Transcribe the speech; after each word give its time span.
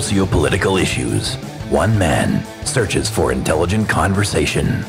socio-political 0.00 0.76
issues. 0.76 1.36
One 1.70 1.98
man 1.98 2.44
searches 2.66 3.08
for 3.08 3.32
intelligent 3.32 3.88
conversation. 3.88 4.82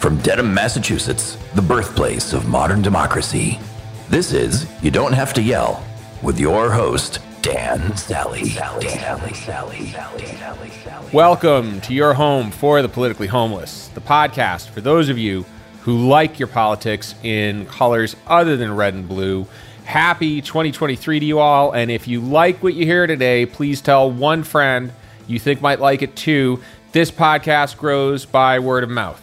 From 0.00 0.16
Dedham, 0.22 0.54
Massachusetts, 0.54 1.36
the 1.54 1.60
birthplace 1.60 2.32
of 2.32 2.48
modern 2.48 2.80
democracy. 2.80 3.58
This 4.08 4.32
is 4.32 4.66
You 4.82 4.90
Don't 4.90 5.12
Have 5.12 5.34
to 5.34 5.42
Yell 5.42 5.84
with 6.22 6.40
your 6.40 6.70
host, 6.70 7.18
Dan 7.42 7.94
Sally. 7.94 8.46
Sally, 8.46 8.88
Sally, 8.88 9.34
Sally, 9.34 9.86
Sally, 9.88 10.24
Sally, 10.24 10.70
Sally. 10.70 11.10
Welcome 11.12 11.82
to 11.82 11.92
your 11.92 12.14
home 12.14 12.50
for 12.50 12.80
the 12.80 12.88
politically 12.88 13.26
homeless, 13.26 13.88
the 13.88 14.00
podcast 14.00 14.70
for 14.70 14.80
those 14.80 15.10
of 15.10 15.18
you 15.18 15.44
who 15.82 16.08
like 16.08 16.38
your 16.38 16.48
politics 16.48 17.14
in 17.22 17.66
colors 17.66 18.16
other 18.26 18.56
than 18.56 18.74
red 18.74 18.94
and 18.94 19.06
blue. 19.06 19.46
Happy 19.84 20.40
2023 20.40 21.20
to 21.20 21.26
you 21.26 21.38
all. 21.38 21.72
And 21.72 21.90
if 21.90 22.08
you 22.08 22.20
like 22.20 22.62
what 22.62 22.74
you 22.74 22.86
hear 22.86 23.06
today, 23.06 23.44
please 23.44 23.82
tell 23.82 24.10
one 24.10 24.42
friend 24.42 24.92
you 25.26 25.38
think 25.38 25.60
might 25.60 25.78
like 25.78 26.00
it 26.00 26.16
too. 26.16 26.62
This 26.92 27.10
podcast 27.10 27.76
grows 27.76 28.24
by 28.24 28.58
word 28.58 28.82
of 28.82 28.90
mouth. 28.90 29.20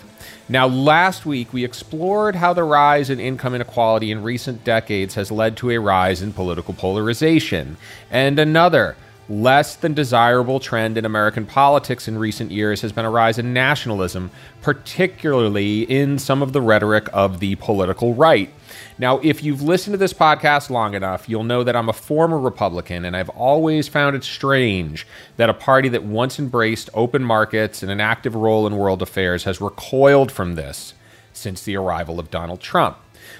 Now, 0.48 0.68
last 0.68 1.26
week 1.26 1.52
we 1.52 1.66
explored 1.66 2.36
how 2.36 2.54
the 2.54 2.64
rise 2.64 3.10
in 3.10 3.20
income 3.20 3.56
inequality 3.56 4.12
in 4.12 4.22
recent 4.22 4.64
decades 4.64 5.16
has 5.16 5.32
led 5.32 5.58
to 5.58 5.72
a 5.72 5.80
rise 5.80 6.22
in 6.22 6.32
political 6.32 6.74
polarization. 6.74 7.78
And 8.12 8.38
another 8.38 8.96
less 9.28 9.76
than 9.76 9.94
desirable 9.94 10.60
trend 10.60 10.98
in 10.98 11.06
American 11.06 11.46
politics 11.46 12.08
in 12.08 12.18
recent 12.18 12.52
years 12.52 12.82
has 12.82 12.92
been 12.92 13.06
a 13.06 13.10
rise 13.10 13.40
in 13.40 13.54
nationalism, 13.54 14.30
particularly 14.62 15.84
in 15.84 16.20
some 16.20 16.42
of 16.42 16.54
the 16.54 16.62
rhetoric 16.62 17.08
of 17.14 17.40
the 17.40 17.56
political 17.56 18.14
right. 18.14 18.54
Now, 19.02 19.18
if 19.24 19.44
you've 19.44 19.64
listened 19.64 19.96
to 19.96 19.98
this 19.98 20.14
podcast 20.14 20.70
long 20.70 20.94
enough, 20.94 21.28
you'll 21.28 21.44
know 21.44 21.64
that 21.64 21.76
I'm 21.76 21.90
a 21.90 21.94
former 21.94 22.38
Republican, 22.38 23.04
and 23.04 23.18
I've 23.18 23.30
always 23.30 23.88
found 23.88 24.16
it 24.16 24.24
strange 24.24 25.08
that 25.38 25.50
a 25.50 25.56
party 25.56 25.90
that 25.90 26.04
once 26.04 26.38
embraced 26.38 26.88
open 26.94 27.24
markets 27.24 27.82
and 27.82 27.92
an 27.92 28.00
active 28.00 28.36
role 28.36 28.68
in 28.68 28.78
world 28.78 29.02
affairs 29.02 29.46
has 29.46 29.60
recoiled 29.60 30.32
from 30.32 30.54
this 30.54 30.94
since 31.34 31.64
the 31.64 31.76
arrival 31.76 32.20
of 32.20 32.30
Donald 32.30 32.60
Trump. 32.60 32.96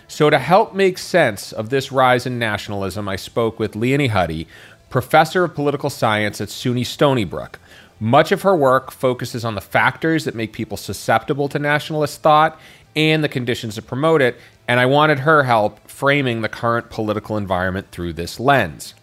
So, 0.08 0.32
to 0.32 0.40
help 0.40 0.74
make 0.74 0.98
sense 0.98 1.54
of 1.54 1.70
this 1.70 1.92
rise 1.92 2.26
in 2.26 2.40
nationalism, 2.40 3.08
I 3.08 3.16
spoke 3.16 3.60
with 3.60 3.76
Leonie 3.76 4.08
Huddy, 4.08 4.48
professor 4.90 5.44
of 5.44 5.54
political 5.54 5.92
science 5.92 6.42
at 6.42 6.48
SUNY 6.48 6.84
Stony 6.84 7.24
Brook. 7.24 7.60
Much 8.00 8.32
of 8.32 8.42
her 8.42 8.56
work 8.56 8.90
focuses 8.90 9.46
on 9.46 9.54
the 9.54 9.62
factors 9.62 10.26
that 10.26 10.34
make 10.34 10.54
people 10.54 10.76
susceptible 10.76 11.48
to 11.50 11.60
nationalist 11.60 12.24
thought 12.24 12.60
and 12.96 13.24
the 13.24 13.30
conditions 13.30 13.76
that 13.76 13.88
promote 13.88 14.22
it, 14.22 14.38
and 14.72 14.80
I 14.80 14.86
wanted 14.86 15.20
her 15.20 15.44
help 15.44 15.86
framing 15.90 16.44
the 16.44 16.48
current 16.48 16.90
political 16.90 17.36
environment 17.36 17.92
through 17.92 18.14
this 18.14 18.40
lens. 18.40 18.94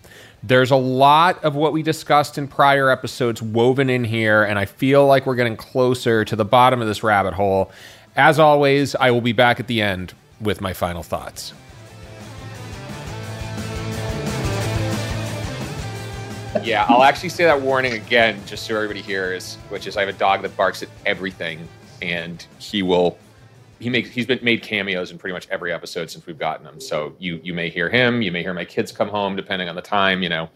There's 0.42 0.70
a 0.70 0.76
lot 0.76 1.44
of 1.44 1.54
what 1.54 1.74
we 1.74 1.82
discussed 1.82 2.38
in 2.38 2.48
prior 2.48 2.88
episodes 2.88 3.42
woven 3.42 3.90
in 3.90 4.04
here, 4.04 4.44
and 4.44 4.58
I 4.58 4.64
feel 4.64 5.06
like 5.06 5.26
we're 5.26 5.34
getting 5.34 5.58
closer 5.58 6.24
to 6.24 6.34
the 6.34 6.44
bottom 6.46 6.80
of 6.80 6.88
this 6.88 7.02
rabbit 7.02 7.34
hole. 7.34 7.70
As 8.16 8.38
always, 8.38 8.94
I 8.94 9.10
will 9.10 9.20
be 9.20 9.32
back 9.32 9.60
at 9.60 9.66
the 9.66 9.82
end 9.82 10.14
with 10.40 10.62
my 10.62 10.72
final 10.72 11.02
thoughts. 11.02 11.52
yeah, 16.62 16.86
I'll 16.88 17.04
actually 17.04 17.28
say 17.28 17.44
that 17.44 17.60
warning 17.60 17.92
again, 17.92 18.40
just 18.46 18.66
so 18.66 18.74
everybody 18.74 19.02
hears, 19.02 19.56
which 19.68 19.86
is 19.86 19.98
I 19.98 20.00
have 20.00 20.08
a 20.08 20.18
dog 20.18 20.40
that 20.40 20.56
barks 20.56 20.82
at 20.82 20.88
everything, 21.04 21.68
and 22.00 22.42
he 22.58 22.82
will. 22.82 23.18
He 23.78 23.90
makes 23.90 24.10
he's 24.10 24.26
been 24.26 24.40
made 24.42 24.62
cameos 24.62 25.10
in 25.10 25.18
pretty 25.18 25.34
much 25.34 25.48
every 25.50 25.72
episode 25.72 26.10
since 26.10 26.26
we've 26.26 26.38
gotten 26.38 26.66
him. 26.66 26.80
So 26.80 27.14
you 27.18 27.40
you 27.42 27.54
may 27.54 27.68
hear 27.68 27.88
him, 27.88 28.22
you 28.22 28.32
may 28.32 28.42
hear 28.42 28.54
my 28.54 28.64
kids 28.64 28.92
come 28.92 29.08
home, 29.08 29.36
depending 29.36 29.68
on 29.68 29.74
the 29.74 29.82
time, 29.82 30.22
you 30.22 30.28
know, 30.28 30.48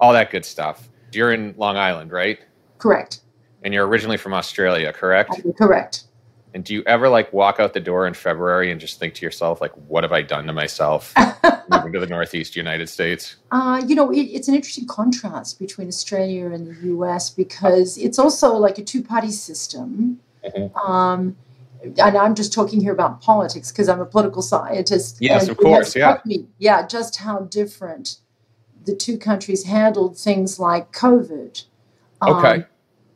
all 0.00 0.12
that 0.12 0.30
good 0.30 0.44
stuff. 0.44 0.88
You're 1.12 1.32
in 1.32 1.54
Long 1.56 1.76
Island, 1.76 2.12
right? 2.12 2.38
Correct. 2.78 3.20
And 3.62 3.74
you're 3.74 3.86
originally 3.86 4.16
from 4.16 4.34
Australia, 4.34 4.92
correct? 4.92 5.40
Correct. 5.56 6.04
And 6.54 6.64
do 6.64 6.72
you 6.74 6.82
ever 6.86 7.08
like 7.08 7.32
walk 7.32 7.60
out 7.60 7.74
the 7.74 7.80
door 7.80 8.06
in 8.06 8.14
February 8.14 8.72
and 8.72 8.80
just 8.80 8.98
think 8.98 9.14
to 9.14 9.26
yourself, 9.26 9.60
like, 9.60 9.72
what 9.86 10.02
have 10.02 10.12
I 10.12 10.22
done 10.22 10.46
to 10.46 10.52
myself 10.52 11.12
moving 11.70 11.92
to 11.92 12.00
the 12.00 12.06
Northeast 12.06 12.56
United 12.56 12.88
States? 12.88 13.36
Uh, 13.50 13.82
you 13.86 13.94
know, 13.94 14.10
it, 14.10 14.22
it's 14.22 14.48
an 14.48 14.54
interesting 14.54 14.86
contrast 14.86 15.58
between 15.58 15.88
Australia 15.88 16.50
and 16.50 16.66
the 16.66 16.88
US 16.94 17.30
because 17.30 17.98
it's 17.98 18.18
also 18.18 18.54
like 18.54 18.78
a 18.78 18.82
two 18.82 19.02
party 19.02 19.30
system. 19.30 20.20
Mm-hmm. 20.44 20.76
Um, 20.78 21.36
and 21.82 22.16
I'm 22.16 22.34
just 22.34 22.52
talking 22.52 22.80
here 22.80 22.92
about 22.92 23.20
politics 23.20 23.70
because 23.70 23.88
I'm 23.88 24.00
a 24.00 24.06
political 24.06 24.42
scientist. 24.42 25.18
Yes, 25.20 25.48
of 25.48 25.56
course. 25.56 25.94
Yeah. 25.94 26.18
Me, 26.24 26.46
yeah, 26.58 26.86
just 26.86 27.16
how 27.16 27.40
different 27.40 28.18
the 28.84 28.94
two 28.94 29.18
countries 29.18 29.64
handled 29.64 30.18
things 30.18 30.58
like 30.58 30.92
COVID. 30.92 31.64
Okay. 32.22 32.48
Um, 32.48 32.64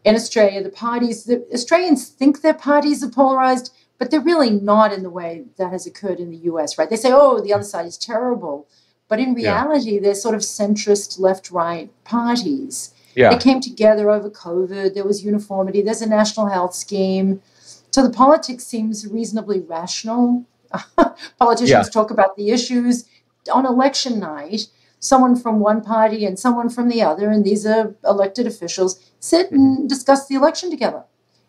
in 0.05 0.15
Australia, 0.15 0.62
the 0.62 0.71
parties, 0.71 1.25
the 1.25 1.47
Australians 1.53 2.09
think 2.09 2.43
their 2.43 2.55
parties 2.55 3.03
are 3.03 3.11
polarized, 3.11 3.73
but 3.99 4.11
they're 4.11 4.21
really 4.21 4.50
not 4.50 4.93
in 4.93 5.03
the 5.03 5.11
way 5.11 5.44
that 5.59 5.71
has 5.71 5.87
occurred 5.87 6.19
in 6.19 6.31
the 6.31 6.37
US, 6.39 6.77
right? 6.77 6.91
They 6.91 6.97
say, 6.97 7.11
oh, 7.12 7.41
the 7.41 7.53
other 7.53 7.65
side 7.65 7.87
is 7.87 7.97
terrible. 7.97 8.69
But 9.09 9.21
in 9.21 9.34
reality, 9.34 9.94
yeah. 9.94 10.00
they're 10.00 10.15
sort 10.15 10.34
of 10.34 10.41
centrist 10.41 11.21
left 11.21 11.50
right 11.50 11.91
parties. 12.05 12.94
Yeah. 13.15 13.31
They 13.31 13.39
came 13.39 13.61
together 13.61 14.11
over 14.11 14.31
COVID. 14.31 14.94
There 14.94 15.05
was 15.05 15.25
uniformity. 15.25 15.83
There's 15.83 16.03
a 16.03 16.09
national 16.09 16.47
health 16.47 16.75
scheme. 16.75 17.43
So 17.93 18.03
the 18.03 18.11
politics 18.11 18.65
seems 18.65 19.07
reasonably 19.07 19.61
rational. 19.61 20.47
Politicians 21.39 21.71
yeah. 21.71 21.83
talk 21.83 22.11
about 22.11 22.37
the 22.37 22.51
issues 22.51 23.07
on 23.53 23.67
election 23.67 24.19
night 24.19 24.69
someone 25.03 25.35
from 25.35 25.59
one 25.59 25.83
party 25.83 26.25
and 26.25 26.39
someone 26.39 26.71
from 26.71 26.89
the 26.89 27.03
other, 27.03 27.29
and 27.29 27.45
these 27.45 27.67
are 27.67 27.95
elected 28.05 28.47
officials, 28.47 29.13
sit 29.19 29.51
and 29.51 29.79
mm-hmm. 29.79 29.87
discuss 29.89 30.29
the 30.29 30.37
election 30.37 30.71
together. 30.71 31.03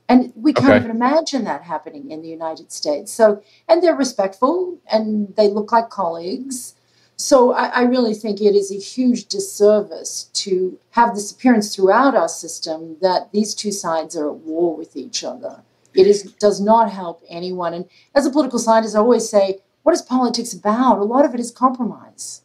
And 0.10 0.34
we 0.36 0.54
can't 0.54 0.70
okay. 0.70 0.78
even 0.78 0.92
imagine 0.92 1.46
that 1.46 1.62
happening 1.62 2.12
in 2.12 2.22
the 2.22 2.28
United 2.28 2.72
States. 2.72 3.12
So, 3.12 3.42
and 3.70 3.82
they're 3.82 3.96
respectful 3.96 4.80
and 4.92 5.34
they 5.38 5.48
look 5.48 5.72
like 5.72 5.90
colleagues. 5.90 6.74
So, 7.16 7.54
I, 7.54 7.68
I 7.68 7.82
really 7.84 8.16
think 8.16 8.42
it 8.42 8.56
is 8.56 8.72
a 8.72 8.80
huge 8.80 9.28
disservice 9.28 10.30
to 10.34 10.80
have 10.92 11.14
this 11.14 11.32
appearance 11.32 11.74
throughout 11.74 12.16
our 12.16 12.28
system 12.28 12.98
that 13.02 13.32
these 13.32 13.54
two 13.54 13.72
sides 13.72 14.18
are 14.18 14.30
at 14.30 14.38
war 14.38 14.76
with 14.76 14.98
each 14.98 15.24
other. 15.24 15.62
It 15.96 16.08
is, 16.08 16.24
does 16.34 16.60
not 16.60 16.92
help 16.92 17.24
anyone. 17.30 17.74
And 17.74 17.86
as 18.16 18.26
a 18.26 18.32
political 18.32 18.60
scientist, 18.60 18.96
I 18.96 19.00
always 19.00 19.30
say, 19.30 19.60
what 19.84 19.94
is 19.94 20.02
politics 20.02 20.54
about? 20.54 21.00
A 21.00 21.04
lot 21.04 21.26
of 21.26 21.34
it 21.34 21.40
is 21.40 21.52
compromise. 21.52 22.42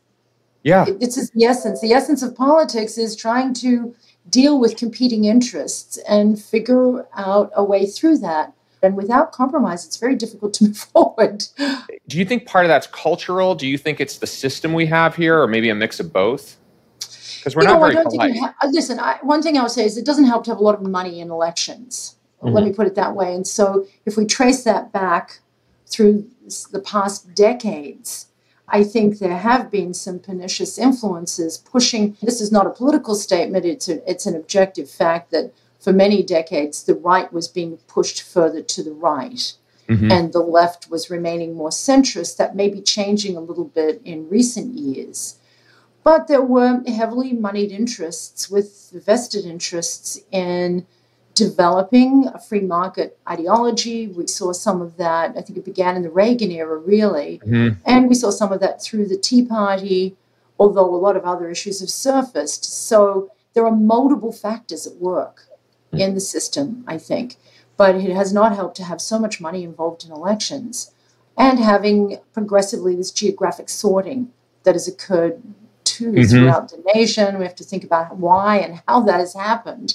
Yeah. 0.63 0.87
It's 1.01 1.31
the 1.31 1.45
essence. 1.45 1.81
The 1.81 1.93
essence 1.93 2.23
of 2.23 2.37
politics 2.37 2.99
is 2.99 3.17
trying 3.17 3.55
to 3.55 3.95
deal 4.29 4.61
with 4.61 4.77
competing 4.77 5.25
interests 5.25 5.99
and 6.09 6.41
figure 6.41 7.07
out 7.17 7.51
a 7.55 7.65
way 7.65 7.87
through 7.87 8.19
that. 8.19 8.53
And 8.83 8.97
without 8.97 9.33
compromise, 9.33 9.87
it's 9.87 9.97
very 9.97 10.15
difficult 10.15 10.55
to 10.55 10.65
move 10.69 10.77
forward. 10.77 11.45
Do 12.07 12.19
you 12.19 12.25
think 12.25 12.47
part 12.47 12.65
of 12.65 12.69
that's 12.69 12.87
cultural? 12.89 13.55
Do 13.55 13.67
you 13.67 13.79
think 13.79 14.01
it's 14.01 14.19
the 14.19 14.27
system 14.27 14.73
we 14.73 14.87
have 14.87 15.17
here, 15.17 15.41
or 15.41 15.49
maybe 15.49 15.69
a 15.69 15.75
mix 15.75 16.01
of 16.01 16.13
both? 16.13 16.57
Because 17.01 17.57
we're 17.57 17.63
you 17.63 17.69
not 17.69 17.81
know, 17.81 17.91
very 17.91 18.05
polite. 18.05 18.39
Ha- 18.39 18.55
uh, 18.63 18.69
listen, 18.69 19.01
I, 19.01 19.19
one 19.23 19.43
thing 19.43 19.57
I 19.57 19.63
would 19.63 19.71
say 19.71 19.85
is 19.85 19.97
it 19.97 20.05
doesn't 20.05 20.25
help 20.25 20.45
to 20.45 20.51
have 20.51 20.59
a 20.59 20.63
lot 20.63 20.75
of 20.75 20.83
money 20.83 21.21
in 21.21 21.31
elections. 21.31 22.17
Mm-hmm. 22.43 22.55
Let 22.55 22.65
me 22.65 22.73
put 22.73 22.87
it 22.87 22.95
that 22.95 23.15
way. 23.15 23.35
And 23.35 23.47
so, 23.47 23.87
if 24.07 24.17
we 24.17 24.25
trace 24.25 24.65
that 24.65 24.93
back 24.93 25.41
through 25.87 26.29
the 26.71 26.81
past 26.81 27.35
decades, 27.35 28.27
I 28.69 28.85
think 28.85 29.19
there 29.19 29.39
have 29.39 29.71
been 29.71 29.95
some 29.95 30.19
pernicious 30.19 30.79
influences 30.79 31.59
pushing. 31.59 32.17
This 32.23 32.41
is 32.41 32.53
not 32.53 32.67
a 32.67 32.71
political 32.71 33.15
statement, 33.15 33.65
it's, 33.65 33.89
a, 33.89 34.09
it's 34.09 34.27
an 34.27 34.37
objective 34.37 34.91
fact 34.91 35.31
that 35.31 35.53
for 35.81 35.93
many 35.93 36.23
decades 36.23 36.83
the 36.83 36.95
right 36.95 37.33
was 37.33 37.49
being 37.49 37.79
pushed 37.89 38.23
further 38.23 38.63
to 38.63 38.83
the 38.83 38.93
right. 38.93 39.55
Mm-hmm. 39.89 40.13
And 40.13 40.33
the 40.33 40.41
left 40.41 40.91
was 40.91 41.09
remaining 41.09 41.55
more 41.55 41.71
centrist. 41.71 42.37
That 42.37 42.55
may 42.55 42.69
be 42.69 42.83
changing 42.83 43.37
a 43.37 43.41
little 43.41 43.65
bit 43.65 44.03
in 44.05 44.29
recent 44.29 44.75
years. 44.75 45.39
But 46.05 46.29
there 46.29 46.43
were 46.43 46.83
heavily 46.87 47.33
moneyed 47.33 47.73
interests 47.73 48.51
with 48.51 48.91
vested 48.93 49.47
interests 49.47 50.21
in 50.31 50.87
developing 51.39 52.27
a 52.35 52.39
free 52.41 52.61
market 52.61 53.17
ideology. 53.31 54.09
We 54.09 54.27
saw 54.27 54.53
some 54.53 54.83
of 54.83 54.97
that, 54.97 55.37
I 55.39 55.41
think 55.41 55.57
it 55.57 55.65
began 55.65 55.95
in 55.95 56.03
the 56.03 56.11
Reagan 56.11 56.51
era, 56.51 56.77
really. 56.77 57.41
Mm-hmm. 57.45 57.81
And 57.87 58.09
we 58.09 58.17
saw 58.17 58.31
some 58.31 58.51
of 58.51 58.59
that 58.61 58.83
through 58.83 59.07
the 59.07 59.17
Tea 59.17 59.45
Party, 59.45 60.17
although 60.59 60.93
a 60.93 60.97
lot 60.97 61.17
of 61.17 61.25
other 61.25 61.49
issues 61.49 61.79
have 61.81 61.91
surfaced. 61.91 62.65
So 62.65 63.31
there 63.55 63.65
are 63.65 63.75
multiple 63.75 64.33
factors 64.33 64.85
at 64.85 64.97
work 64.97 65.45
mm-hmm. 65.93 66.01
in 66.01 66.15
the 66.15 66.21
system, 66.21 66.83
I 66.89 66.99
think. 66.99 67.37
But 67.77 67.95
it 67.95 68.11
has 68.11 68.33
not 68.33 68.57
helped 68.57 68.77
to 68.79 68.85
have 68.85 69.01
so 69.01 69.21
much 69.21 69.41
money 69.41 69.63
involved 69.63 70.05
in 70.05 70.11
elections 70.11 70.91
and 71.37 71.61
having 71.61 72.19
progressively 72.33 72.97
this 72.97 73.13
geographic 73.13 73.69
sorting 73.69 74.33
that 74.65 74.75
has 74.75 74.89
occurred 74.89 75.41
too 75.85 76.11
mm-hmm. 76.11 76.29
throughout 76.29 76.71
the 76.71 76.83
nation. 76.93 77.39
We 77.39 77.45
have 77.45 77.55
to 77.55 77.65
think 77.65 77.85
about 77.85 78.17
why 78.17 78.57
and 78.57 78.83
how 78.89 79.03
that 79.03 79.21
has 79.21 79.35
happened 79.35 79.95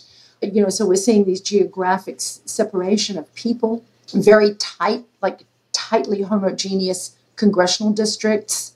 you 0.51 0.61
know, 0.61 0.69
so 0.69 0.85
we're 0.85 0.95
seeing 0.95 1.25
these 1.25 1.41
geographic 1.41 2.17
separation 2.19 3.17
of 3.17 3.33
people, 3.35 3.83
very 4.13 4.55
tight, 4.55 5.05
like 5.21 5.45
tightly 5.71 6.21
homogeneous 6.21 7.15
congressional 7.35 7.91
districts 7.93 8.75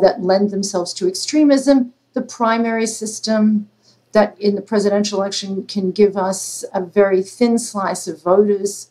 that 0.00 0.22
lend 0.22 0.50
themselves 0.50 0.94
to 0.94 1.08
extremism, 1.08 1.92
the 2.14 2.22
primary 2.22 2.86
system, 2.86 3.68
that 4.12 4.38
in 4.40 4.54
the 4.54 4.62
presidential 4.62 5.20
election 5.20 5.66
can 5.66 5.90
give 5.90 6.16
us 6.16 6.64
a 6.72 6.82
very 6.82 7.22
thin 7.22 7.58
slice 7.58 8.08
of 8.08 8.22
voters 8.22 8.90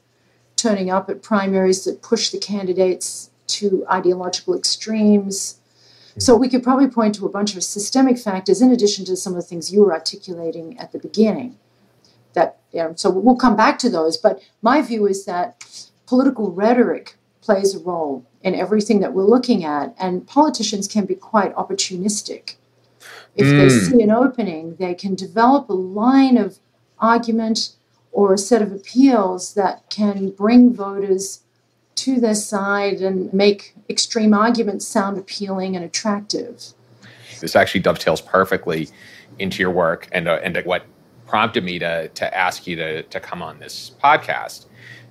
turning 0.56 0.90
up 0.90 1.10
at 1.10 1.22
primaries 1.22 1.86
that 1.86 2.02
push 2.02 2.30
the 2.30 2.38
candidates 2.38 3.30
to 3.48 3.86
ideological 3.90 4.56
extremes. 4.56 5.60
So 6.18 6.36
we 6.36 6.50
could 6.50 6.64
probably 6.64 6.88
point 6.88 7.16
to 7.16 7.26
a 7.26 7.30
bunch 7.30 7.56
of 7.56 7.64
systemic 7.64 8.18
factors 8.18 8.62
in 8.62 8.72
addition 8.72 9.06
to 9.06 9.16
some 9.16 9.34
of 9.34 9.42
the 9.42 9.48
things 9.48 9.72
you 9.72 9.84
were 9.84 9.94
articulating 9.94 10.78
at 10.80 10.92
the 10.92 11.00
beginning. 11.00 11.58
That 12.34 12.60
you 12.72 12.84
know, 12.84 12.94
so 12.96 13.10
we'll 13.10 13.36
come 13.36 13.56
back 13.56 13.80
to 13.80 13.90
those. 13.90 14.18
But 14.18 14.42
my 14.62 14.82
view 14.82 15.08
is 15.08 15.26
that 15.26 15.64
political 16.06 16.52
rhetoric 16.52 17.16
plays 17.42 17.76
a 17.76 17.80
role 17.80 18.26
in 18.42 18.56
everything 18.56 19.00
that 19.00 19.14
we're 19.14 19.24
looking 19.24 19.64
at, 19.64 19.96
and 20.00 20.28
politicians 20.28 20.88
can 20.88 21.06
be 21.06 21.16
quite 21.16 21.56
opportunistic. 21.56 22.56
If 23.36 23.48
mm. 23.48 23.58
they 23.58 23.70
see 23.70 24.02
an 24.02 24.12
opening, 24.12 24.76
they 24.76 24.94
can 24.94 25.16
develop 25.16 25.70
a 25.70 25.74
line 25.74 26.38
of 26.38 26.60
argument 27.00 27.76
or 28.12 28.34
a 28.34 28.38
set 28.38 28.62
of 28.62 28.72
appeals 28.72 29.54
that 29.54 29.90
can 29.90 30.32
bring 30.32 30.74
voters 30.74 31.42
to 31.96 32.20
their 32.20 32.36
side 32.36 33.02
and 33.02 33.32
make 33.34 33.76
extreme 33.90 34.34
arguments 34.34 34.88
sound 34.88 35.18
appealing 35.18 35.76
and 35.76 35.86
attractive. 35.86 36.74
This 37.40 37.56
actually 37.56 37.82
dovetails 37.82 38.22
perfectly 38.22 38.90
into 39.40 39.62
your 39.62 39.72
work 39.72 40.08
and, 40.12 40.28
uh, 40.28 40.40
and 40.44 40.58
what 40.66 40.86
prompted 41.28 41.64
me 41.64 41.78
to, 41.80 42.08
to 42.10 42.38
ask 42.38 42.66
you 42.66 42.76
to, 42.78 43.04
to 43.04 43.20
come 43.20 43.42
on 43.42 43.60
this 43.60 43.92
podcast, 44.04 44.66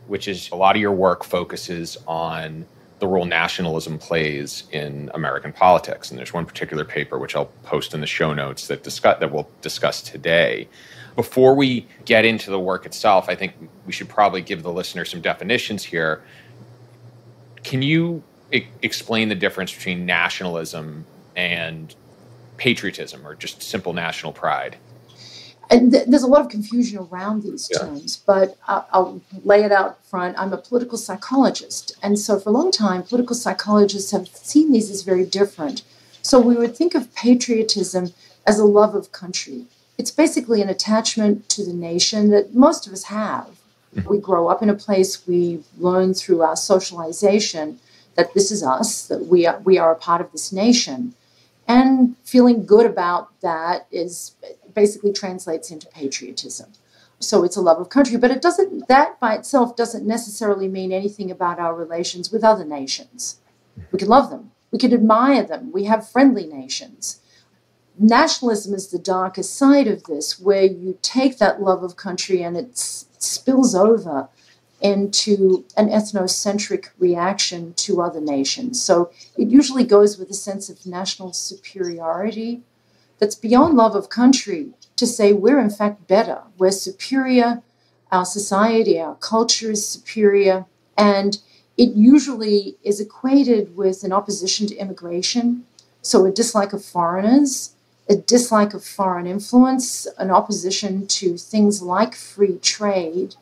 which 0.07 0.27
is 0.29 0.51
a 0.51 0.57
lot 0.57 0.75
of 0.75 0.81
your 0.81 0.93
work 0.93 1.25
focuses 1.25 1.99
on 2.07 2.67
the 2.99 3.07
role 3.07 3.27
nationalism 3.27 3.99
plays 3.99 4.65
in 4.73 5.11
American 5.13 5.53
politics. 5.53 6.11
And 6.11 6.19
there's 6.19 6.33
one 6.33 6.47
particular 6.47 6.85
paper 6.85 7.19
which 7.19 7.37
I'll 7.37 7.51
post 7.63 7.93
in 7.93 8.01
the 8.01 8.07
show 8.07 8.33
notes 8.33 8.69
that 8.69 8.83
discuss 8.83 9.21
that 9.21 9.31
we'll 9.31 9.49
discuss 9.61 10.01
today. 10.01 10.69
Before 11.15 11.55
we 11.55 11.87
get 12.05 12.25
into 12.25 12.51
the 12.51 12.59
work 12.59 12.87
itself, 12.87 13.29
I 13.29 13.35
think 13.35 13.53
we 13.87 13.93
should 13.93 14.09
probably 14.09 14.41
give 14.41 14.63
the 14.63 14.73
listener 14.73 15.05
some 15.05 15.21
definitions 15.21 15.85
here. 15.85 16.23
Can 17.63 17.83
you 17.83 18.23
I- 18.53 18.69
explain 18.83 19.29
the 19.29 19.35
difference 19.35 19.75
between 19.75 20.07
nationalism 20.07 21.05
and 21.35 21.95
patriotism 22.57 23.27
or 23.27 23.35
just 23.35 23.63
simple 23.63 23.93
national 23.93 24.33
pride? 24.33 24.79
And 25.71 25.93
th- 25.93 26.07
there's 26.07 26.23
a 26.23 26.29
lot 26.29 26.43
of 26.43 26.51
confusion 26.51 26.99
around 26.99 27.43
these 27.43 27.69
yeah. 27.73 27.81
terms, 27.81 28.23
but 28.27 28.57
I'll, 28.69 28.89
I'll, 28.93 29.21
lay 29.45 29.63
it 29.65 29.73
out 29.73 30.05
front. 30.05 30.39
I'm 30.39 30.53
a 30.53 30.59
political 30.59 30.99
psychologist, 30.99 31.97
and 32.03 32.19
so 32.19 32.39
for 32.39 32.51
a 32.51 32.53
long 32.53 32.71
time, 32.71 33.03
political 33.03 33.35
psychologists 33.35 34.11
have 34.13 34.29
seen 34.29 34.73
these 34.73 34.91
as 34.91 35.03
very 35.03 35.25
different. 35.25 35.83
So 36.23 36.41
we 36.41 36.57
would 36.57 36.77
think 36.77 36.95
of 36.95 37.15
patriotism 37.15 38.13
as 38.47 38.59
a 38.59 38.65
love 38.65 38.95
of 38.95 39.13
country. 39.13 39.67
It's 39.99 40.11
basically 40.11 40.63
an 40.63 40.69
attachment 40.69 41.49
to 41.51 41.65
the 41.65 41.73
nation 41.73 42.31
that 42.31 42.55
most 42.55 42.87
of 42.87 42.93
us 42.93 43.05
have. 43.05 43.49
Mm-hmm. 43.95 44.09
We 44.09 44.19
grow 44.19 44.49
up 44.49 44.63
in 44.63 44.71
a 44.71 44.75
place, 44.75 45.27
we 45.27 45.63
learn 45.79 46.15
through 46.15 46.43
our 46.43 46.57
socialization 46.57 47.79
that 48.15 48.35
this 48.35 48.51
is 48.51 48.63
us, 48.63 49.07
that 49.09 49.27
we 49.27 49.47
are, 49.47 49.59
we 49.61 49.79
are 49.79 49.93
a 49.93 49.97
part 49.97 50.21
of 50.21 50.33
this 50.33 50.53
nation. 50.53 51.15
And 51.69 52.17
feeling 52.25 52.65
good 52.65 52.87
about 52.87 53.41
that 53.41 53.87
is 53.91 54.33
basically 54.77 55.13
translates 55.13 55.73
into 55.73 55.89
patriotism. 55.89 56.71
So 57.19 57.43
it's 57.43 57.57
a 57.57 57.63
love 57.63 57.81
of 57.81 57.89
country, 57.89 58.19
but 58.19 58.31
it 58.31 58.43
doesn't 58.43 58.87
that 58.89 59.19
by 59.19 59.35
itself 59.35 59.75
doesn't 59.75 60.07
necessarily 60.07 60.69
mean 60.69 60.93
anything 60.93 61.31
about 61.31 61.59
our 61.59 61.75
relations 61.75 62.31
with 62.31 62.45
other 62.45 62.65
nations. 62.65 63.41
We 63.91 63.99
can 63.99 64.09
love 64.09 64.31
them. 64.31 64.53
We 64.71 64.79
can 64.79 64.93
admire 64.93 65.43
them. 65.43 65.73
We 65.73 65.85
have 65.85 66.09
friendly 66.09 66.47
nations. 66.47 67.21
Nationalism 67.99 68.75
is 68.75 68.89
the 68.89 68.99
darkest 68.99 69.57
side 69.57 69.89
of 69.89 70.05
this, 70.05 70.39
where 70.39 70.65
you 70.65 70.99
take 71.01 71.39
that 71.39 71.63
love 71.63 71.83
of 71.83 71.97
country 71.97 72.43
and 72.43 72.55
it 72.57 72.77
spills 72.77 73.75
over 73.75 74.29
into 74.83 75.65
an 75.79 75.89
ethnocentric 75.89 76.91
reaction 76.99 77.73
to 77.75 78.03
other 78.03 78.21
nations. 78.21 78.83
So 78.83 79.11
it 79.39 79.49
usually 79.49 79.85
goes 79.85 80.19
with 80.19 80.29
a 80.31 80.35
sense 80.35 80.69
of 80.69 80.85
national 80.85 81.33
superiority 81.33 82.63
that's 83.19 83.35
beyond 83.35 83.77
love 83.77 83.95
of 83.95 84.09
country 84.09 84.71
to 84.97 85.07
say 85.07 85.33
we're 85.33 85.61
in 85.61 85.71
fact 85.71 86.07
better, 86.07 86.43
we're 86.59 86.71
superior, 86.71 87.63
our 88.11 88.25
society, 88.25 89.01
our 89.01 89.17
culture 89.17 89.71
is 89.71 89.87
superior, 89.87 90.65
and 90.97 91.39
it 91.77 91.91
usually 91.91 92.77
is 92.83 93.01
equated 93.01 93.77
with 93.77 94.03
an 94.03 94.13
opposition 94.13 94.67
to 94.67 94.77
immigration, 94.77 95.67
so 96.01 96.25
a 96.25 96.31
dislike 96.31 96.73
of 96.73 96.85
foreigners, 96.85 97.75
a 98.09 98.17
dislike 98.17 98.73
of 98.73 98.85
foreign 98.85 99.27
influence, 99.27 100.07
an 100.19 100.31
opposition 100.31 101.07
to 101.07 101.37
things 101.37 101.83
like 101.83 102.15
free 102.15 102.59
trade 102.59 103.35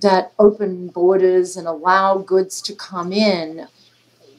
that 0.00 0.32
open 0.38 0.88
borders 0.88 1.56
and 1.56 1.68
allow 1.68 2.18
goods 2.18 2.60
to 2.62 2.74
come 2.74 3.12
in 3.12 3.68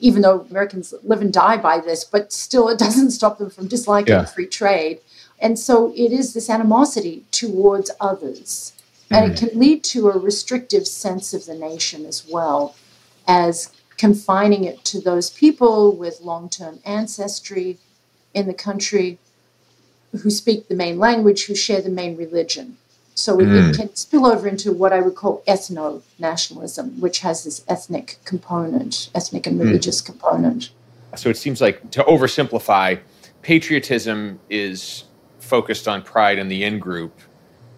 even 0.04 0.22
though 0.22 0.42
Americans 0.52 0.94
live 1.04 1.22
and 1.22 1.32
die 1.32 1.56
by 1.56 1.80
this, 1.80 2.04
but 2.04 2.34
still 2.34 2.68
it 2.68 2.78
doesn't 2.86 3.12
stop 3.12 3.38
them 3.38 3.50
from 3.50 3.68
disliking 3.68 4.14
yeah. 4.14 4.26
free 4.26 4.46
trade. 4.46 5.00
And 5.40 5.58
so 5.58 5.94
it 5.96 6.12
is 6.12 6.34
this 6.34 6.50
animosity 6.50 7.24
towards 7.32 7.90
others. 8.02 8.74
Mm. 9.10 9.18
And 9.18 9.32
it 9.32 9.36
mm. 9.36 9.40
can 9.50 9.60
lead 9.60 9.84
to 9.86 10.10
a 10.10 10.20
restrictive 10.20 10.88
sense 10.88 11.34
of 11.34 11.46
the 11.46 11.56
nation 11.56 12.06
as 12.06 12.28
well 12.28 12.76
as 13.26 13.72
confining 13.98 14.66
it 14.66 14.84
to 14.84 15.00
those 15.00 15.30
people 15.30 15.96
with 15.96 16.20
long 16.20 16.50
term 16.50 16.80
ancestry 16.86 17.78
in 18.34 18.46
the 18.48 18.54
country 18.54 19.20
who 20.12 20.30
speak 20.30 20.68
the 20.68 20.76
main 20.76 21.00
language, 21.00 21.46
who 21.46 21.56
share 21.56 21.82
the 21.82 21.90
main 21.90 22.18
religion. 22.18 22.78
So 23.15 23.39
it, 23.39 23.45
mm. 23.45 23.69
it, 23.69 23.77
can 23.77 23.95
spill 23.95 24.25
over 24.25 24.48
into 24.48 24.71
what 24.74 24.92
I 24.92 25.01
would 25.01 25.15
call 25.15 25.44
ethno 25.48 26.01
nationalism, 26.18 27.00
which 27.00 27.19
has 27.19 27.44
this 27.44 27.63
ethnic 27.68 28.18
component, 28.25 29.10
ethnic 29.13 29.45
and 29.45 29.60
mm. 29.60 29.65
religious 29.65 30.01
mm. 30.01 30.06
component. 30.07 30.71
So 31.15 31.30
it 31.30 31.38
seems 31.38 31.62
like 31.62 31.92
to 31.92 32.04
oversimplify, 32.04 33.00
patriotism 33.44 34.39
is 34.50 35.04
focused 35.39 35.88
on 35.88 36.01
pride 36.01 36.39
in 36.39 36.48
the 36.48 36.63
in 36.63 36.80
group, 36.80 37.19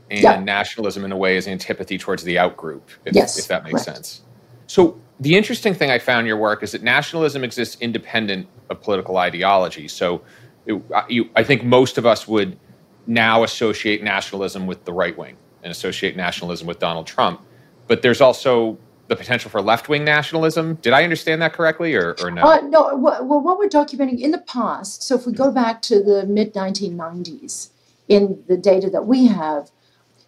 and 0.09 0.21
yeah. 0.21 0.39
nationalism, 0.39 1.03
in 1.03 1.11
a 1.11 1.17
way, 1.17 1.35
is 1.35 1.47
antipathy 1.47 1.97
towards 1.97 2.23
the 2.23 2.37
out 2.37 2.55
group, 2.55 2.89
if, 3.05 3.15
yes, 3.15 3.37
if 3.37 3.47
that 3.47 3.63
makes 3.63 3.83
correct. 3.83 3.97
sense. 3.97 4.21
So 4.67 4.99
the 5.19 5.35
interesting 5.35 5.73
thing 5.73 5.91
I 5.91 5.99
found 5.99 6.21
in 6.21 6.25
your 6.27 6.37
work 6.37 6.63
is 6.63 6.71
that 6.71 6.83
nationalism 6.83 7.43
exists 7.43 7.77
independent 7.81 8.47
of 8.69 8.81
political 8.81 9.17
ideology. 9.17 9.87
So 9.87 10.21
it, 10.65 10.81
you, 11.09 11.29
I 11.35 11.43
think 11.43 11.63
most 11.63 11.97
of 11.97 12.05
us 12.05 12.27
would 12.27 12.57
now 13.07 13.43
associate 13.43 14.03
nationalism 14.03 14.67
with 14.67 14.85
the 14.85 14.93
right 14.93 15.17
wing 15.17 15.37
and 15.63 15.71
associate 15.71 16.15
nationalism 16.15 16.67
with 16.67 16.79
Donald 16.79 17.07
Trump. 17.07 17.41
But 17.87 18.01
there's 18.01 18.21
also 18.21 18.77
the 19.07 19.15
potential 19.15 19.51
for 19.51 19.61
left 19.61 19.89
wing 19.89 20.03
nationalism. 20.03 20.75
Did 20.75 20.93
I 20.93 21.03
understand 21.03 21.41
that 21.41 21.53
correctly 21.53 21.93
or, 21.95 22.15
or 22.21 22.31
no? 22.31 22.41
Uh, 22.41 22.61
no. 22.61 22.95
Well, 22.95 23.23
what 23.23 23.59
we're 23.59 23.69
documenting 23.69 24.19
in 24.19 24.31
the 24.31 24.39
past, 24.39 25.03
so 25.03 25.15
if 25.15 25.27
we 25.27 25.33
go 25.33 25.51
back 25.51 25.81
to 25.83 26.01
the 26.01 26.25
mid 26.25 26.53
1990s, 26.53 27.69
in 28.07 28.43
the 28.47 28.57
data 28.57 28.89
that 28.89 29.05
we 29.05 29.27
have, 29.27 29.71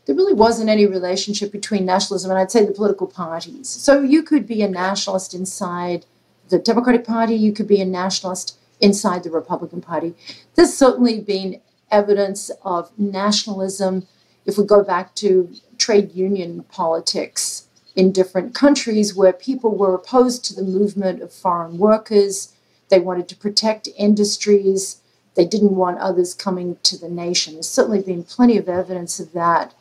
there 0.06 0.16
really 0.16 0.34
wasn't 0.34 0.70
any 0.70 0.86
relationship 0.86 1.52
between 1.52 1.86
nationalism 1.86 2.32
and 2.32 2.40
I'd 2.40 2.52
say 2.52 2.66
the 2.66 2.72
political 2.72 3.08
parties. 3.08 3.68
So 3.68 4.02
you 4.02 4.24
could 4.24 4.48
be 4.48 4.62
a 4.62 4.70
nationalist 4.70 5.34
inside 5.34 6.06
the 6.50 6.60
Democratic 6.60 7.06
Party, 7.06 7.36
you 7.36 7.52
could 7.52 7.68
be 7.68 7.82
a 7.82 7.86
nationalist 7.86 8.58
inside 8.80 9.24
the 9.24 9.32
Republican 9.32 9.82
Party. 9.82 10.14
There's 10.56 10.74
certainly 10.74 11.20
been 11.20 11.60
evidence 11.92 12.52
of 12.64 12.92
nationalism. 12.98 14.08
If 14.46 14.58
we 14.58 14.66
go 14.66 14.84
back 14.84 15.16
to 15.16 15.54
trade 15.78 16.14
union 16.14 16.64
politics 16.70 17.68
in 17.96 18.12
different 18.12 18.54
countries 18.54 19.16
where 19.16 19.34
people 19.34 19.76
were 19.76 19.96
opposed 19.96 20.46
to 20.46 20.56
the 20.56 20.64
movement 20.64 21.22
of 21.22 21.34
foreign 21.34 21.78
workers, 21.78 22.54
they 22.90 23.00
wanted 23.00 23.28
to 23.30 23.36
protect 23.36 23.90
industries, 23.98 25.02
they 25.36 25.46
didn't 25.46 25.76
want 25.76 26.00
others 26.00 26.34
coming 26.34 26.78
to 26.84 26.98
the 26.98 27.10
nation. 27.10 27.54
There's 27.54 27.70
certainly 27.70 28.02
been 28.02 28.24
plenty 28.24 28.58
of 28.58 28.70
evidence 28.70 29.20
of 29.20 29.34
that 29.34 29.74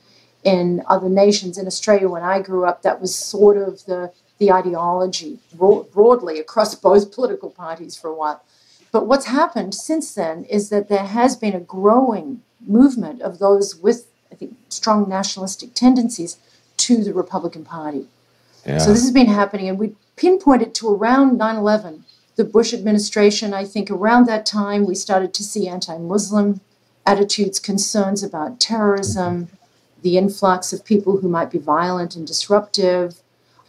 in 0.44 0.82
other 0.86 1.08
nations. 1.08 1.58
In 1.58 1.66
Australia, 1.66 2.08
when 2.08 2.22
I 2.22 2.40
grew 2.40 2.64
up, 2.66 2.82
that 2.82 3.00
was 3.00 3.14
sort 3.14 3.56
of 3.56 3.84
the, 3.86 4.12
the 4.38 4.52
ideology 4.52 5.38
broadly 5.54 6.38
across 6.38 6.74
both 6.74 7.12
political 7.12 7.50
parties 7.50 7.96
for 7.96 8.08
a 8.08 8.14
while. 8.14 8.42
But 8.92 9.06
what's 9.06 9.26
happened 9.26 9.74
since 9.74 10.14
then 10.14 10.44
is 10.44 10.70
that 10.70 10.88
there 10.88 11.04
has 11.04 11.36
been 11.36 11.54
a 11.54 11.60
growing 11.60 12.42
movement 12.66 13.22
of 13.22 13.38
those 13.38 13.76
with, 13.76 14.06
I 14.32 14.34
think, 14.34 14.56
strong 14.68 15.08
nationalistic 15.08 15.74
tendencies 15.74 16.38
to 16.78 17.02
the 17.02 17.12
Republican 17.12 17.64
Party. 17.64 18.06
Yeah. 18.64 18.78
So 18.78 18.92
this 18.92 19.02
has 19.02 19.12
been 19.12 19.26
happening, 19.26 19.68
and 19.68 19.78
we 19.78 19.94
pinpoint 20.16 20.62
it 20.62 20.74
to 20.74 20.94
around 20.94 21.38
9 21.38 21.56
11. 21.56 22.04
The 22.36 22.44
Bush 22.44 22.74
administration, 22.74 23.54
I 23.54 23.64
think 23.64 23.90
around 23.90 24.26
that 24.26 24.44
time, 24.44 24.84
we 24.84 24.94
started 24.94 25.32
to 25.34 25.42
see 25.42 25.68
anti 25.68 25.96
Muslim 25.98 26.60
attitudes, 27.06 27.60
concerns 27.60 28.22
about 28.22 28.60
terrorism, 28.60 29.48
the 30.02 30.18
influx 30.18 30.72
of 30.72 30.84
people 30.84 31.18
who 31.18 31.28
might 31.28 31.50
be 31.50 31.58
violent 31.58 32.16
and 32.16 32.26
disruptive. 32.26 33.20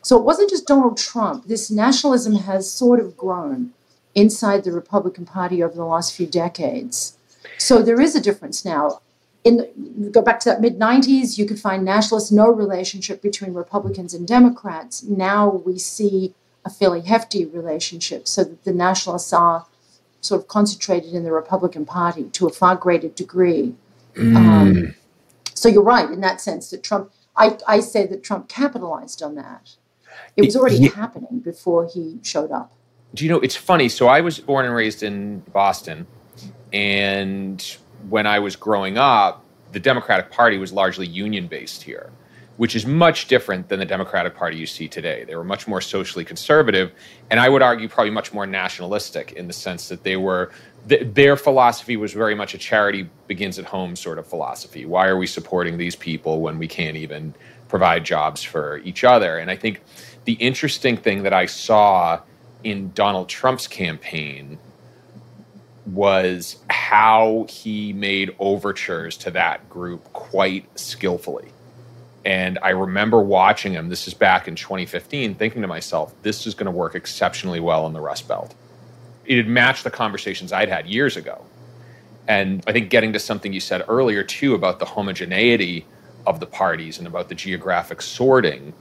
So 0.02 0.18
it 0.18 0.24
wasn't 0.24 0.50
just 0.50 0.68
Donald 0.68 0.98
Trump. 0.98 1.48
This 1.48 1.70
nationalism 1.70 2.36
has 2.36 2.72
sort 2.72 3.00
of 3.00 3.16
grown 3.16 3.74
inside 4.18 4.64
the 4.64 4.72
Republican 4.72 5.26
Party 5.26 5.64
over 5.64 5.76
the 5.76 5.86
last 5.86 6.14
few 6.14 6.26
decades. 6.26 7.18
So 7.60 7.84
there 7.84 8.02
is 8.02 8.16
a 8.16 8.20
difference 8.20 8.66
now. 8.66 9.00
in 9.44 10.12
go 10.12 10.22
back 10.22 10.40
to 10.42 10.50
that 10.50 10.60
mid 10.60 10.80
90s, 10.80 11.38
you 11.38 11.46
could 11.46 11.60
find 11.60 11.86
nationalists, 11.86 12.32
no 12.32 12.48
relationship 12.50 13.22
between 13.22 13.54
Republicans 13.54 14.14
and 14.16 14.28
Democrats. 14.28 15.04
Now 15.04 15.48
we 15.68 15.78
see 15.78 16.34
a 16.66 16.70
fairly 16.70 17.02
hefty 17.02 17.46
relationship, 17.46 18.28
so 18.28 18.44
that 18.44 18.64
the 18.64 18.74
nationalists 18.74 19.32
are 19.32 19.68
sort 20.22 20.42
of 20.42 20.48
concentrated 20.48 21.14
in 21.14 21.24
the 21.24 21.32
Republican 21.32 21.86
Party 21.86 22.24
to 22.38 22.48
a 22.48 22.50
far 22.50 22.76
greater 22.76 23.10
degree. 23.10 23.76
Mm. 24.16 24.36
Um, 24.36 24.96
so 25.54 25.70
you're 25.70 25.84
right 25.84 26.10
in 26.10 26.22
that 26.22 26.42
sense 26.42 26.72
that 26.72 26.84
Trump, 26.84 27.12
I, 27.36 27.58
I 27.68 27.80
say 27.82 28.08
that 28.08 28.24
Trump 28.24 28.50
capitalized 28.50 29.22
on 29.22 29.36
that. 29.36 29.76
It 30.36 30.44
was 30.46 30.56
already 30.56 30.78
yeah. 30.78 30.90
happening 30.90 31.40
before 31.40 31.88
he 31.88 32.20
showed 32.24 32.52
up. 32.52 32.72
Do 33.14 33.24
you 33.24 33.32
know, 33.32 33.40
it's 33.40 33.56
funny. 33.56 33.90
So 33.90 34.08
I 34.08 34.22
was 34.22 34.40
born 34.40 34.66
and 34.66 34.76
raised 34.76 35.04
in 35.04 35.40
Boston. 35.54 36.08
And 36.74 37.62
when 38.10 38.28
I 38.28 38.40
was 38.40 38.56
growing 38.56 38.98
up, 38.98 39.44
the 39.72 39.80
Democratic 39.80 40.32
Party 40.32 40.58
was 40.58 40.72
largely 40.72 41.08
union 41.08 41.48
based 41.48 41.84
here, 41.84 42.12
which 42.58 42.76
is 42.76 42.86
much 42.86 43.28
different 43.28 43.70
than 43.70 43.80
the 43.80 43.86
Democratic 43.86 44.36
Party 44.36 44.58
you 44.58 44.66
see 44.66 44.88
today. 44.88 45.24
They 45.24 45.36
were 45.36 45.44
much 45.44 45.68
more 45.68 45.82
socially 45.82 46.26
conservative, 46.26 46.92
and 47.30 47.40
I 47.40 47.50
would 47.50 47.62
argue 47.62 47.88
probably 47.88 48.12
much 48.12 48.34
more 48.34 48.46
nationalistic 48.46 49.34
in 49.34 49.48
the 49.48 49.54
sense 49.54 49.90
that 49.90 50.04
they 50.04 50.18
were. 50.18 50.52
Th- 50.88 51.08
their 51.14 51.36
philosophy 51.36 51.98
was 51.98 52.14
very 52.14 52.36
much 52.36 52.54
a 52.54 52.58
charity 52.58 53.10
begins 53.28 53.60
at 53.60 53.66
home 53.66 53.96
sort 53.96 54.20
of 54.20 54.28
philosophy. 54.28 54.86
Why 54.86 55.08
are 55.08 55.18
we 55.18 55.28
supporting 55.28 55.78
these 55.78 55.96
people 55.96 56.42
when 56.42 56.58
we 56.58 56.68
can't 56.68 56.98
even 56.98 57.34
provide 57.68 58.06
jobs 58.06 58.42
for 58.42 58.78
each 58.80 59.04
other? 59.04 59.38
And 59.38 59.52
I 59.52 59.56
think 59.56 59.82
the 60.26 60.34
interesting 60.34 60.98
thing 60.98 61.24
that 61.24 61.34
I 61.34 61.46
saw 61.46 62.22
in 62.64 62.92
Donald 62.94 63.30
Trump's 63.30 63.68
campaign 63.68 64.60
was 65.86 66.58
how 66.70 67.46
he 67.50 67.94
made 67.94 68.36
overtures 68.40 69.16
to 69.18 69.32
that 69.32 69.70
group 69.70 70.04
quite 70.14 70.68
skillfully. 70.78 71.50
And 72.26 72.60
I 72.62 72.72
remember 72.72 73.22
watching 73.22 73.72
him, 73.72 73.88
this 73.88 74.06
is 74.06 74.14
back 74.14 74.50
in 74.50 74.56
2015, 74.56 75.36
thinking 75.36 75.62
to 75.62 75.68
myself, 75.68 76.14
this 76.24 76.46
is 76.46 76.54
going 76.54 76.66
to 76.66 76.72
work 76.72 76.94
exceptionally 76.94 77.62
well 77.62 77.88
in 77.88 77.94
the 77.94 78.02
Rust 78.02 78.28
Belt. 78.28 78.54
It 79.26 79.38
had 79.38 79.48
matched 79.48 79.86
the 79.86 79.92
conversations 79.92 80.52
I'd 80.52 80.68
had 80.68 80.88
years 80.88 81.16
ago. 81.16 81.46
And 82.28 82.62
I 82.68 82.74
think 82.74 82.90
getting 82.90 83.14
to 83.14 83.20
something 83.20 83.54
you 83.54 83.62
said 83.62 83.86
earlier, 83.88 84.24
too, 84.24 84.56
about 84.56 84.80
the 84.80 84.86
homogeneity 84.86 85.86
of 86.26 86.42
the 86.42 86.46
parties 86.46 86.98
and 86.98 87.08
about 87.08 87.30
the 87.30 87.36
geographic 87.36 88.02
sorting, 88.02 88.74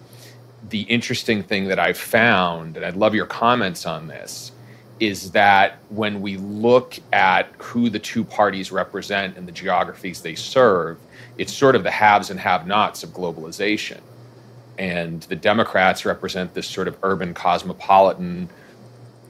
the 0.69 0.83
interesting 0.83 1.43
thing 1.43 1.69
that 1.69 1.79
I've 1.79 1.99
found, 1.99 2.77
and 2.77 2.85
I'd 2.85 2.97
love 2.97 3.15
your 3.15 3.27
comments 3.27 3.87
on 3.87 4.09
this, 4.09 4.53
is 4.99 5.31
that 5.33 5.79
when 5.91 6.21
we 6.21 6.37
look 6.39 6.99
at 7.13 7.49
who 7.59 7.91
the 7.91 7.99
two 7.99 8.25
parties 8.25 8.73
represent 8.73 9.37
and 9.37 9.47
the 9.47 9.53
geographies 9.53 10.23
they 10.23 10.35
serve, 10.35 10.99
it's 11.37 11.53
sort 11.53 11.77
of 11.77 11.83
the 11.83 11.91
haves 11.91 12.31
and 12.31 12.41
have 12.41 12.67
nots 12.67 13.03
of 13.03 13.11
globalization. 13.11 14.01
And 14.79 15.23
the 15.23 15.37
Democrats 15.37 16.05
represent 16.05 16.55
this 16.55 16.67
sort 16.67 16.89
of 16.89 16.97
urban 17.03 17.35
cosmopolitan, 17.35 18.49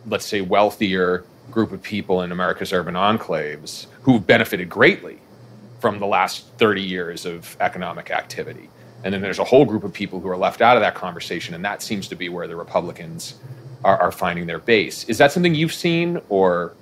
let's 0.07 0.27
say 0.27 0.41
wealthier 0.41 1.25
group 1.51 1.73
of 1.73 1.83
people 1.83 2.23
in 2.23 2.33
America's 2.33 2.73
urban 2.73 2.95
enclaves 2.95 3.87
who've 4.03 4.25
benefited 4.27 4.69
greatly 4.69 5.19
from 5.81 5.99
the 5.99 6.07
last 6.07 6.47
30 6.59 6.83
years 6.83 7.27
of 7.27 7.57
economic 7.61 8.11
activity. 8.11 8.69
And 9.05 9.13
then 9.15 9.21
there's 9.21 9.39
a 9.39 9.45
whole 9.45 9.65
group 9.65 9.85
of 9.85 9.93
people 9.93 10.21
who 10.21 10.29
are 10.29 10.37
left 10.37 10.61
out 10.61 10.77
of 10.77 10.81
that 10.81 10.95
conversation, 10.95 11.55
and 11.55 11.65
that 11.65 11.83
seems 11.83 12.09
to 12.09 12.17
be 12.17 12.29
where 12.29 12.49
the 12.49 12.57
Republicans 12.57 13.35
are, 13.85 13.99
are 13.99 14.13
finding 14.13 14.47
their 14.47 14.59
base. 14.59 15.05
Is 15.05 15.19
that 15.19 15.33
something 15.33 15.55
you've 15.55 15.75
seen, 15.75 16.21
or 16.29 16.75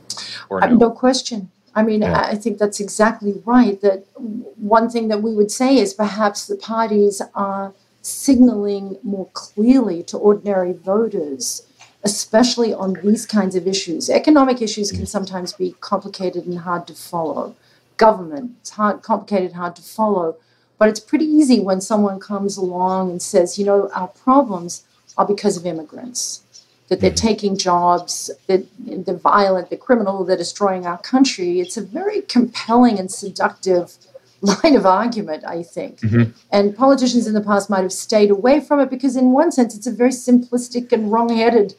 or 0.49 0.63
uh, 0.63 0.69
no? 0.69 0.77
no 0.77 0.91
question. 0.91 1.51
I 1.75 1.83
mean, 1.83 2.03
yeah. 2.03 2.21
I 2.21 2.37
think 2.37 2.59
that's 2.59 2.81
exactly 2.81 3.43
right. 3.45 3.81
That 3.81 4.05
one 4.15 4.89
thing 4.89 5.09
that 5.09 5.23
we 5.23 5.35
would 5.35 5.51
say 5.51 5.77
is 5.77 5.93
perhaps 5.93 6.47
the 6.47 6.57
parties 6.57 7.21
are 7.35 7.75
signaling 8.01 8.99
more 9.03 9.29
clearly 9.33 10.03
to 10.05 10.17
ordinary 10.17 10.73
voters, 10.73 11.67
especially 12.05 12.73
on 12.73 12.95
these 13.03 13.27
kinds 13.27 13.57
of 13.57 13.67
issues. 13.67 14.09
Economic 14.09 14.63
issues 14.63 14.93
can 14.93 15.03
mm. 15.03 15.09
sometimes 15.09 15.53
be 15.53 15.75
complicated 15.81 16.47
and 16.47 16.61
hard 16.61 16.87
to 16.87 16.95
follow. 16.95 17.57
Government, 17.97 18.53
it's 18.61 18.71
hard, 18.71 19.03
complicated, 19.03 19.53
hard 19.53 19.75
to 19.77 19.83
follow. 19.83 20.37
But 20.79 20.89
it's 20.89 21.01
pretty 21.01 21.25
easy 21.25 21.61
when 21.61 21.81
someone 21.81 22.19
comes 22.19 22.57
along 22.57 23.11
and 23.11 23.23
says, 23.23 23.59
you 23.59 23.65
know, 23.65 23.91
our 23.95 24.09
problems 24.09 24.85
are 25.17 25.27
because 25.27 25.57
of 25.57 25.67
immigrants 25.67 26.45
that 26.89 27.01
they're 27.01 27.11
mm-hmm. 27.11 27.27
taking 27.27 27.57
jobs, 27.57 28.31
that 28.47 28.67
they're 28.79 29.17
violent, 29.17 29.71
they're 29.71 29.79
criminal, 29.79 30.25
they're 30.25 30.37
destroying 30.37 30.87
our 30.87 30.99
country. 30.99 31.61
It's 31.61 31.77
a 31.77 31.83
very 31.83 32.23
compelling 32.23 32.99
and 32.99 33.11
seductive 33.11 33.95
line 34.41 34.77
of 34.77 34.85
argument, 34.85 35.45
I 35.47 35.63
think. 35.63 36.01
Mm-hmm. 36.01 36.33
And 36.53 36.77
politicians 36.77 37.27
in 37.27 37.35
the 37.35 37.41
past 37.41 37.71
might 37.71 37.83
have 37.83 37.93
stayed 37.93 38.31
away 38.31 38.61
from 38.61 38.81
it 38.81 38.91
because, 38.91 39.17
in 39.17 39.33
one 39.33 39.51
sense, 39.51 39.75
it's 39.75 39.87
a 39.87 39.93
very 39.93 40.11
simplistic 40.11 40.93
and 40.93 41.11
wrong-headed 41.11 41.75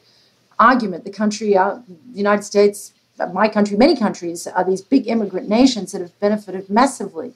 argument. 0.58 1.04
The 1.04 1.10
country, 1.10 1.56
uh, 1.56 1.78
the 1.86 2.18
United 2.18 2.42
States, 2.42 2.92
my 3.32 3.48
country, 3.48 3.76
many 3.76 3.96
countries 3.96 4.46
are 4.46 4.64
these 4.64 4.82
big 4.82 5.06
immigrant 5.06 5.48
nations 5.48 5.92
that 5.92 6.00
have 6.00 6.18
benefited 6.18 6.68
massively 6.68 7.32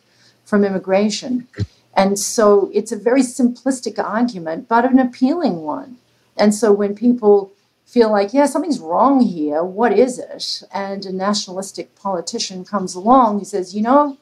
from 0.50 0.64
immigration. 0.64 1.48
And 1.94 2.18
so 2.18 2.70
it's 2.74 2.92
a 2.92 2.96
very 2.96 3.22
simplistic 3.22 4.02
argument, 4.02 4.68
but 4.68 4.84
an 4.84 4.98
appealing 4.98 5.62
one. 5.62 5.96
And 6.36 6.54
so 6.54 6.72
when 6.72 6.94
people 6.94 7.52
feel 7.86 8.10
like, 8.10 8.32
yeah, 8.32 8.46
something's 8.46 8.78
wrong 8.78 9.20
here. 9.20 9.64
What 9.64 9.92
is 9.98 10.18
it? 10.18 10.62
And 10.72 11.04
a 11.06 11.12
nationalistic 11.12 11.94
politician 11.96 12.64
comes 12.64 12.94
along. 12.94 13.40
He 13.40 13.44
says, 13.44 13.74
you 13.74 13.82
know, 13.82 14.16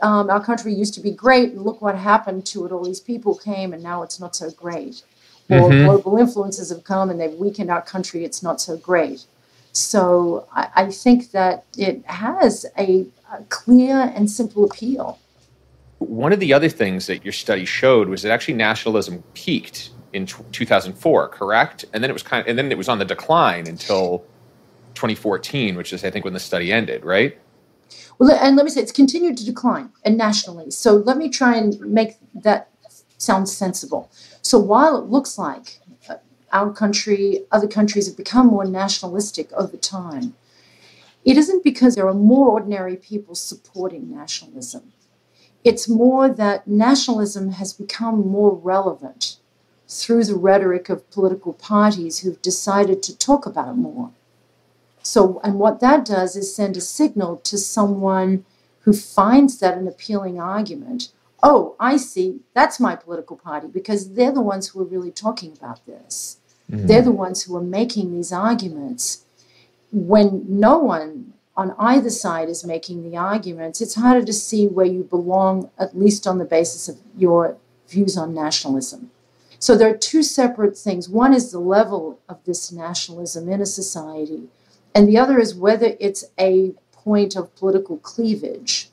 um, 0.00 0.30
our 0.30 0.42
country 0.42 0.72
used 0.72 0.94
to 0.94 1.00
be 1.00 1.10
great, 1.10 1.50
and 1.52 1.62
look 1.62 1.82
what 1.82 1.96
happened 1.96 2.46
to 2.46 2.64
it. 2.64 2.72
All 2.72 2.84
these 2.84 3.00
people 3.00 3.34
came, 3.36 3.72
and 3.72 3.82
now 3.82 4.02
it's 4.02 4.20
not 4.20 4.34
so 4.36 4.50
great. 4.50 5.02
Or 5.50 5.68
mm-hmm. 5.68 5.86
global 5.86 6.18
influences 6.18 6.70
have 6.70 6.84
come 6.84 7.10
and 7.10 7.20
they've 7.20 7.34
weakened 7.34 7.70
our 7.70 7.82
country. 7.82 8.24
It's 8.24 8.42
not 8.42 8.60
so 8.60 8.76
great. 8.76 9.24
So 9.72 10.46
I, 10.52 10.68
I 10.74 10.90
think 10.90 11.32
that 11.32 11.64
it 11.76 12.04
has 12.06 12.66
a, 12.78 13.06
a 13.32 13.42
clear 13.48 14.12
and 14.14 14.30
simple 14.30 14.64
appeal. 14.64 15.18
One 16.00 16.32
of 16.32 16.40
the 16.40 16.52
other 16.52 16.68
things 16.68 17.06
that 17.06 17.24
your 17.24 17.32
study 17.32 17.64
showed 17.64 18.08
was 18.08 18.22
that 18.22 18.32
actually 18.32 18.54
nationalism 18.54 19.22
peaked 19.34 19.90
in 20.12 20.26
2004, 20.26 21.28
correct? 21.28 21.84
And 21.92 22.02
then 22.02 22.10
it 22.10 22.12
was 22.12 22.22
kind 22.22 22.42
of, 22.42 22.48
and 22.48 22.58
then 22.58 22.72
it 22.72 22.78
was 22.78 22.88
on 22.88 22.98
the 22.98 23.04
decline 23.04 23.66
until 23.66 24.24
2014, 24.94 25.76
which 25.76 25.92
is 25.92 26.04
I 26.04 26.10
think 26.10 26.24
when 26.24 26.34
the 26.34 26.40
study 26.40 26.72
ended, 26.72 27.04
right? 27.04 27.38
Well, 28.18 28.30
and 28.30 28.56
let 28.56 28.64
me 28.64 28.70
say 28.70 28.82
it's 28.82 28.92
continued 28.92 29.36
to 29.38 29.44
decline 29.44 29.90
and 30.04 30.16
nationally. 30.16 30.70
So 30.70 30.94
let 30.96 31.16
me 31.16 31.28
try 31.28 31.56
and 31.56 31.80
make 31.80 32.16
that 32.34 32.68
sound 33.18 33.48
sensible. 33.48 34.10
So 34.42 34.58
while 34.58 34.96
it 34.98 35.06
looks 35.06 35.38
like 35.38 35.80
uh, 36.08 36.16
our 36.52 36.72
country, 36.72 37.44
other 37.52 37.68
countries 37.68 38.06
have 38.06 38.16
become 38.16 38.46
more 38.46 38.64
nationalistic 38.64 39.52
over 39.52 39.76
time, 39.76 40.34
it 41.24 41.36
isn't 41.36 41.62
because 41.62 41.94
there 41.94 42.08
are 42.08 42.14
more 42.14 42.48
ordinary 42.48 42.96
people 42.96 43.34
supporting 43.34 44.10
nationalism. 44.10 44.92
It's 45.62 45.88
more 45.88 46.28
that 46.28 46.66
nationalism 46.66 47.52
has 47.52 47.72
become 47.72 48.26
more 48.26 48.54
relevant 48.54 49.36
through 49.88 50.24
the 50.24 50.36
rhetoric 50.36 50.88
of 50.88 51.10
political 51.10 51.52
parties 51.52 52.20
who've 52.20 52.40
decided 52.40 53.02
to 53.02 53.18
talk 53.18 53.44
about 53.44 53.68
it 53.68 53.76
more. 53.76 54.10
So, 55.02 55.40
and 55.42 55.58
what 55.58 55.80
that 55.80 56.04
does 56.04 56.36
is 56.36 56.54
send 56.54 56.76
a 56.76 56.80
signal 56.80 57.38
to 57.38 57.58
someone 57.58 58.44
who 58.80 58.92
finds 58.92 59.58
that 59.58 59.76
an 59.76 59.88
appealing 59.88 60.40
argument. 60.40 61.10
Oh, 61.42 61.74
I 61.80 61.96
see, 61.96 62.40
that's 62.54 62.78
my 62.78 62.96
political 62.96 63.36
party, 63.36 63.66
because 63.66 64.12
they're 64.12 64.32
the 64.32 64.40
ones 64.40 64.68
who 64.68 64.80
are 64.80 64.84
really 64.84 65.10
talking 65.10 65.52
about 65.52 65.84
this. 65.86 66.38
Mm-hmm. 66.70 66.86
They're 66.86 67.02
the 67.02 67.10
ones 67.10 67.42
who 67.42 67.56
are 67.56 67.62
making 67.62 68.12
these 68.12 68.32
arguments. 68.32 69.24
When 69.90 70.44
no 70.48 70.78
one 70.78 71.29
on 71.60 71.74
either 71.78 72.08
side 72.08 72.48
is 72.48 72.64
making 72.64 73.02
the 73.02 73.18
arguments, 73.18 73.82
it's 73.82 73.96
harder 73.96 74.24
to 74.24 74.32
see 74.32 74.66
where 74.66 74.86
you 74.86 75.02
belong, 75.02 75.68
at 75.78 75.94
least 75.94 76.26
on 76.26 76.38
the 76.38 76.44
basis 76.46 76.88
of 76.88 76.96
your 77.18 77.58
views 77.86 78.16
on 78.16 78.32
nationalism. 78.32 79.10
So 79.58 79.76
there 79.76 79.90
are 79.90 79.96
two 79.98 80.22
separate 80.22 80.78
things. 80.78 81.06
One 81.06 81.34
is 81.34 81.52
the 81.52 81.58
level 81.58 82.18
of 82.30 82.42
this 82.44 82.72
nationalism 82.72 83.50
in 83.50 83.60
a 83.60 83.66
society, 83.66 84.44
and 84.94 85.06
the 85.06 85.18
other 85.18 85.38
is 85.38 85.54
whether 85.54 85.96
it's 86.00 86.24
a 86.38 86.72
point 86.92 87.36
of 87.36 87.54
political 87.56 87.98
cleavage. 87.98 88.88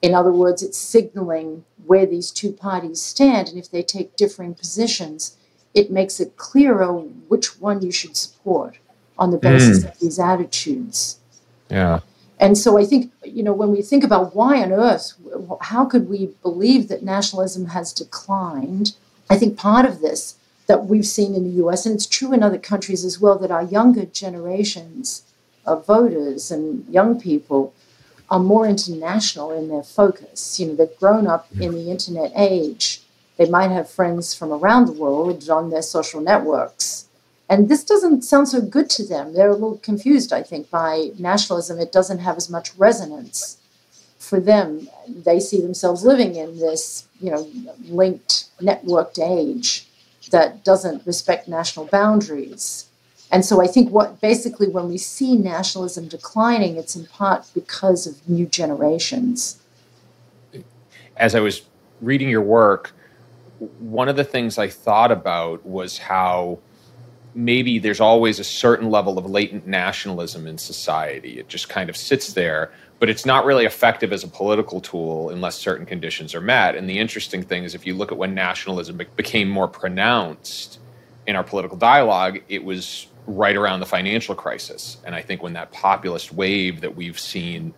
In 0.00 0.14
other 0.14 0.32
words, 0.32 0.62
it's 0.62 0.78
signaling 0.78 1.66
where 1.84 2.06
these 2.06 2.30
two 2.30 2.50
parties 2.50 3.02
stand, 3.02 3.48
and 3.48 3.58
if 3.58 3.70
they 3.70 3.82
take 3.82 4.16
differing 4.16 4.54
positions, 4.54 5.36
it 5.74 5.90
makes 5.90 6.18
it 6.18 6.38
clearer 6.38 6.94
which 7.28 7.60
one 7.60 7.82
you 7.82 7.92
should 7.92 8.16
support 8.16 8.78
on 9.18 9.32
the 9.32 9.36
basis 9.36 9.84
mm. 9.84 9.90
of 9.90 9.98
these 9.98 10.18
attitudes. 10.18 11.20
Yeah. 11.68 12.00
And 12.38 12.58
so 12.58 12.78
I 12.78 12.84
think, 12.84 13.12
you 13.24 13.42
know, 13.42 13.52
when 13.52 13.72
we 13.72 13.82
think 13.82 14.04
about 14.04 14.34
why 14.34 14.62
on 14.62 14.72
earth, 14.72 15.14
how 15.62 15.86
could 15.86 16.08
we 16.08 16.34
believe 16.42 16.88
that 16.88 17.02
nationalism 17.02 17.66
has 17.66 17.92
declined? 17.92 18.94
I 19.30 19.36
think 19.36 19.56
part 19.56 19.86
of 19.86 20.00
this 20.00 20.36
that 20.66 20.86
we've 20.86 21.06
seen 21.06 21.34
in 21.34 21.44
the 21.44 21.64
US, 21.64 21.86
and 21.86 21.94
it's 21.94 22.06
true 22.06 22.32
in 22.32 22.42
other 22.42 22.58
countries 22.58 23.04
as 23.04 23.20
well, 23.20 23.38
that 23.38 23.50
our 23.50 23.62
younger 23.62 24.04
generations 24.04 25.22
of 25.64 25.86
voters 25.86 26.50
and 26.50 26.86
young 26.88 27.20
people 27.20 27.72
are 28.28 28.40
more 28.40 28.66
international 28.66 29.50
in 29.52 29.68
their 29.68 29.82
focus. 29.82 30.60
You 30.60 30.66
know, 30.66 30.74
they've 30.74 30.98
grown 30.98 31.26
up 31.26 31.46
in 31.58 31.72
the 31.72 31.90
internet 31.90 32.32
age. 32.36 33.02
They 33.36 33.48
might 33.48 33.70
have 33.70 33.88
friends 33.88 34.34
from 34.34 34.52
around 34.52 34.86
the 34.86 34.92
world 34.92 35.48
on 35.48 35.70
their 35.70 35.82
social 35.82 36.20
networks. 36.20 37.05
And 37.48 37.68
this 37.68 37.84
doesn't 37.84 38.22
sound 38.22 38.48
so 38.48 38.60
good 38.60 38.90
to 38.90 39.06
them. 39.06 39.32
They're 39.32 39.50
a 39.50 39.54
little 39.54 39.78
confused, 39.78 40.32
I 40.32 40.42
think, 40.42 40.68
by 40.68 41.10
nationalism. 41.18 41.78
It 41.78 41.92
doesn't 41.92 42.18
have 42.18 42.36
as 42.36 42.50
much 42.50 42.74
resonance 42.76 43.58
for 44.18 44.40
them. 44.40 44.88
They 45.08 45.38
see 45.38 45.60
themselves 45.60 46.04
living 46.04 46.34
in 46.34 46.58
this, 46.58 47.06
you 47.20 47.30
know, 47.30 47.48
linked, 47.88 48.46
networked 48.60 49.20
age 49.20 49.86
that 50.30 50.64
doesn't 50.64 51.06
respect 51.06 51.46
national 51.46 51.86
boundaries. 51.86 52.86
And 53.30 53.44
so 53.44 53.60
I 53.60 53.66
think 53.66 53.90
what 53.90 54.20
basically 54.20 54.68
when 54.68 54.88
we 54.88 54.98
see 54.98 55.36
nationalism 55.36 56.08
declining, 56.08 56.76
it's 56.76 56.96
in 56.96 57.06
part 57.06 57.48
because 57.54 58.06
of 58.06 58.28
new 58.28 58.46
generations. 58.46 59.60
As 61.16 61.34
I 61.34 61.40
was 61.40 61.62
reading 62.00 62.28
your 62.28 62.42
work, 62.42 62.92
one 63.78 64.08
of 64.08 64.16
the 64.16 64.24
things 64.24 64.58
I 64.58 64.68
thought 64.68 65.10
about 65.10 65.64
was 65.64 65.98
how 65.98 66.58
maybe 67.36 67.78
there's 67.78 68.00
always 68.00 68.40
a 68.40 68.44
certain 68.44 68.90
level 68.90 69.18
of 69.18 69.26
latent 69.26 69.66
nationalism 69.66 70.46
in 70.46 70.56
society. 70.56 71.38
It 71.38 71.48
just 71.48 71.68
kind 71.68 71.90
of 71.90 71.96
sits 71.96 72.32
there, 72.32 72.72
but 72.98 73.10
it's 73.10 73.26
not 73.26 73.44
really 73.44 73.66
effective 73.66 74.10
as 74.10 74.24
a 74.24 74.28
political 74.28 74.80
tool 74.80 75.28
unless 75.28 75.56
certain 75.56 75.84
conditions 75.84 76.34
are 76.34 76.40
met. 76.40 76.74
And 76.74 76.88
the 76.88 76.98
interesting 76.98 77.42
thing 77.42 77.64
is, 77.64 77.74
if 77.74 77.86
you 77.86 77.94
look 77.94 78.10
at 78.10 78.16
when 78.16 78.34
nationalism 78.34 78.98
became 79.16 79.50
more 79.50 79.68
pronounced 79.68 80.80
in 81.26 81.36
our 81.36 81.44
political 81.44 81.76
dialogue, 81.76 82.38
it 82.48 82.64
was 82.64 83.06
right 83.26 83.54
around 83.54 83.80
the 83.80 83.86
financial 83.86 84.34
crisis. 84.34 84.96
And 85.04 85.14
I 85.14 85.20
think 85.20 85.42
when 85.42 85.52
that 85.52 85.72
populist 85.72 86.32
wave 86.32 86.80
that 86.80 86.96
we've 86.96 87.20
seen 87.20 87.74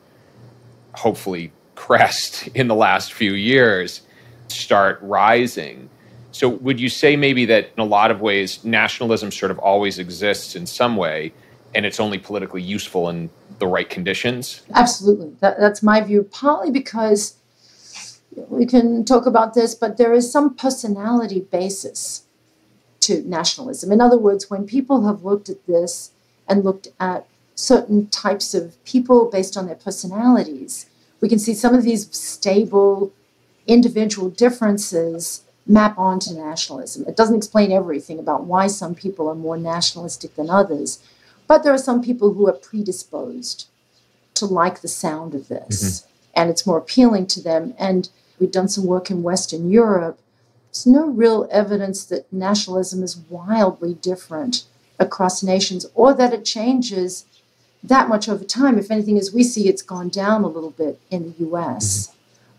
hopefully 0.94 1.52
crest 1.74 2.46
in 2.54 2.68
the 2.68 2.76
last 2.76 3.12
few 3.12 3.32
years 3.32 4.02
start 4.46 5.00
rising. 5.02 5.90
So, 6.38 6.49
would 6.49 6.78
you 6.78 6.88
say 6.88 7.16
maybe 7.16 7.47
that 7.47 7.73
in 7.76 7.80
a 7.80 7.85
lot 7.85 8.12
of 8.12 8.21
ways, 8.21 8.62
nationalism 8.62 9.33
sort 9.33 9.50
of 9.50 9.59
always 9.59 9.99
exists 9.99 10.54
in 10.54 10.66
some 10.66 10.95
way, 10.95 11.33
and 11.75 11.85
it's 11.85 11.99
only 11.99 12.16
politically 12.16 12.62
useful 12.62 13.09
in 13.09 13.28
the 13.59 13.66
right 13.66 13.90
conditions? 13.90 14.62
Absolutely. 14.73 15.35
That, 15.40 15.59
that's 15.59 15.83
my 15.83 16.00
view, 16.00 16.23
partly 16.23 16.71
because 16.71 17.35
we 18.37 18.66
can 18.66 19.04
talk 19.04 19.26
about 19.26 19.54
this, 19.54 19.75
but 19.75 19.97
there 19.97 20.12
is 20.12 20.30
some 20.30 20.54
personality 20.54 21.40
basis 21.40 22.23
to 23.00 23.28
nationalism. 23.28 23.90
In 23.90 24.00
other 24.00 24.16
words, 24.16 24.49
when 24.49 24.64
people 24.64 25.09
have 25.09 25.25
looked 25.25 25.49
at 25.49 25.66
this 25.66 26.12
and 26.47 26.62
looked 26.62 26.87
at 27.00 27.26
certain 27.57 28.07
types 28.11 28.54
of 28.54 28.76
people 28.85 29.28
based 29.28 29.57
on 29.57 29.66
their 29.66 29.75
personalities, 29.75 30.87
we 31.21 31.28
can 31.28 31.40
see 31.40 31.52
some 31.52 31.75
of 31.75 31.83
these 31.83 32.09
stable 32.16 33.12
individual 33.66 34.30
differences 34.30 35.42
map 35.68 35.96
onto 35.98 36.32
nationalism. 36.32 37.04
It 37.06 37.16
doesn't 37.16 37.37
explain 37.37 37.70
everything 37.70 38.18
about 38.18 38.44
why 38.44 38.66
some 38.66 38.94
people 38.94 39.28
are 39.28 39.34
more 39.34 39.58
nationalistic 39.58 40.34
than 40.34 40.50
others, 40.50 41.00
but 41.46 41.62
there 41.62 41.72
are 41.72 41.78
some 41.78 42.02
people 42.02 42.34
who 42.34 42.48
are 42.48 42.52
predisposed 42.52 43.68
to 44.34 44.46
like 44.46 44.80
the 44.80 44.88
sound 44.88 45.34
of 45.34 45.48
this, 45.48 46.00
mm-hmm. 46.00 46.40
and 46.40 46.50
it's 46.50 46.66
more 46.66 46.78
appealing 46.78 47.26
to 47.26 47.42
them. 47.42 47.75
And 47.78 48.08
we've 48.38 48.50
done 48.50 48.68
some 48.68 48.87
work 48.87 49.10
in 49.10 49.22
Western 49.22 49.70
Europe 49.70 50.18
there's 50.78 50.87
no 50.87 51.06
real 51.06 51.48
evidence 51.50 52.04
that 52.06 52.32
nationalism 52.32 53.02
is 53.02 53.16
wildly 53.16 53.94
different 53.94 54.64
across 54.98 55.42
nations 55.42 55.86
or 55.95 56.14
that 56.14 56.32
it 56.32 56.45
changes 56.45 57.25
that 57.82 58.08
much 58.08 58.28
over 58.28 58.45
time. 58.45 58.78
If 58.78 58.90
anything, 58.90 59.19
as 59.19 59.32
we 59.32 59.43
see, 59.43 59.69
it's 59.69 59.82
gone 59.82 60.08
down 60.08 60.45
a 60.45 60.49
little 60.49 60.71
bit 60.71 61.00
in 61.10 61.32
the 61.32 61.47
US. 61.49 62.12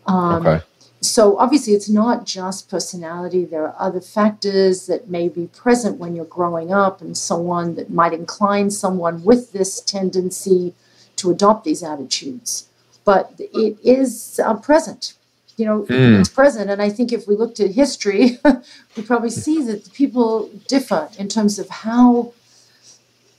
Mm-hmm. 0.06 0.14
Um, 0.14 0.46
okay. 0.46 0.64
So 1.02 1.38
obviously, 1.38 1.72
it's 1.72 1.88
not 1.88 2.26
just 2.26 2.68
personality. 2.68 3.44
There 3.44 3.64
are 3.64 3.76
other 3.78 4.00
factors 4.00 4.86
that 4.86 5.08
may 5.08 5.28
be 5.28 5.46
present 5.46 5.98
when 5.98 6.14
you're 6.14 6.26
growing 6.26 6.72
up 6.72 7.00
and 7.00 7.16
so 7.16 7.48
on 7.48 7.74
that 7.76 7.90
might 7.90 8.12
incline 8.12 8.70
someone 8.70 9.24
with 9.24 9.52
this 9.52 9.80
tendency 9.80 10.74
to 11.16 11.30
adopt 11.30 11.64
these 11.64 11.82
attitudes. 11.82 12.68
But 13.04 13.32
it 13.38 13.78
is 13.82 14.38
uh, 14.44 14.54
present 14.54 15.14
you 15.60 15.66
know, 15.66 15.82
mm. 15.82 16.18
it's 16.18 16.30
present. 16.30 16.70
And 16.70 16.80
I 16.80 16.88
think 16.88 17.12
if 17.12 17.28
we 17.28 17.36
looked 17.36 17.60
at 17.60 17.72
history, 17.72 18.38
we 18.96 19.02
probably 19.02 19.30
see 19.30 19.62
that 19.64 19.92
people 19.92 20.48
differ 20.66 21.10
in 21.18 21.28
terms 21.28 21.58
of 21.58 21.68
how 21.68 22.32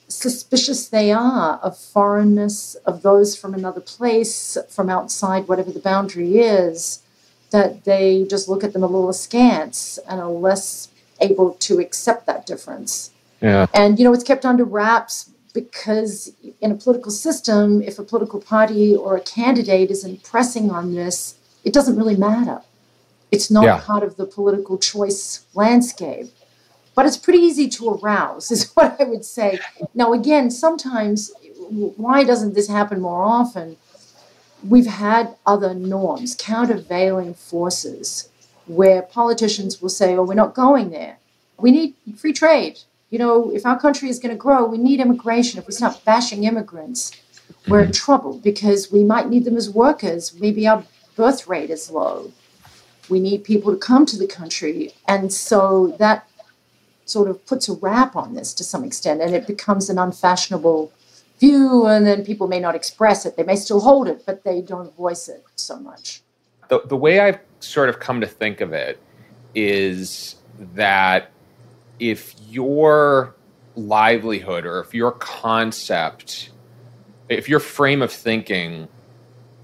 suspicious 0.07 0.87
they 0.87 1.11
are 1.11 1.57
of 1.63 1.77
foreignness, 1.77 2.75
of 2.85 3.01
those 3.01 3.35
from 3.35 3.55
another 3.55 3.81
place, 3.81 4.55
from 4.69 4.89
outside, 4.89 5.47
whatever 5.47 5.71
the 5.71 5.79
boundary 5.79 6.37
is, 6.37 7.00
that 7.51 7.83
they 7.83 8.25
just 8.29 8.49
look 8.49 8.63
at 8.63 8.73
them 8.73 8.83
a 8.83 8.87
little 8.87 9.09
askance 9.09 9.99
and 10.09 10.19
are 10.19 10.29
less 10.29 10.89
able 11.19 11.53
to 11.53 11.79
accept 11.79 12.25
that 12.25 12.45
difference. 12.45 13.11
Yeah. 13.41 13.67
And, 13.73 13.99
you 13.99 14.05
know, 14.05 14.13
it's 14.13 14.23
kept 14.23 14.45
under 14.45 14.63
wraps 14.63 15.29
because 15.53 16.33
in 16.61 16.71
a 16.71 16.75
political 16.75 17.11
system, 17.11 17.81
if 17.81 17.99
a 17.99 18.03
political 18.03 18.41
party 18.41 18.95
or 18.95 19.17
a 19.17 19.21
candidate 19.21 19.91
isn't 19.91 20.23
pressing 20.23 20.71
on 20.71 20.95
this, 20.95 21.35
it 21.63 21.73
doesn't 21.73 21.97
really 21.97 22.15
matter. 22.15 22.61
It's 23.31 23.49
not 23.49 23.63
yeah. 23.63 23.79
part 23.79 24.03
of 24.03 24.17
the 24.17 24.25
political 24.25 24.77
choice 24.77 25.45
landscape. 25.53 26.27
But 26.93 27.05
it's 27.05 27.17
pretty 27.17 27.39
easy 27.39 27.69
to 27.69 27.91
arouse, 27.91 28.51
is 28.55 28.71
what 28.73 28.99
I 28.99 29.05
would 29.05 29.25
say. 29.25 29.59
Now, 29.93 30.13
again, 30.13 30.51
sometimes, 30.51 31.31
why 31.69 32.23
doesn't 32.23 32.53
this 32.53 32.67
happen 32.67 33.01
more 33.01 33.23
often? 33.23 33.77
We've 34.67 34.87
had 34.87 35.35
other 35.45 35.73
norms, 35.73 36.35
countervailing 36.35 37.33
forces, 37.33 38.29
where 38.67 39.01
politicians 39.01 39.81
will 39.81 39.89
say, 39.89 40.15
oh, 40.15 40.23
we're 40.23 40.33
not 40.35 40.53
going 40.53 40.91
there. 40.91 41.17
We 41.57 41.71
need 41.71 41.95
free 42.17 42.33
trade. 42.33 42.79
You 43.09 43.19
know, 43.19 43.51
if 43.51 43.65
our 43.65 43.79
country 43.79 44.09
is 44.09 44.19
going 44.19 44.33
to 44.33 44.37
grow, 44.37 44.65
we 44.65 44.77
need 44.77 44.99
immigration. 44.99 45.59
If 45.59 45.67
we 45.67 45.73
start 45.73 46.05
bashing 46.05 46.43
immigrants, 46.43 47.11
we're 47.67 47.81
in 47.81 47.85
mm-hmm. 47.87 47.93
trouble 47.93 48.37
because 48.37 48.91
we 48.91 49.03
might 49.03 49.29
need 49.29 49.45
them 49.45 49.57
as 49.57 49.69
workers. 49.69 50.33
Maybe 50.39 50.67
our 50.67 50.85
birth 51.15 51.47
rate 51.47 51.69
is 51.69 51.91
low. 51.91 52.31
We 53.09 53.19
need 53.19 53.43
people 53.43 53.71
to 53.73 53.77
come 53.77 54.05
to 54.05 54.17
the 54.17 54.27
country. 54.27 54.93
And 55.07 55.33
so 55.33 55.95
that 55.99 56.27
sort 57.05 57.29
of 57.29 57.45
puts 57.45 57.67
a 57.67 57.73
wrap 57.73 58.15
on 58.15 58.33
this 58.35 58.53
to 58.53 58.63
some 58.63 58.85
extent, 58.85 59.21
and 59.21 59.35
it 59.35 59.45
becomes 59.45 59.89
an 59.89 59.97
unfashionable 59.97 60.91
view, 61.41 61.87
and 61.87 62.07
then 62.07 62.23
people 62.23 62.47
may 62.47 62.59
not 62.61 62.75
express 62.75 63.25
it. 63.25 63.35
They 63.35 63.43
may 63.43 63.57
still 63.57 63.81
hold 63.81 64.07
it, 64.07 64.23
but 64.25 64.45
they 64.45 64.61
don't 64.61 64.95
voice 64.95 65.27
it 65.27 65.43
so 65.55 65.77
much. 65.77 66.21
The, 66.69 66.81
the 66.85 66.95
way 66.95 67.19
I've 67.19 67.39
sort 67.59 67.89
of 67.89 67.99
come 67.99 68.21
to 68.21 68.27
think 68.27 68.61
of 68.61 68.71
it 68.71 68.97
is 69.53 70.37
that 70.75 71.31
if 71.99 72.33
your 72.47 73.35
livelihood 73.75 74.65
or 74.65 74.79
if 74.79 74.93
your 74.93 75.11
concept, 75.11 76.51
if 77.27 77.49
your 77.49 77.59
frame 77.59 78.01
of 78.01 78.11
thinking 78.11 78.87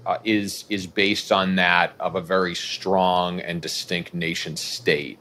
uh, 0.06 0.18
is 0.24 0.64
is 0.68 0.86
based 0.86 1.32
on 1.32 1.56
that 1.56 1.94
of 2.00 2.14
a 2.16 2.20
very 2.20 2.54
strong 2.54 3.40
and 3.40 3.62
distinct 3.62 4.14
nation 4.14 4.56
state, 4.56 5.18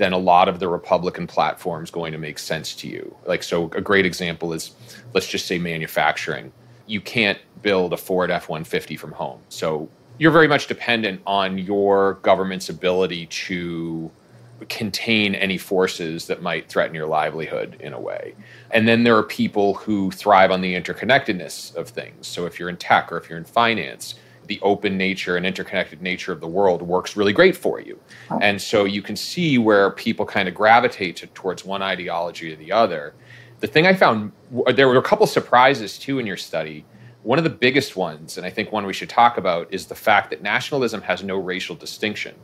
then 0.00 0.12
a 0.12 0.18
lot 0.18 0.48
of 0.48 0.58
the 0.58 0.68
Republican 0.68 1.26
platform 1.26 1.84
is 1.84 1.90
going 1.90 2.12
to 2.12 2.18
make 2.18 2.38
sense 2.38 2.74
to 2.76 2.88
you. 2.88 3.14
Like 3.26 3.42
so, 3.42 3.70
a 3.74 3.80
great 3.80 4.06
example 4.06 4.52
is 4.52 4.72
let's 5.14 5.28
just 5.28 5.46
say 5.46 5.58
manufacturing. 5.58 6.52
You 6.86 7.00
can't 7.00 7.38
build 7.62 7.92
a 7.92 7.96
Ford 7.96 8.30
F 8.30 8.48
one 8.48 8.64
fifty 8.64 8.96
from 8.96 9.12
home, 9.12 9.40
so 9.48 9.88
you're 10.18 10.30
very 10.30 10.48
much 10.48 10.66
dependent 10.66 11.20
on 11.26 11.58
your 11.58 12.14
government's 12.22 12.68
ability 12.68 13.26
to 13.26 14.10
contain 14.68 15.34
any 15.34 15.56
forces 15.56 16.26
that 16.26 16.42
might 16.42 16.68
threaten 16.68 16.94
your 16.94 17.06
livelihood 17.06 17.76
in 17.80 17.94
a 17.94 18.00
way. 18.00 18.34
And 18.70 18.86
then 18.86 19.04
there 19.04 19.16
are 19.16 19.22
people 19.22 19.74
who 19.74 20.10
thrive 20.10 20.50
on 20.50 20.60
the 20.60 20.74
interconnectedness 20.74 21.74
of 21.74 21.88
things. 21.88 22.26
So 22.26 22.44
if 22.44 22.58
you're 22.58 22.68
in 22.68 22.76
tech 22.76 23.10
or 23.10 23.16
if 23.16 23.30
you're 23.30 23.38
in 23.38 23.44
finance, 23.44 24.16
the 24.50 24.60
open 24.62 24.98
nature 24.98 25.36
and 25.36 25.46
interconnected 25.46 26.02
nature 26.02 26.32
of 26.32 26.40
the 26.40 26.46
world 26.48 26.82
works 26.82 27.16
really 27.16 27.32
great 27.32 27.56
for 27.56 27.80
you. 27.80 28.00
And 28.40 28.60
so 28.60 28.84
you 28.84 29.00
can 29.00 29.14
see 29.14 29.58
where 29.58 29.92
people 29.92 30.26
kind 30.26 30.48
of 30.48 30.56
gravitate 30.56 31.14
to, 31.18 31.28
towards 31.28 31.64
one 31.64 31.82
ideology 31.82 32.52
or 32.52 32.56
the 32.56 32.72
other. 32.72 33.14
The 33.60 33.68
thing 33.68 33.86
I 33.86 33.94
found, 33.94 34.32
there 34.74 34.88
were 34.88 34.98
a 34.98 35.02
couple 35.02 35.24
surprises 35.28 36.00
too 36.00 36.18
in 36.18 36.26
your 36.26 36.36
study. 36.36 36.84
One 37.22 37.38
of 37.38 37.44
the 37.44 37.50
biggest 37.50 37.94
ones, 37.94 38.38
and 38.38 38.44
I 38.44 38.50
think 38.50 38.72
one 38.72 38.84
we 38.86 38.92
should 38.92 39.08
talk 39.08 39.38
about, 39.38 39.72
is 39.72 39.86
the 39.86 39.94
fact 39.94 40.30
that 40.30 40.42
nationalism 40.42 41.00
has 41.02 41.22
no 41.22 41.36
racial 41.36 41.76
distinction. 41.76 42.34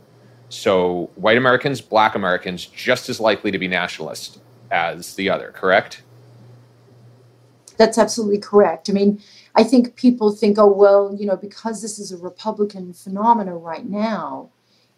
So 0.47 1.09
white 1.15 1.37
Americans, 1.37 1.81
black 1.81 2.15
Americans, 2.15 2.67
just 2.67 3.09
as 3.09 3.19
likely 3.19 3.51
to 3.51 3.57
be 3.57 3.67
nationalist 3.67 4.39
as 4.71 5.15
the 5.15 5.29
other, 5.29 5.51
correct? 5.51 6.03
That's 7.75 7.97
absolutely 7.97 8.39
correct. 8.39 8.89
I 8.89 8.93
mean, 8.93 9.21
I 9.57 9.63
think 9.63 9.95
people 9.95 10.31
think, 10.31 10.59
oh, 10.59 10.71
well, 10.71 11.15
you 11.17 11.25
know, 11.25 11.35
because 11.35 11.81
this 11.81 11.97
is 11.97 12.11
a 12.11 12.17
Republican 12.17 12.93
phenomenon 12.93 13.59
right 13.61 13.85
now, 13.85 14.49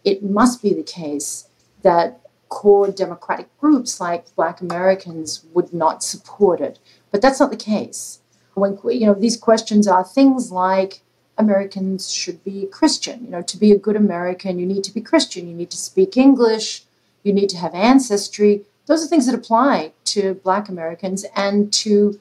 it 0.03 0.21
must 0.21 0.61
be 0.61 0.73
the 0.73 0.83
case 0.83 1.47
that 1.81 2.19
core 2.49 2.91
Democratic 2.91 3.47
groups 3.57 4.01
like 4.01 4.35
Black 4.35 4.59
Americans 4.59 5.45
would 5.53 5.73
not 5.73 6.03
support 6.03 6.59
it. 6.59 6.77
But 7.09 7.21
that's 7.21 7.39
not 7.39 7.51
the 7.51 7.57
case. 7.57 8.19
When, 8.53 8.77
you 8.83 9.05
know, 9.05 9.13
these 9.13 9.37
questions 9.37 9.87
are 9.87 10.03
things 10.03 10.51
like 10.51 11.01
Americans 11.37 12.11
should 12.11 12.43
be 12.43 12.65
Christian. 12.65 13.23
You 13.23 13.29
know, 13.29 13.41
to 13.41 13.57
be 13.57 13.71
a 13.71 13.77
good 13.77 13.95
American, 13.95 14.59
you 14.59 14.65
need 14.65 14.83
to 14.83 14.93
be 14.93 14.99
Christian. 14.99 15.47
You 15.47 15.55
need 15.55 15.71
to 15.71 15.77
speak 15.77 16.17
English. 16.17 16.83
You 17.23 17.31
need 17.31 17.49
to 17.49 17.57
have 17.57 17.73
ancestry. 17.73 18.65
Those 18.87 19.05
are 19.05 19.07
things 19.07 19.25
that 19.27 19.35
apply 19.35 19.93
to 20.05 20.33
Black 20.33 20.67
Americans 20.67 21.25
and 21.33 21.71
to 21.73 22.19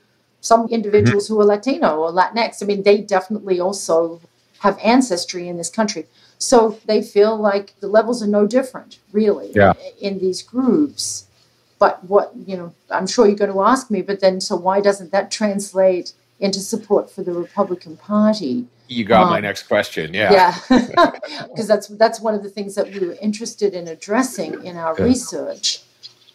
some 0.48 0.66
individuals 0.68 1.26
mm-hmm. 1.26 1.34
who 1.34 1.40
are 1.42 1.44
Latino 1.54 1.90
or 1.98 2.10
Latinx. 2.10 2.62
I 2.62 2.66
mean, 2.66 2.82
they 2.82 2.98
definitely 3.16 3.60
also 3.60 4.20
have 4.60 4.78
ancestry 4.82 5.46
in 5.46 5.56
this 5.58 5.70
country. 5.70 6.06
So 6.38 6.78
they 6.86 7.02
feel 7.02 7.36
like 7.36 7.74
the 7.80 7.88
levels 7.88 8.22
are 8.22 8.32
no 8.38 8.46
different, 8.46 8.98
really, 9.12 9.50
yeah. 9.54 9.74
in 10.00 10.18
these 10.18 10.42
groups. 10.42 11.26
But 11.78 12.02
what, 12.04 12.32
you 12.46 12.56
know, 12.56 12.74
I'm 12.90 13.06
sure 13.06 13.26
you're 13.26 13.36
going 13.36 13.52
to 13.52 13.62
ask 13.62 13.90
me, 13.90 14.02
but 14.02 14.20
then 14.20 14.40
so 14.40 14.56
why 14.56 14.80
doesn't 14.80 15.12
that 15.12 15.30
translate 15.30 16.12
into 16.40 16.60
support 16.60 17.10
for 17.10 17.22
the 17.22 17.32
Republican 17.32 17.96
Party? 17.96 18.66
You 18.88 19.04
got 19.04 19.24
um, 19.24 19.30
my 19.30 19.40
next 19.40 19.64
question. 19.64 20.14
Yeah. 20.14 20.32
Yeah. 20.32 20.52
Because 21.48 21.68
that's 21.68 21.88
that's 21.88 22.20
one 22.20 22.34
of 22.34 22.42
the 22.42 22.48
things 22.48 22.74
that 22.76 22.86
we 22.92 23.00
were 23.06 23.16
interested 23.20 23.74
in 23.74 23.86
addressing 23.88 24.64
in 24.64 24.76
our 24.76 24.94
research. 24.94 25.82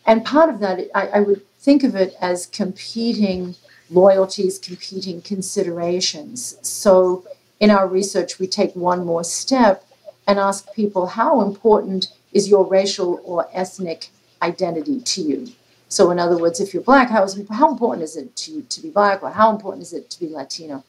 And 0.05 0.23
part 0.23 0.49
of 0.49 0.59
that, 0.59 0.75
I, 0.93 1.07
I 1.07 1.19
would 1.21 1.41
think 1.57 1.83
of 1.83 1.95
it 1.95 2.13
as 2.19 2.47
competing 2.47 3.55
loyalties, 3.89 4.59
competing 4.59 5.21
considerations. 5.21 6.57
So 6.61 7.25
in 7.59 7.69
our 7.69 7.87
research, 7.87 8.39
we 8.39 8.47
take 8.47 8.75
one 8.75 9.05
more 9.05 9.23
step 9.23 9.85
and 10.27 10.39
ask 10.39 10.73
people 10.73 11.07
how 11.07 11.41
important 11.41 12.07
is 12.31 12.49
your 12.49 12.65
racial 12.65 13.21
or 13.23 13.47
ethnic 13.53 14.09
identity 14.41 14.99
to 14.99 15.21
you? 15.21 15.47
So, 15.87 16.11
in 16.11 16.19
other 16.19 16.37
words, 16.37 16.59
if 16.59 16.73
you're 16.73 16.83
black, 16.83 17.09
how, 17.09 17.23
is, 17.23 17.39
how 17.49 17.71
important 17.71 18.03
is 18.03 18.15
it 18.17 18.35
to 18.37 18.51
you 18.51 18.61
to 18.63 18.81
be 18.81 18.89
black, 18.89 19.21
or 19.21 19.29
how 19.29 19.51
important 19.51 19.83
is 19.83 19.93
it 19.93 20.09
to 20.09 20.19
be 20.19 20.27
Latino? 20.27 20.83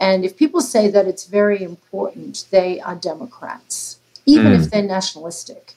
And 0.00 0.24
if 0.24 0.36
people 0.36 0.60
say 0.60 0.90
that 0.90 1.06
it's 1.06 1.24
very 1.24 1.62
important, 1.62 2.46
they 2.50 2.80
are 2.80 2.94
Democrats, 2.94 3.98
even 4.26 4.52
mm. 4.52 4.60
if 4.60 4.70
they're 4.70 4.82
nationalistic. 4.82 5.74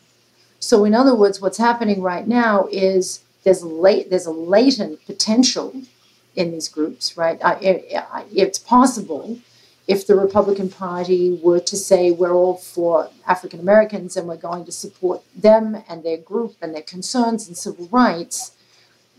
So, 0.60 0.84
in 0.84 0.94
other 0.94 1.16
words, 1.16 1.40
what's 1.40 1.58
happening 1.58 2.02
right 2.02 2.28
now 2.28 2.68
is 2.72 3.22
there's 3.44 3.64
late, 3.64 4.10
there's 4.10 4.26
a 4.26 4.32
latent 4.32 5.06
potential 5.06 5.74
in 6.38 6.52
these 6.52 6.70
groups, 6.70 7.18
right? 7.18 7.38
It, 7.62 7.86
it's 8.32 8.60
possible 8.60 9.40
if 9.88 10.06
the 10.06 10.16
Republican 10.16 10.70
Party 10.70 11.40
were 11.42 11.60
to 11.62 11.76
say 11.76 12.12
we're 12.12 12.34
all 12.34 12.56
for 12.56 13.10
African 13.26 13.60
Americans 13.60 14.16
and 14.16 14.28
we're 14.28 14.38
going 14.38 14.64
to 14.66 14.72
support 14.72 15.24
them 15.36 15.84
and 15.90 16.04
their 16.04 16.18
group 16.18 16.56
and 16.62 16.76
their 16.76 16.84
concerns 16.84 17.48
and 17.48 17.58
civil 17.58 17.88
rights, 17.88 18.52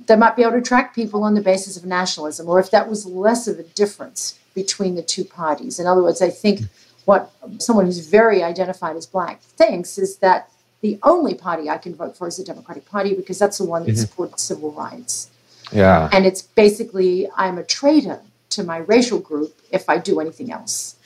they 0.06 0.14
might 0.14 0.36
be 0.36 0.42
able 0.42 0.52
to 0.52 0.58
attract 0.58 0.94
people 0.94 1.24
on 1.24 1.34
the 1.34 1.40
basis 1.40 1.76
of 1.76 1.84
nationalism, 1.84 2.48
or 2.48 2.60
if 2.60 2.70
that 2.70 2.88
was 2.88 3.04
less 3.04 3.48
of 3.48 3.58
a 3.58 3.64
difference 3.64 4.38
between 4.54 4.94
the 4.94 5.02
two 5.02 5.24
parties. 5.24 5.80
In 5.80 5.86
other 5.86 6.02
words, 6.02 6.22
I 6.22 6.30
think 6.30 6.60
what 7.04 7.32
someone 7.58 7.86
who's 7.86 8.06
very 8.06 8.42
identified 8.42 8.94
as 8.94 9.06
black 9.06 9.40
thinks 9.40 9.98
is 9.98 10.18
that 10.18 10.50
the 10.82 10.98
only 11.02 11.34
party 11.34 11.68
I 11.68 11.78
can 11.78 11.94
vote 11.94 12.16
for 12.16 12.28
is 12.28 12.36
the 12.36 12.44
Democratic 12.44 12.86
Party 12.86 13.14
because 13.14 13.38
that's 13.38 13.58
the 13.58 13.64
one 13.64 13.84
that 13.84 13.92
mm-hmm. 13.92 14.00
supports 14.00 14.42
civil 14.42 14.70
rights. 14.70 15.30
Yeah. 15.72 16.08
And 16.12 16.26
it's 16.26 16.42
basically 16.42 17.28
I'm 17.36 17.58
a 17.58 17.64
traitor 17.64 18.20
to 18.50 18.64
my 18.64 18.78
racial 18.78 19.18
group 19.18 19.60
if 19.70 19.88
I 19.88 19.98
do 19.98 20.20
anything 20.20 20.50
else. 20.50 20.96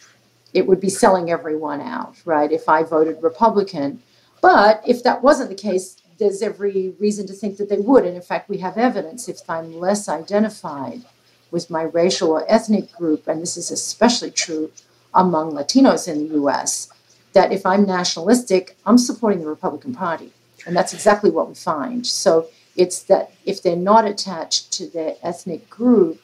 It 0.55 0.67
would 0.67 0.81
be 0.81 0.91
selling 0.91 1.31
everyone 1.31 1.81
out, 1.81 2.15
right? 2.25 2.51
If 2.53 2.69
I 2.69 2.83
voted 2.83 3.23
Republican. 3.23 4.03
But 4.41 4.83
if 4.87 5.03
that 5.03 5.23
wasn't 5.23 5.49
the 5.49 5.55
case, 5.55 5.97
there's 6.19 6.43
every 6.43 6.95
reason 7.01 7.27
to 7.27 7.33
think 7.33 7.57
that 7.57 7.69
they 7.69 7.79
would. 7.79 8.05
And 8.05 8.15
in 8.15 8.23
fact, 8.23 8.49
we 8.49 8.59
have 8.59 8.77
evidence 8.77 9.29
if 9.29 9.49
I'm 9.49 9.79
less 9.79 10.09
identified 10.09 11.03
with 11.51 11.71
my 11.71 11.83
racial 11.83 12.31
or 12.31 12.51
ethnic 12.51 12.93
group, 12.93 13.29
and 13.29 13.41
this 13.41 13.57
is 13.57 13.71
especially 13.71 14.31
true 14.31 14.71
among 15.15 15.53
Latinos 15.53 16.09
in 16.09 16.29
the 16.29 16.35
US, 16.43 16.89
that 17.33 17.53
if 17.53 17.65
I'm 17.67 17.85
nationalistic, 17.85 18.77
I'm 18.87 18.99
supporting 18.99 19.41
the 19.41 19.47
Republican 19.47 19.95
Party. 19.95 20.33
And 20.67 20.77
that's 20.77 20.93
exactly 20.95 21.31
what 21.31 21.49
we 21.49 21.55
find. 21.55 22.07
So 22.07 22.49
it's 22.77 23.03
that 23.05 23.33
if 23.45 23.63
they're 23.63 23.77
not 23.77 24.07
attached 24.07 24.73
to 24.73 24.87
their 24.87 25.15
ethnic 25.23 25.69
group, 25.69 26.21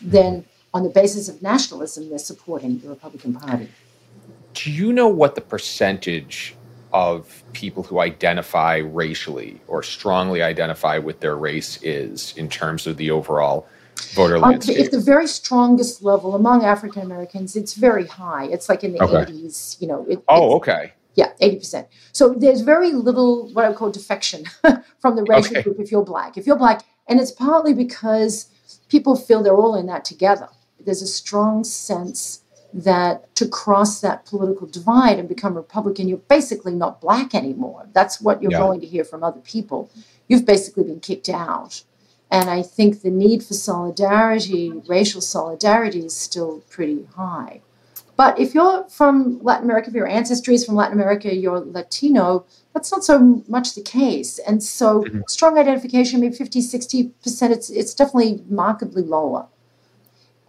then 0.00 0.44
on 0.72 0.82
the 0.82 0.90
basis 0.90 1.28
of 1.28 1.42
nationalism, 1.42 2.08
they're 2.08 2.18
supporting 2.18 2.78
the 2.78 2.88
Republican 2.88 3.34
Party. 3.34 3.68
Do 4.54 4.70
you 4.70 4.92
know 4.92 5.08
what 5.08 5.34
the 5.34 5.40
percentage 5.40 6.54
of 6.92 7.42
people 7.52 7.82
who 7.82 8.00
identify 8.00 8.76
racially 8.76 9.60
or 9.66 9.82
strongly 9.82 10.42
identify 10.42 10.98
with 10.98 11.20
their 11.20 11.36
race 11.36 11.82
is 11.82 12.34
in 12.36 12.48
terms 12.48 12.86
of 12.86 12.96
the 12.96 13.10
overall 13.10 13.66
voter 14.14 14.36
um, 14.36 14.42
landscape? 14.42 14.78
If 14.78 14.90
the 14.90 15.00
very 15.00 15.26
strongest 15.26 16.02
level 16.02 16.34
among 16.34 16.64
African 16.64 17.02
Americans, 17.02 17.56
it's 17.56 17.74
very 17.74 18.06
high. 18.06 18.46
It's 18.46 18.68
like 18.68 18.84
in 18.84 18.92
the 18.92 19.02
okay. 19.02 19.30
80s, 19.30 19.80
you 19.80 19.88
know. 19.88 20.06
It, 20.08 20.22
oh, 20.28 20.56
okay. 20.56 20.92
Yeah, 21.18 21.32
80%. 21.42 21.86
So 22.12 22.34
there's 22.34 22.60
very 22.60 22.92
little 22.92 23.52
what 23.52 23.64
I 23.64 23.68
would 23.68 23.76
call 23.76 23.90
defection 23.90 24.44
from 25.00 25.16
the 25.16 25.24
racial 25.24 25.56
okay. 25.56 25.62
group 25.62 25.80
if 25.80 25.90
you're 25.90 26.04
black. 26.04 26.36
If 26.36 26.46
you're 26.46 26.56
black, 26.56 26.82
and 27.08 27.20
it's 27.20 27.32
partly 27.32 27.74
because 27.74 28.48
people 28.88 29.16
feel 29.16 29.42
they're 29.42 29.56
all 29.56 29.74
in 29.74 29.86
that 29.86 30.04
together 30.04 30.48
there's 30.88 31.02
a 31.02 31.06
strong 31.06 31.64
sense 31.64 32.42
that 32.72 33.34
to 33.34 33.46
cross 33.48 34.00
that 34.00 34.24
political 34.26 34.66
divide 34.66 35.18
and 35.18 35.28
become 35.28 35.54
Republican, 35.54 36.08
you're 36.08 36.18
basically 36.18 36.74
not 36.74 37.00
black 37.00 37.34
anymore. 37.34 37.88
That's 37.92 38.20
what 38.20 38.42
you're 38.42 38.52
yeah. 38.52 38.58
going 38.58 38.80
to 38.80 38.86
hear 38.86 39.04
from 39.04 39.22
other 39.22 39.40
people. 39.40 39.90
You've 40.28 40.46
basically 40.46 40.84
been 40.84 41.00
kicked 41.00 41.28
out. 41.28 41.82
And 42.30 42.50
I 42.50 42.62
think 42.62 43.00
the 43.00 43.10
need 43.10 43.42
for 43.42 43.54
solidarity, 43.54 44.70
racial 44.86 45.22
solidarity, 45.22 46.00
is 46.00 46.14
still 46.14 46.62
pretty 46.68 47.06
high. 47.16 47.62
But 48.18 48.36
if 48.36 48.52
you're 48.52 48.84
from 48.88 49.38
Latin 49.44 49.62
America, 49.62 49.90
if 49.90 49.94
your 49.94 50.08
ancestry 50.08 50.56
is 50.56 50.66
from 50.66 50.74
Latin 50.74 50.92
America, 50.92 51.32
you're 51.32 51.60
Latino, 51.60 52.44
that's 52.74 52.90
not 52.90 53.04
so 53.04 53.44
much 53.46 53.76
the 53.76 53.80
case. 53.80 54.40
And 54.40 54.60
so 54.60 55.04
mm-hmm. 55.04 55.20
strong 55.28 55.56
identification, 55.56 56.20
maybe 56.20 56.34
50, 56.34 56.60
60%, 56.60 57.12
it's, 57.52 57.70
it's 57.70 57.94
definitely 57.94 58.42
markedly 58.50 59.02
lower. 59.02 59.46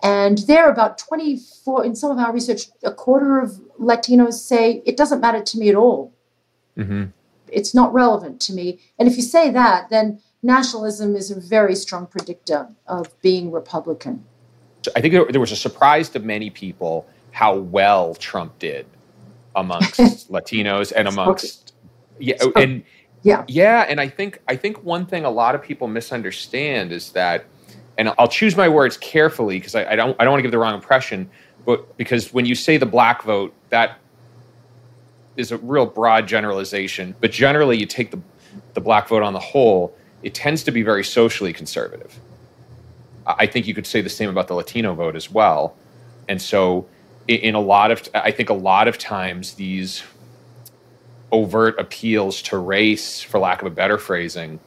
And 0.01 0.39
there, 0.39 0.65
are 0.65 0.71
about 0.71 0.97
24, 0.97 1.85
in 1.85 1.95
some 1.95 2.09
of 2.09 2.17
our 2.17 2.33
research, 2.33 2.63
a 2.81 2.91
quarter 2.91 3.39
of 3.39 3.61
Latinos 3.79 4.33
say 4.33 4.81
it 4.87 4.97
doesn't 4.97 5.21
matter 5.21 5.43
to 5.43 5.59
me 5.59 5.69
at 5.69 5.75
all. 5.75 6.11
Mm-hmm. 6.75 7.03
It's 7.49 7.75
not 7.75 7.93
relevant 7.93 8.41
to 8.41 8.53
me. 8.53 8.79
And 8.97 9.07
if 9.07 9.15
you 9.15 9.21
say 9.21 9.51
that, 9.51 9.91
then 9.91 10.21
nationalism 10.41 11.15
is 11.15 11.29
a 11.29 11.39
very 11.39 11.75
strong 11.75 12.07
predictor 12.07 12.69
of 12.87 13.21
being 13.21 13.51
Republican. 13.51 14.25
I 14.95 15.01
think 15.01 15.13
there 15.13 15.39
was 15.39 15.51
a 15.51 15.55
surprise 15.55 16.09
to 16.09 16.19
many 16.19 16.49
people 16.49 17.05
how 17.31 17.55
well 17.55 18.15
Trump 18.15 18.57
did 18.59 18.85
amongst 19.55 19.99
Latinos 20.31 20.91
and 20.95 21.07
amongst 21.07 21.73
yeah 22.19 22.35
and 22.55 22.83
yeah 23.23 23.43
yeah 23.47 23.85
and 23.87 23.99
I 23.99 24.07
think 24.07 24.41
I 24.47 24.55
think 24.55 24.83
one 24.83 25.05
thing 25.05 25.25
a 25.25 25.29
lot 25.29 25.55
of 25.55 25.61
people 25.61 25.87
misunderstand 25.87 26.91
is 26.91 27.11
that 27.11 27.45
and 27.97 28.13
I'll 28.17 28.29
choose 28.29 28.55
my 28.55 28.69
words 28.69 28.95
carefully 28.97 29.59
because 29.59 29.75
I, 29.75 29.91
I, 29.91 29.95
don't 29.95 30.15
I 30.19 30.23
don't 30.23 30.31
want 30.31 30.39
to 30.39 30.43
give 30.43 30.51
the 30.51 30.57
wrong 30.57 30.73
impression, 30.73 31.29
but 31.65 31.97
because 31.97 32.33
when 32.33 32.45
you 32.45 32.55
say 32.55 32.77
the 32.77 32.85
black 32.85 33.23
vote, 33.23 33.53
that 33.69 33.97
is 35.35 35.51
a 35.51 35.57
real 35.57 35.85
broad 35.85 36.27
generalization. 36.27 37.13
But 37.19 37.31
generally, 37.31 37.77
you 37.77 37.85
take 37.85 38.11
the 38.11 38.19
the 38.73 38.81
black 38.81 39.07
vote 39.07 39.21
on 39.21 39.33
the 39.33 39.39
whole, 39.39 39.95
it 40.23 40.33
tends 40.33 40.63
to 40.63 40.71
be 40.71 40.81
very 40.81 41.03
socially 41.03 41.53
conservative. 41.53 42.19
I 43.25 43.45
think 43.45 43.67
you 43.67 43.73
could 43.73 43.85
say 43.85 44.01
the 44.01 44.09
same 44.09 44.29
about 44.29 44.47
the 44.47 44.55
Latino 44.55 44.93
vote 44.93 45.15
as 45.15 45.29
well. 45.29 45.75
And 46.27 46.41
so, 46.41 46.87
in 47.29 47.53
a 47.53 47.59
lot 47.59 47.91
of, 47.91 48.09
I 48.13 48.31
think 48.31 48.49
a 48.49 48.55
lot 48.55 48.87
of 48.87 48.97
times 48.97 49.53
these 49.53 50.03
overt 51.31 51.79
appeals 51.79 52.41
to 52.41 52.57
race, 52.57 53.21
for 53.21 53.39
lack 53.39 53.61
of 53.61 53.67
a 53.67 53.69
better 53.69 53.99
phrasing, 53.99 54.59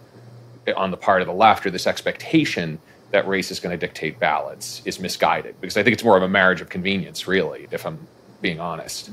on 0.77 0.92
the 0.92 0.96
part 0.96 1.20
of 1.20 1.27
the 1.27 1.35
left, 1.35 1.66
or 1.66 1.70
this 1.70 1.88
expectation 1.88 2.79
that 3.11 3.27
race 3.27 3.51
is 3.51 3.59
going 3.59 3.79
to 3.79 3.87
dictate 3.87 4.18
ballots 4.20 4.81
is 4.85 5.01
misguided 5.01 5.61
because 5.61 5.77
I 5.77 5.83
think 5.83 5.94
it's 5.94 6.05
more 6.05 6.16
of 6.16 6.22
a 6.22 6.29
marriage 6.29 6.61
of 6.61 6.68
convenience, 6.68 7.27
really, 7.27 7.66
if 7.72 7.85
I'm 7.85 8.07
being 8.40 8.61
honest. 8.61 9.11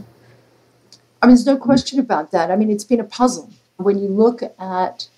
I 1.21 1.25
mean, 1.25 1.35
there's 1.35 1.45
no 1.45 1.57
question 1.57 1.99
about 1.99 2.31
that. 2.31 2.51
I 2.51 2.55
mean, 2.55 2.69
it's 2.69 2.83
been 2.83 2.99
a 2.99 3.03
puzzle. 3.03 3.49
When 3.77 3.97
you 3.97 4.07
look 4.07 4.41
at 4.59 5.09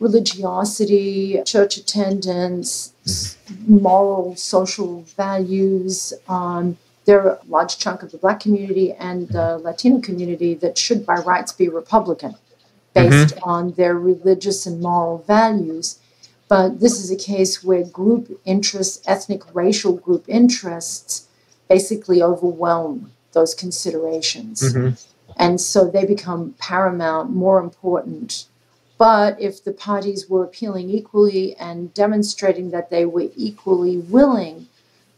religiosity, 0.00 1.40
church 1.46 1.76
attendance, 1.76 2.92
mm-hmm. 3.06 3.82
moral, 3.82 4.34
social 4.36 5.02
values, 5.16 6.12
um, 6.28 6.76
there 7.04 7.20
are 7.20 7.34
a 7.34 7.40
large 7.48 7.78
chunk 7.78 8.02
of 8.02 8.12
the 8.12 8.18
black 8.18 8.40
community 8.40 8.92
and 8.92 9.28
the 9.28 9.58
Latino 9.58 10.00
community 10.00 10.54
that 10.54 10.78
should 10.78 11.04
by 11.04 11.16
rights 11.16 11.52
be 11.52 11.68
Republican 11.68 12.36
based 12.94 13.34
mm-hmm. 13.34 13.48
on 13.48 13.72
their 13.72 13.94
religious 13.94 14.66
and 14.66 14.80
moral 14.80 15.18
values. 15.26 15.98
But 16.48 16.80
this 16.80 17.00
is 17.00 17.10
a 17.10 17.16
case 17.16 17.64
where 17.64 17.84
group 17.84 18.40
interests, 18.44 19.02
ethnic, 19.06 19.42
racial 19.54 19.94
group 19.94 20.24
interests, 20.28 21.28
basically 21.68 22.22
overwhelm 22.22 23.12
those 23.32 23.54
considerations. 23.54 24.60
Mm-hmm. 24.60 24.94
And 25.38 25.60
so 25.60 25.88
they 25.88 26.04
become 26.04 26.54
paramount, 26.58 27.30
more 27.30 27.58
important. 27.58 28.46
But 28.98 29.40
if 29.40 29.64
the 29.64 29.72
parties 29.72 30.28
were 30.28 30.44
appealing 30.44 30.90
equally 30.90 31.56
and 31.56 31.92
demonstrating 31.94 32.70
that 32.70 32.90
they 32.90 33.06
were 33.06 33.30
equally 33.34 33.96
willing 33.96 34.68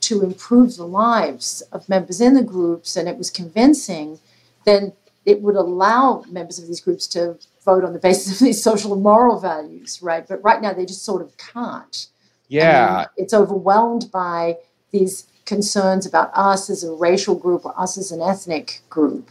to 0.09 0.23
improve 0.23 0.77
the 0.77 0.87
lives 0.87 1.62
of 1.73 1.88
members 1.88 2.21
in 2.21 2.35
the 2.35 2.43
groups 2.43 2.97
and 2.97 3.09
it 3.09 3.17
was 3.17 3.31
convincing, 3.31 4.19
then 4.64 4.93
it 5.25 5.40
would 5.43 5.57
allow 5.57 6.25
members 6.31 6.59
of 6.59 6.67
these 6.67 6.81
groups 6.81 7.07
to 7.09 7.38
vote 7.64 7.85
on 7.85 7.93
the 7.93 7.99
basis 7.99 8.40
of 8.40 8.45
these 8.45 8.62
social 8.62 8.93
and 8.93 9.03
moral 9.03 9.40
values, 9.40 10.03
right? 10.03 10.27
But 10.29 10.43
right 10.45 10.61
now 10.61 10.73
they 10.73 10.85
just 10.85 11.05
sort 11.05 11.23
of 11.23 11.37
can't. 11.37 12.07
Yeah. 12.49 12.99
And 13.01 13.09
it's 13.17 13.35
overwhelmed 13.35 14.11
by 14.12 14.59
these 14.90 15.27
concerns 15.47 16.07
about 16.07 16.31
us 16.35 16.71
as 16.71 16.85
a 16.85 16.93
racial 16.93 17.35
group 17.35 17.64
or 17.64 17.79
us 17.79 17.99
as 17.99 18.12
an 18.12 18.21
ethnic 18.21 18.81
group. 18.90 19.31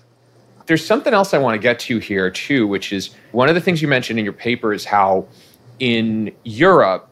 There's 0.65 0.85
something 0.85 1.13
else 1.13 1.33
I 1.33 1.37
want 1.39 1.55
to 1.55 1.59
get 1.59 1.79
to 1.81 1.99
here, 1.99 2.29
too, 2.29 2.67
which 2.67 2.93
is 2.93 3.11
one 3.31 3.49
of 3.49 3.55
the 3.55 3.61
things 3.61 3.81
you 3.81 3.87
mentioned 3.87 4.17
in 4.17 4.25
your 4.25 4.33
paper 4.33 4.73
is 4.73 4.85
how 4.85 5.27
in 5.79 6.33
Europe, 6.43 7.09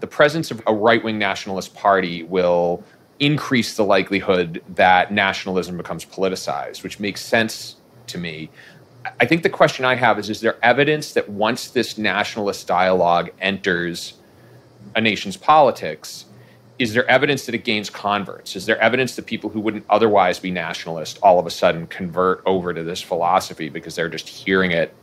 the 0.00 0.06
presence 0.06 0.50
of 0.50 0.62
a 0.66 0.74
right 0.74 1.02
wing 1.02 1.18
nationalist 1.18 1.74
party 1.74 2.22
will 2.22 2.82
increase 3.18 3.76
the 3.76 3.84
likelihood 3.84 4.62
that 4.68 5.12
nationalism 5.12 5.76
becomes 5.76 6.04
politicized, 6.04 6.82
which 6.82 7.00
makes 7.00 7.22
sense 7.22 7.76
to 8.08 8.18
me. 8.18 8.50
I 9.20 9.26
think 9.26 9.42
the 9.42 9.50
question 9.50 9.84
I 9.84 9.94
have 9.94 10.18
is 10.18 10.28
Is 10.28 10.40
there 10.40 10.58
evidence 10.62 11.12
that 11.14 11.28
once 11.28 11.70
this 11.70 11.96
nationalist 11.96 12.66
dialogue 12.66 13.30
enters 13.40 14.14
a 14.94 15.00
nation's 15.00 15.36
politics, 15.36 16.26
is 16.78 16.92
there 16.92 17.08
evidence 17.10 17.46
that 17.46 17.54
it 17.54 17.64
gains 17.64 17.88
converts? 17.88 18.54
Is 18.54 18.66
there 18.66 18.78
evidence 18.78 19.16
that 19.16 19.26
people 19.26 19.48
who 19.48 19.60
wouldn't 19.60 19.86
otherwise 19.88 20.38
be 20.38 20.50
nationalist 20.50 21.18
all 21.22 21.38
of 21.38 21.46
a 21.46 21.50
sudden 21.50 21.86
convert 21.86 22.42
over 22.44 22.74
to 22.74 22.82
this 22.82 23.00
philosophy 23.00 23.70
because 23.70 23.94
they're 23.94 24.10
just 24.10 24.28
hearing 24.28 24.72
it? 24.72 24.94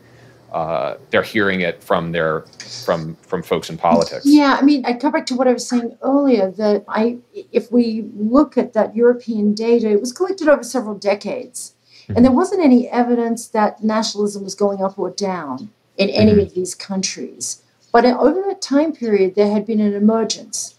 Uh, 0.54 0.98
they're 1.10 1.24
hearing 1.24 1.62
it 1.62 1.84
from 1.84 2.12
their 2.12 2.42
from 2.86 3.16
from 3.24 3.42
folks 3.42 3.70
in 3.70 3.78
politics. 3.78 4.24
Yeah, 4.26 4.58
I 4.60 4.64
mean, 4.64 4.86
I 4.86 4.94
come 4.94 5.12
back 5.12 5.26
to 5.28 5.36
what 5.36 5.48
I 5.48 5.54
was 5.54 5.68
saying 5.68 5.98
earlier 6.04 6.52
that 6.52 6.84
I, 6.88 7.18
if 7.52 7.72
we 7.72 8.06
look 8.16 8.56
at 8.56 8.74
that 8.74 8.96
European 8.96 9.56
data, 9.56 9.90
it 9.90 10.00
was 10.00 10.12
collected 10.12 10.48
over 10.48 10.64
several 10.64 10.96
decades, 10.96 11.74
mm-hmm. 12.04 12.16
and 12.16 12.26
there 12.26 12.32
wasn't 12.32 12.62
any 12.64 12.88
evidence 12.88 13.48
that 13.48 13.84
nationalism 13.84 14.44
was 14.44 14.54
going 14.54 14.84
up 14.84 15.00
or 15.00 15.10
down 15.10 15.72
in 15.98 16.10
any 16.12 16.32
mm-hmm. 16.32 16.42
of 16.42 16.54
these 16.54 16.76
countries. 16.76 17.64
But 17.92 18.06
over 18.06 18.42
that 18.48 18.62
time 18.62 18.94
period, 18.94 19.34
there 19.36 19.52
had 19.52 19.66
been 19.66 19.80
an 19.80 19.94
emergence 19.94 20.76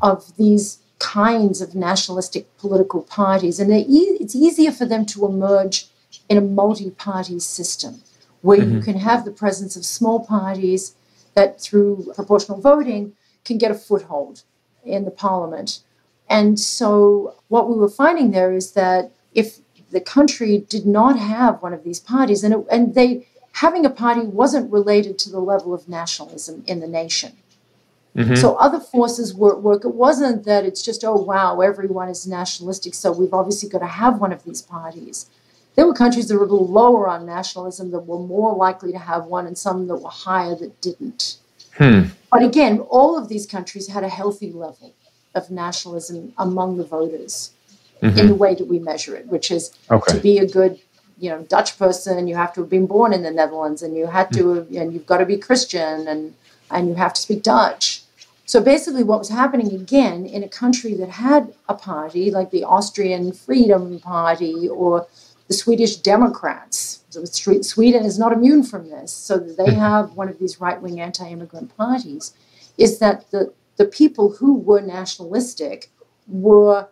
of 0.00 0.36
these 0.36 0.78
kinds 0.98 1.60
of 1.60 1.74
nationalistic 1.74 2.56
political 2.58 3.02
parties. 3.02 3.58
And 3.58 3.72
e- 3.72 4.18
it's 4.20 4.36
easier 4.36 4.70
for 4.70 4.86
them 4.86 5.04
to 5.06 5.26
emerge 5.26 5.88
in 6.28 6.36
a 6.36 6.40
multi 6.40 6.90
party 6.90 7.40
system 7.40 8.02
where 8.42 8.58
mm-hmm. 8.58 8.76
you 8.76 8.82
can 8.82 8.98
have 8.98 9.24
the 9.24 9.30
presence 9.30 9.76
of 9.76 9.84
small 9.84 10.24
parties 10.24 10.94
that, 11.34 11.60
through 11.60 12.12
proportional 12.14 12.60
voting, 12.60 13.14
can 13.44 13.58
get 13.58 13.70
a 13.70 13.74
foothold 13.74 14.42
in 14.84 15.04
the 15.04 15.10
parliament. 15.10 15.80
And 16.28 16.58
so, 16.58 17.34
what 17.48 17.68
we 17.68 17.76
were 17.76 17.88
finding 17.88 18.30
there 18.30 18.52
is 18.52 18.72
that 18.72 19.10
if 19.34 19.58
the 19.90 20.00
country 20.00 20.58
did 20.68 20.86
not 20.86 21.18
have 21.18 21.62
one 21.62 21.74
of 21.74 21.84
these 21.84 22.00
parties, 22.00 22.44
and, 22.44 22.54
it, 22.54 22.66
and 22.70 22.94
they 22.94 23.26
having 23.52 23.84
a 23.84 23.90
party 23.90 24.22
wasn't 24.22 24.72
related 24.72 25.18
to 25.18 25.30
the 25.30 25.40
level 25.40 25.74
of 25.74 25.88
nationalism 25.88 26.64
in 26.66 26.80
the 26.80 26.86
nation. 26.86 27.32
Mm-hmm. 28.16 28.34
So 28.34 28.56
other 28.56 28.80
forces 28.80 29.34
were 29.34 29.56
at 29.56 29.62
work. 29.62 29.84
It 29.84 29.94
wasn't 29.94 30.44
that 30.44 30.64
it's 30.64 30.82
just, 30.82 31.02
oh, 31.04 31.14
wow, 31.14 31.60
everyone 31.60 32.08
is 32.08 32.26
nationalistic, 32.26 32.94
so 32.94 33.10
we've 33.10 33.32
obviously 33.32 33.68
got 33.68 33.78
to 33.78 33.86
have 33.86 34.20
one 34.20 34.32
of 34.32 34.44
these 34.44 34.60
parties. 34.60 35.30
There 35.74 35.86
were 35.86 35.94
countries 35.94 36.28
that 36.28 36.34
were 36.36 36.44
a 36.44 36.48
little 36.48 36.68
lower 36.68 37.08
on 37.08 37.24
nationalism 37.24 37.90
that 37.92 38.00
were 38.00 38.18
more 38.18 38.54
likely 38.54 38.92
to 38.92 38.98
have 38.98 39.24
one, 39.24 39.46
and 39.46 39.56
some 39.56 39.86
that 39.88 39.96
were 39.96 40.10
higher 40.10 40.54
that 40.56 40.80
didn't. 40.80 41.38
Hmm. 41.76 42.02
But 42.30 42.42
again, 42.42 42.80
all 42.80 43.16
of 43.16 43.28
these 43.28 43.46
countries 43.46 43.88
had 43.88 44.04
a 44.04 44.08
healthy 44.08 44.52
level 44.52 44.94
of 45.34 45.50
nationalism 45.50 46.34
among 46.36 46.76
the 46.76 46.84
voters 46.84 47.52
mm-hmm. 48.02 48.18
in 48.18 48.26
the 48.26 48.34
way 48.34 48.54
that 48.54 48.66
we 48.66 48.78
measure 48.78 49.16
it, 49.16 49.26
which 49.28 49.50
is 49.50 49.76
okay. 49.90 50.12
to 50.12 50.20
be 50.20 50.38
a 50.38 50.46
good 50.46 50.78
you 51.18 51.30
know 51.30 51.42
Dutch 51.44 51.78
person, 51.78 52.26
you 52.26 52.34
have 52.34 52.52
to 52.54 52.60
have 52.60 52.70
been 52.70 52.86
born 52.86 53.12
in 53.12 53.22
the 53.22 53.30
Netherlands, 53.30 53.82
and 53.82 53.96
you 53.96 54.06
had 54.06 54.32
to, 54.32 54.42
mm. 54.42 54.80
and 54.80 54.92
you've 54.92 55.06
got 55.06 55.18
to 55.18 55.26
be 55.26 55.38
Christian, 55.38 56.08
and 56.08 56.34
and 56.70 56.88
you 56.88 56.94
have 56.94 57.14
to 57.14 57.20
speak 57.20 57.42
Dutch. 57.42 58.02
So 58.44 58.60
basically, 58.60 59.04
what 59.04 59.20
was 59.20 59.28
happening 59.28 59.72
again 59.72 60.26
in 60.26 60.42
a 60.42 60.48
country 60.48 60.94
that 60.94 61.08
had 61.08 61.54
a 61.68 61.74
party 61.74 62.30
like 62.30 62.50
the 62.50 62.64
Austrian 62.64 63.32
Freedom 63.32 64.00
Party 64.00 64.68
or 64.68 65.06
the 65.52 65.58
Swedish 65.58 65.96
Democrats. 65.96 67.04
So 67.10 67.24
Sweden 67.26 68.04
is 68.06 68.18
not 68.18 68.32
immune 68.32 68.62
from 68.62 68.88
this, 68.88 69.12
so 69.12 69.36
they 69.36 69.74
hmm. 69.74 69.80
have 69.88 70.14
one 70.14 70.30
of 70.30 70.38
these 70.38 70.60
right-wing 70.60 70.98
anti-immigrant 70.98 71.76
parties. 71.76 72.32
Is 72.78 72.98
that 73.00 73.30
the 73.30 73.52
the 73.76 73.84
people 73.84 74.26
who 74.38 74.54
were 74.68 74.80
nationalistic 74.80 75.90
were 76.26 76.88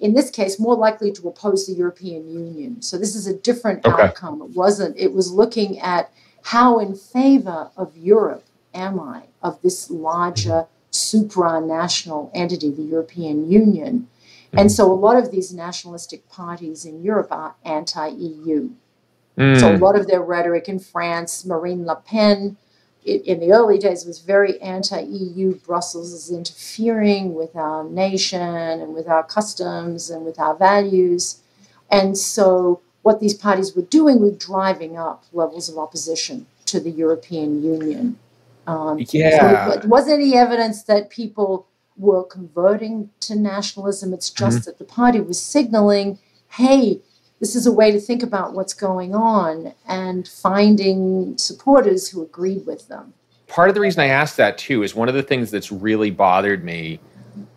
in 0.00 0.14
this 0.14 0.30
case, 0.30 0.60
more 0.60 0.76
likely 0.76 1.10
to 1.10 1.28
oppose 1.28 1.66
the 1.66 1.72
European 1.72 2.30
Union. 2.30 2.80
So 2.80 2.96
this 2.96 3.16
is 3.16 3.26
a 3.26 3.34
different 3.34 3.84
okay. 3.84 4.04
outcome. 4.04 4.40
It 4.42 4.50
wasn't, 4.50 4.96
it 4.96 5.12
was 5.12 5.32
looking 5.32 5.80
at 5.80 6.12
how 6.52 6.78
in 6.78 6.94
favor 6.94 7.70
of 7.76 7.96
Europe 7.96 8.44
am 8.72 9.00
I, 9.00 9.22
of 9.42 9.60
this 9.60 9.90
larger 9.90 10.60
hmm. 10.60 10.68
supranational 10.92 12.30
entity, 12.32 12.70
the 12.70 12.90
European 12.96 13.50
Union. 13.50 14.06
Mm. 14.52 14.60
And 14.60 14.72
so 14.72 14.90
a 14.90 14.94
lot 14.94 15.16
of 15.16 15.30
these 15.30 15.52
nationalistic 15.52 16.28
parties 16.28 16.84
in 16.84 17.02
Europe 17.02 17.28
are 17.30 17.54
anti 17.64 18.08
EU. 18.08 18.70
Mm. 19.36 19.60
So 19.60 19.74
a 19.74 19.78
lot 19.78 19.96
of 19.96 20.08
their 20.08 20.20
rhetoric 20.20 20.68
in 20.68 20.80
France, 20.80 21.44
Marine 21.44 21.86
Le 21.86 21.96
Pen, 21.96 22.56
it, 23.04 23.24
in 23.24 23.40
the 23.40 23.52
early 23.52 23.78
days 23.78 24.04
was 24.04 24.18
very 24.18 24.60
anti-EU. 24.60 25.54
Brussels 25.60 26.12
is 26.12 26.30
interfering 26.30 27.34
with 27.34 27.54
our 27.54 27.84
nation 27.84 28.40
and 28.40 28.92
with 28.94 29.08
our 29.08 29.22
customs 29.22 30.10
and 30.10 30.24
with 30.24 30.38
our 30.38 30.56
values, 30.56 31.40
and 31.90 32.18
so 32.18 32.80
what 33.02 33.20
these 33.20 33.34
parties 33.34 33.74
were 33.74 33.82
doing 33.82 34.20
was 34.20 34.36
driving 34.36 34.98
up 34.98 35.24
levels 35.32 35.68
of 35.68 35.78
opposition 35.78 36.46
to 36.66 36.80
the 36.80 36.90
European 36.90 37.62
Union. 37.62 38.18
Um, 38.66 38.98
yeah, 39.10 39.66
so 39.66 39.72
it 39.72 39.84
wasn't 39.86 40.20
any 40.20 40.36
evidence 40.36 40.82
that 40.82 41.08
people 41.08 41.66
were 41.98 42.24
converting 42.24 43.10
to 43.20 43.34
nationalism. 43.34 44.14
It's 44.14 44.30
just 44.30 44.60
mm-hmm. 44.60 44.70
that 44.70 44.78
the 44.78 44.84
party 44.84 45.20
was 45.20 45.40
signaling, 45.40 46.18
"Hey, 46.50 47.00
this 47.40 47.54
is 47.54 47.66
a 47.66 47.72
way 47.72 47.92
to 47.92 48.00
think 48.00 48.22
about 48.22 48.52
what's 48.52 48.74
going 48.74 49.14
on 49.14 49.74
and 49.86 50.26
finding 50.26 51.38
supporters 51.38 52.08
who 52.08 52.22
agreed 52.22 52.66
with 52.66 52.88
them. 52.88 53.14
Part 53.46 53.68
of 53.68 53.74
the 53.74 53.80
reason 53.80 54.02
I 54.02 54.08
asked 54.08 54.36
that 54.36 54.58
too 54.58 54.82
is 54.82 54.94
one 54.94 55.08
of 55.08 55.14
the 55.14 55.22
things 55.22 55.50
that's 55.50 55.70
really 55.72 56.10
bothered 56.10 56.64
me 56.64 57.00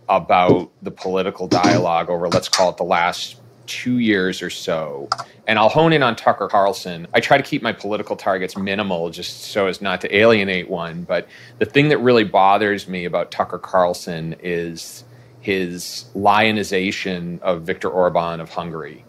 about 0.08 0.72
the 0.82 0.92
political 0.92 1.48
dialogue 1.48 2.10
over, 2.10 2.28
let's 2.28 2.50
call 2.50 2.70
it 2.70 2.78
the 2.78 2.84
last 2.84 3.41
two 3.67 4.00
years 4.00 4.41
or 4.41 4.50
so. 4.50 5.10
And 5.47 5.60
I'll 5.60 5.69
hone 5.69 5.93
in 5.93 6.04
on 6.04 6.15
Tucker 6.15 6.47
Carlson. 6.47 7.08
I 7.13 7.19
try 7.19 7.38
to 7.38 7.43
keep 7.43 7.62
my 7.62 7.74
political 7.74 8.15
targets 8.15 8.58
minimal 8.58 9.10
just 9.10 9.41
so 9.45 9.67
as 9.67 9.82
not 9.82 10.02
to 10.02 10.15
alienate 10.15 10.69
one. 10.69 11.04
But 11.04 11.28
the 11.60 11.65
thing 11.65 11.89
that 11.89 11.97
really 12.00 12.24
bothers 12.24 12.88
me 12.88 13.06
about 13.06 13.32
Tucker 13.32 13.60
Carlson 13.60 14.36
is 14.41 15.04
his 15.41 16.06
lionization 16.13 17.39
of 17.41 17.63
Viktor 17.63 17.89
Orban 17.89 18.39
of 18.39 18.50
Hungary 18.50 19.04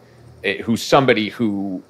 eh, 0.45 0.63
who's 0.63 0.83
somebody 0.83 1.29
who 1.29 1.83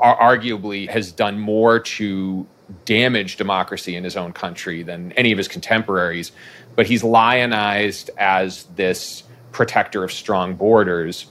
arguably 0.00 0.88
has 0.88 1.12
done 1.12 1.38
more 1.38 1.78
to 1.78 2.46
damage 2.84 3.36
democracy 3.36 3.96
in 3.96 4.04
his 4.04 4.16
own 4.16 4.32
country 4.32 4.82
than 4.82 5.12
any 5.12 5.32
of 5.32 5.38
his 5.38 5.48
contemporaries, 5.48 6.32
but 6.76 6.86
he's 6.86 7.04
lionized 7.04 8.10
as 8.16 8.64
this 8.76 9.24
protector 9.52 10.04
of 10.04 10.12
strong 10.12 10.54
borders, 10.54 11.26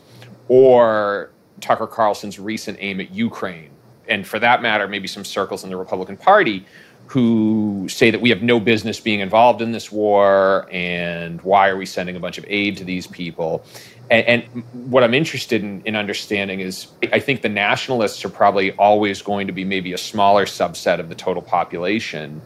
or 0.50 1.32
Tucker 1.62 1.88
Carlson's 1.88 2.40
recent 2.40 2.78
aim 2.82 3.00
at 3.00 3.12
Ukraine. 3.12 3.70
And 4.10 4.28
for 4.28 4.40
that 4.40 4.62
matter, 4.62 4.88
maybe 4.88 5.08
some 5.08 5.24
circles 5.24 5.64
in 5.64 5.70
the 5.70 5.78
Republican 5.78 6.18
Party 6.18 6.66
who 7.10 7.88
say 7.90 8.12
that 8.12 8.22
we 8.22 8.30
have 8.30 8.44
no 8.44 8.60
business 8.60 9.00
being 9.00 9.20
involved 9.20 9.64
in 9.64 9.72
this 9.72 9.92
war 9.92 10.68
and 10.72 11.42
why 11.42 11.68
are 11.68 11.76
we 11.76 11.86
sending 11.86 12.16
a 12.16 12.20
bunch 12.20 12.38
of 12.38 12.46
aid 12.48 12.78
to 12.78 12.84
these 12.84 13.08
people 13.08 13.66
and, 14.12 14.44
and, 14.54 14.64
what 14.92 15.04
i'm 15.04 15.16
interested 15.16 15.64
in, 15.64 15.82
in 15.86 15.96
understanding 15.96 16.60
is 16.60 16.90
i 17.12 17.20
think 17.20 17.42
the 17.42 17.50
nationalists 17.50 18.24
are 18.24 18.30
probably 18.30 18.74
always 18.74 19.24
going 19.24 19.48
to 19.48 19.54
be 19.54 19.66
maybe 19.66 19.94
a 19.94 19.98
smaller 19.98 20.46
subset 20.46 21.00
of 21.00 21.10
the 21.10 21.16
total 21.16 21.42
population 21.42 22.40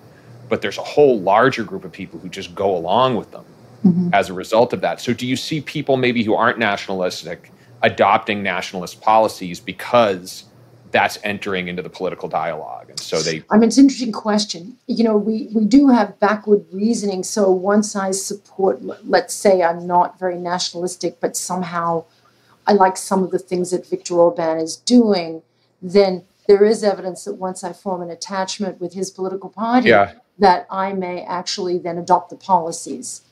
but 0.48 0.62
there's 0.62 0.78
a 0.78 0.84
whole 0.84 1.20
larger 1.20 1.66
group 1.66 1.84
of 1.84 1.92
people 1.92 2.18
who 2.18 2.30
just 2.30 2.56
go 2.56 2.74
along 2.74 3.16
with 3.16 3.30
them 3.32 3.46
mm-hmm. 3.84 4.10
as 4.14 4.30
a 4.30 4.34
result 4.34 4.72
of 4.72 4.80
that 4.80 5.02
so 5.02 5.14
do 5.14 5.28
you 5.28 5.36
see 5.36 5.60
people 5.60 5.98
maybe 5.98 6.24
who 6.24 6.36
aren't 6.36 6.58
nationalistic 6.58 7.52
adopting 7.84 8.42
nationalist 8.42 9.02
policies 9.02 9.60
because 9.60 10.46
that's 10.92 11.18
entering 11.24 11.68
into 11.68 11.82
the 11.82 11.90
political 11.90 12.30
dialogue. 12.30 12.90
And 12.90 13.00
so 13.00 13.20
they. 13.22 13.44
I 13.50 13.58
mean, 13.58 13.68
it's 13.68 13.78
an 13.78 13.86
interesting 13.86 14.12
question. 14.12 14.78
You 14.88 15.04
know, 15.04 15.18
we, 15.18 15.50
we 15.54 15.66
do 15.66 15.90
have 15.90 16.20
backward 16.20 16.66
reasoning. 16.72 17.24
So 17.24 17.52
once 17.52 17.96
I 17.96 18.12
support, 18.12 18.82
let's 19.06 19.34
say 19.34 19.64
I'm 19.64 19.86
not 19.86 20.18
very 20.20 20.38
nationalistic, 20.38 21.20
but 21.20 21.36
somehow 21.36 22.06
I 22.66 22.74
like 22.74 22.96
some 22.96 23.24
of 23.24 23.32
the 23.32 23.40
things 23.40 23.72
that 23.72 23.88
Viktor 23.88 24.16
Orban 24.16 24.60
is 24.60 24.78
doing, 24.78 25.42
then 25.82 26.24
there 26.48 26.64
is 26.64 26.84
evidence 26.84 27.26
that 27.26 27.34
once 27.34 27.64
I 27.64 27.74
form 27.74 28.02
an 28.02 28.10
attachment 28.10 28.80
with 28.80 28.94
his 28.94 29.10
political 29.10 29.50
party, 29.50 29.90
yeah. 29.90 30.14
that 30.40 30.68
I 30.70 30.94
may 30.94 31.24
actually 31.24 31.78
then 31.80 31.98
adopt 31.98 32.30
the 32.30 32.36
policies. 32.36 33.24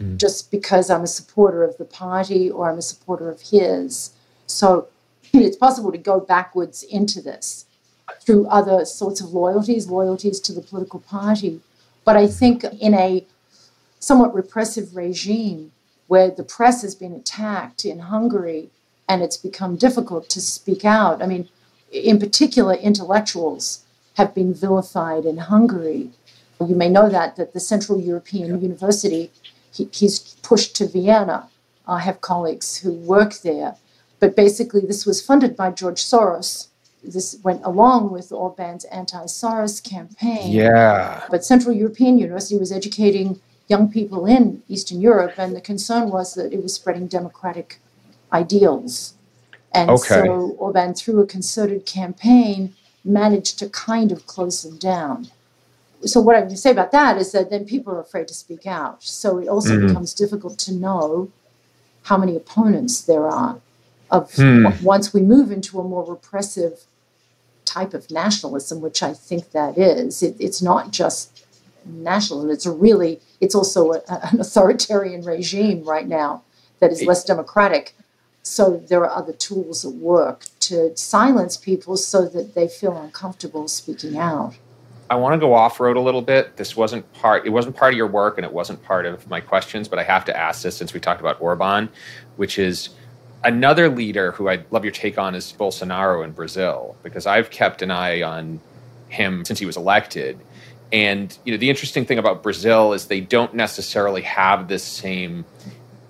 Mm. 0.00 0.16
just 0.16 0.50
because 0.50 0.90
I'm 0.90 1.02
a 1.02 1.08
supporter 1.08 1.62
of 1.62 1.76
the 1.78 1.84
party 1.84 2.50
or 2.50 2.70
I'm 2.70 2.78
a 2.78 2.82
supporter 2.82 3.30
of 3.30 3.40
his. 3.42 4.12
So 4.46 4.88
it's 5.32 5.56
possible 5.56 5.92
to 5.92 5.98
go 5.98 6.20
backwards 6.20 6.82
into 6.82 7.20
this 7.20 7.66
through 8.20 8.46
other 8.46 8.84
sorts 8.84 9.20
of 9.20 9.32
loyalties, 9.32 9.88
loyalties 9.88 10.40
to 10.40 10.52
the 10.52 10.62
political 10.62 11.00
party. 11.00 11.60
But 12.04 12.16
I 12.16 12.26
think 12.26 12.64
in 12.64 12.94
a 12.94 13.26
somewhat 13.98 14.34
repressive 14.34 14.96
regime 14.96 15.72
where 16.06 16.30
the 16.30 16.42
press 16.42 16.82
has 16.82 16.94
been 16.94 17.12
attacked 17.12 17.84
in 17.84 17.98
Hungary 17.98 18.70
and 19.08 19.22
it's 19.22 19.36
become 19.36 19.76
difficult 19.76 20.28
to 20.30 20.40
speak 20.40 20.84
out. 20.84 21.22
I 21.22 21.26
mean, 21.26 21.48
in 21.90 22.18
particular, 22.18 22.74
intellectuals 22.74 23.84
have 24.14 24.34
been 24.34 24.52
vilified 24.52 25.24
in 25.24 25.38
Hungary. 25.38 26.10
You 26.60 26.74
may 26.74 26.88
know 26.88 27.08
that 27.08 27.36
that 27.36 27.52
the 27.54 27.60
Central 27.60 28.00
European 28.00 28.60
University, 28.60 29.30
he, 29.78 29.88
he's 29.92 30.18
pushed 30.42 30.76
to 30.76 30.86
Vienna. 30.86 31.48
I 31.86 32.00
have 32.00 32.20
colleagues 32.20 32.78
who 32.78 32.92
work 32.92 33.34
there, 33.42 33.76
but 34.20 34.36
basically, 34.36 34.82
this 34.82 35.06
was 35.06 35.24
funded 35.24 35.56
by 35.56 35.70
George 35.70 36.02
Soros. 36.02 36.68
This 37.02 37.38
went 37.44 37.64
along 37.64 38.10
with 38.10 38.32
Orban's 38.32 38.84
anti-Soros 38.86 39.82
campaign. 39.82 40.50
Yeah. 40.50 41.22
But 41.30 41.44
Central 41.44 41.74
European 41.74 42.18
University 42.18 42.58
was 42.58 42.72
educating 42.72 43.40
young 43.68 43.90
people 43.90 44.26
in 44.26 44.62
Eastern 44.68 45.00
Europe, 45.00 45.34
and 45.38 45.54
the 45.54 45.60
concern 45.60 46.10
was 46.10 46.34
that 46.34 46.52
it 46.52 46.62
was 46.62 46.74
spreading 46.74 47.06
democratic 47.06 47.78
ideals. 48.32 49.14
And 49.72 49.90
okay. 49.90 50.24
so 50.24 50.56
Orban, 50.58 50.94
through 50.94 51.20
a 51.20 51.26
concerted 51.26 51.86
campaign, 51.86 52.74
managed 53.04 53.58
to 53.60 53.68
kind 53.68 54.10
of 54.10 54.26
close 54.26 54.62
them 54.62 54.78
down. 54.78 55.28
So 56.04 56.20
what 56.20 56.36
I 56.36 56.42
would 56.42 56.58
say 56.58 56.70
about 56.70 56.92
that 56.92 57.16
is 57.16 57.32
that 57.32 57.50
then 57.50 57.64
people 57.64 57.92
are 57.92 58.00
afraid 58.00 58.28
to 58.28 58.34
speak 58.34 58.66
out. 58.66 59.02
So 59.02 59.38
it 59.38 59.48
also 59.48 59.76
mm-hmm. 59.76 59.88
becomes 59.88 60.14
difficult 60.14 60.58
to 60.60 60.72
know 60.72 61.30
how 62.04 62.16
many 62.16 62.36
opponents 62.36 63.00
there 63.00 63.28
are. 63.28 63.60
Of 64.10 64.32
hmm. 64.34 64.66
once 64.82 65.12
we 65.12 65.20
move 65.20 65.52
into 65.52 65.78
a 65.78 65.84
more 65.84 66.02
repressive 66.02 66.84
type 67.66 67.92
of 67.92 68.10
nationalism, 68.10 68.80
which 68.80 69.02
I 69.02 69.12
think 69.12 69.50
that 69.50 69.76
is, 69.76 70.22
it, 70.22 70.36
it's 70.38 70.62
not 70.62 70.92
just 70.92 71.44
nationalism. 71.84 72.50
It's 72.50 72.64
a 72.64 72.72
really, 72.72 73.20
it's 73.40 73.54
also 73.54 73.92
a, 73.92 74.02
an 74.08 74.40
authoritarian 74.40 75.22
regime 75.22 75.84
right 75.84 76.08
now 76.08 76.42
that 76.80 76.90
is 76.90 77.04
less 77.04 77.22
democratic. 77.24 77.94
So 78.42 78.82
there 78.88 79.04
are 79.04 79.10
other 79.10 79.34
tools 79.34 79.84
at 79.84 79.92
work 79.92 80.46
to 80.60 80.96
silence 80.96 81.58
people 81.58 81.98
so 81.98 82.26
that 82.28 82.54
they 82.54 82.68
feel 82.68 82.96
uncomfortable 82.96 83.68
speaking 83.68 84.16
out. 84.16 84.54
I 85.10 85.14
want 85.16 85.32
to 85.34 85.38
go 85.38 85.54
off 85.54 85.80
road 85.80 85.96
a 85.96 86.00
little 86.00 86.20
bit. 86.22 86.56
This 86.56 86.76
wasn't 86.76 87.10
part 87.14 87.46
it 87.46 87.50
wasn't 87.50 87.76
part 87.76 87.94
of 87.94 87.96
your 87.96 88.06
work 88.06 88.36
and 88.36 88.44
it 88.44 88.52
wasn't 88.52 88.82
part 88.82 89.06
of 89.06 89.28
my 89.28 89.40
questions, 89.40 89.88
but 89.88 89.98
I 89.98 90.02
have 90.02 90.24
to 90.26 90.36
ask 90.36 90.62
this 90.62 90.76
since 90.76 90.92
we 90.92 91.00
talked 91.00 91.20
about 91.20 91.40
Orban, 91.40 91.88
which 92.36 92.58
is 92.58 92.90
another 93.42 93.88
leader 93.88 94.32
who 94.32 94.48
I'd 94.48 94.70
love 94.70 94.84
your 94.84 94.92
take 94.92 95.18
on 95.18 95.34
is 95.34 95.52
Bolsonaro 95.58 96.24
in 96.24 96.32
Brazil, 96.32 96.96
because 97.02 97.26
I've 97.26 97.50
kept 97.50 97.82
an 97.82 97.90
eye 97.90 98.22
on 98.22 98.60
him 99.08 99.44
since 99.44 99.58
he 99.58 99.66
was 99.66 99.76
elected. 99.76 100.38
And 100.92 101.36
you 101.44 101.52
know, 101.52 101.58
the 101.58 101.70
interesting 101.70 102.04
thing 102.04 102.18
about 102.18 102.42
Brazil 102.42 102.92
is 102.92 103.06
they 103.06 103.20
don't 103.20 103.54
necessarily 103.54 104.22
have 104.22 104.68
this 104.68 104.84
same 104.84 105.46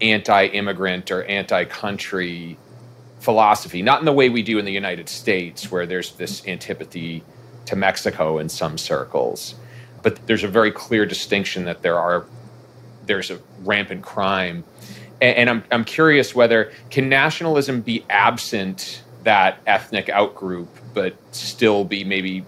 anti-immigrant 0.00 1.10
or 1.10 1.24
anti-country 1.24 2.58
philosophy, 3.20 3.82
not 3.82 4.00
in 4.00 4.04
the 4.04 4.12
way 4.12 4.28
we 4.28 4.42
do 4.42 4.58
in 4.58 4.64
the 4.64 4.72
United 4.72 5.08
States, 5.08 5.70
where 5.70 5.86
there's 5.86 6.12
this 6.12 6.46
antipathy 6.46 7.24
to 7.68 7.76
Mexico 7.76 8.38
in 8.38 8.48
some 8.48 8.78
circles. 8.78 9.54
But 10.02 10.26
there's 10.26 10.44
a 10.44 10.48
very 10.48 10.70
clear 10.70 11.04
distinction 11.04 11.64
that 11.64 11.82
there 11.82 11.98
are 11.98 12.24
there's 13.06 13.30
a 13.30 13.38
rampant 13.64 14.02
crime. 14.02 14.64
And, 15.20 15.36
and 15.36 15.50
I'm 15.50 15.64
I'm 15.70 15.84
curious 15.84 16.34
whether 16.34 16.72
can 16.90 17.08
nationalism 17.08 17.80
be 17.80 18.04
absent 18.08 19.02
that 19.24 19.58
ethnic 19.66 20.06
outgroup, 20.06 20.68
but 20.94 21.14
still 21.34 21.84
be 21.84 22.04
maybe 22.04 22.44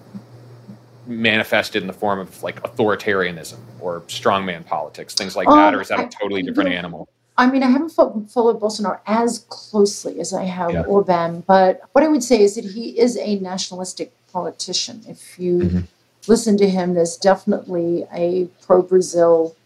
manifested 1.06 1.83
in 1.83 1.87
the 1.87 1.92
form 1.92 2.18
of 2.18 2.42
like 2.42 2.62
authoritarianism 2.62 3.59
or 3.80 4.00
strongman 4.02 4.64
politics, 4.64 5.14
things 5.14 5.37
like 5.37 5.48
that, 5.48 5.74
um, 5.74 5.74
or 5.74 5.83
is 5.83 5.88
that 5.88 6.00
a 6.00 6.09
totally 6.09 6.42
different 6.42 6.70
animal? 6.70 7.09
I 7.37 7.50
mean, 7.50 7.62
I 7.62 7.68
haven't 7.68 7.90
followed 7.90 8.61
Bolsonaro 8.61 9.00
as 9.06 9.46
closely 9.48 10.20
as 10.20 10.35
I 10.35 10.44
have 10.44 10.72
yeah. 10.72 10.83
Orban, 10.83 11.42
but 11.46 11.80
what 11.92 12.04
I 12.04 12.09
would 12.09 12.22
say 12.22 12.42
is 12.42 12.54
that 12.56 12.66
he 12.66 12.98
is 12.98 13.16
a 13.16 13.38
nationalistic 13.38 14.12
politician. 14.32 15.02
If 15.08 15.38
you 15.38 15.58
mm-hmm. 15.58 15.80
listen 16.26 16.56
to 16.58 16.68
him, 16.68 16.94
there's 16.94 17.16
definitely 17.16 18.06
a 18.12 18.46
pro 18.64 18.82
Brazil 18.82 19.56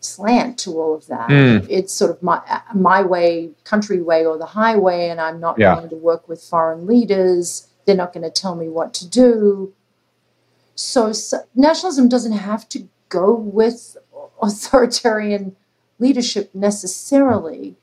slant 0.00 0.58
to 0.58 0.78
all 0.78 0.94
of 0.94 1.06
that. 1.06 1.30
Mm. 1.30 1.66
It's 1.68 1.92
sort 1.92 2.10
of 2.10 2.22
my 2.22 2.40
my 2.74 3.02
way, 3.02 3.50
country 3.64 4.02
way, 4.02 4.24
or 4.24 4.38
the 4.38 4.46
highway, 4.46 5.08
and 5.08 5.20
I'm 5.20 5.40
not 5.40 5.58
yeah. 5.58 5.74
going 5.76 5.88
to 5.88 5.96
work 5.96 6.28
with 6.28 6.42
foreign 6.42 6.86
leaders. 6.86 7.68
They're 7.86 7.96
not 7.96 8.12
going 8.12 8.24
to 8.24 8.30
tell 8.30 8.54
me 8.54 8.68
what 8.68 8.94
to 8.94 9.08
do. 9.08 9.72
So, 10.74 11.12
so 11.12 11.38
nationalism 11.54 12.08
doesn't 12.08 12.32
have 12.32 12.68
to 12.70 12.88
go 13.08 13.34
with 13.34 13.96
authoritarian 14.42 15.56
leadership 15.98 16.54
necessarily. 16.54 17.76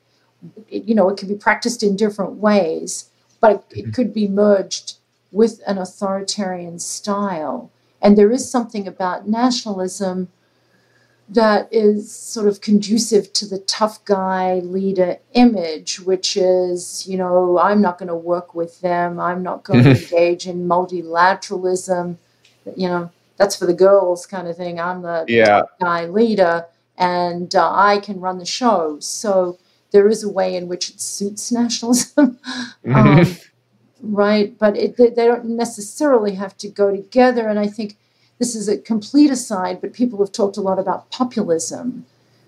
It, 0.68 0.86
you 0.86 0.96
know, 0.96 1.10
it 1.10 1.18
can 1.18 1.28
be 1.28 1.36
practiced 1.36 1.84
in 1.84 1.96
different 1.96 2.34
ways, 2.34 3.10
but 3.40 3.66
it, 3.72 3.80
it 3.80 3.94
could 3.94 4.14
be 4.14 4.28
merged 4.28 4.96
with 5.32 5.62
an 5.66 5.78
authoritarian 5.78 6.80
style. 6.80 7.72
And 8.02 8.18
there 8.18 8.32
is 8.32 8.50
something 8.50 8.88
about 8.88 9.28
nationalism 9.28 10.30
that 11.30 11.70
is 11.72 12.12
sort 12.14 12.48
of 12.48 12.60
conducive 12.60 13.32
to 13.32 13.46
the 13.46 13.60
tough 13.60 14.04
guy 14.04 14.56
leader 14.56 15.18
image, 15.34 16.00
which 16.02 16.36
is, 16.36 17.08
you 17.08 17.18
know, 17.18 17.58
I'm 17.58 17.82
not 17.82 17.98
going 17.98 18.10
to 18.10 18.16
work 18.16 18.54
with 18.54 18.82
them. 18.82 19.20
I'm 19.20 19.42
not 19.42 19.64
going 19.64 19.84
to 19.86 19.92
engage 19.92 20.46
in 20.46 20.68
multilateralism. 20.68 22.18
You 22.76 22.88
know, 22.88 23.12
that's 23.38 23.56
for 23.56 23.66
the 23.66 23.74
girls 23.74 24.26
kind 24.26 24.48
of 24.48 24.58
thing. 24.58 24.80
I'm 24.80 25.04
the 25.04 25.26
yeah. 25.28 25.62
guy 25.80 26.06
leader 26.06 26.66
and 26.98 27.56
uh, 27.56 27.72
I 27.74 28.00
can 28.00 28.20
run 28.20 28.38
the 28.38 28.46
show. 28.46 29.00
So 29.00 29.58
there 29.92 30.08
is 30.08 30.24
a 30.24 30.30
way 30.30 30.56
in 30.56 30.68
which 30.68 30.90
it 30.90 31.02
suits 31.02 31.52
nationalism, 31.52 32.40
um, 32.94 33.26
right? 34.02 34.58
But 34.58 34.78
it, 34.78 34.98
they, 34.98 35.10
they 35.10 35.26
don't 35.26 35.46
necessarily 35.46 36.36
have 36.36 36.58
to 36.58 36.70
go 36.70 36.92
together. 36.92 37.48
And 37.48 37.60
I 37.60 37.68
think 37.68 37.98
this 38.40 38.56
is 38.56 38.68
a 38.68 38.78
complete 38.78 39.32
aside, 39.32 39.82
but 39.82 39.94
people 39.94 40.20
have 40.20 40.32
talked 40.32 40.58
a 40.58 40.62
lot 40.62 40.80
about 40.80 41.10
populism. 41.12 42.06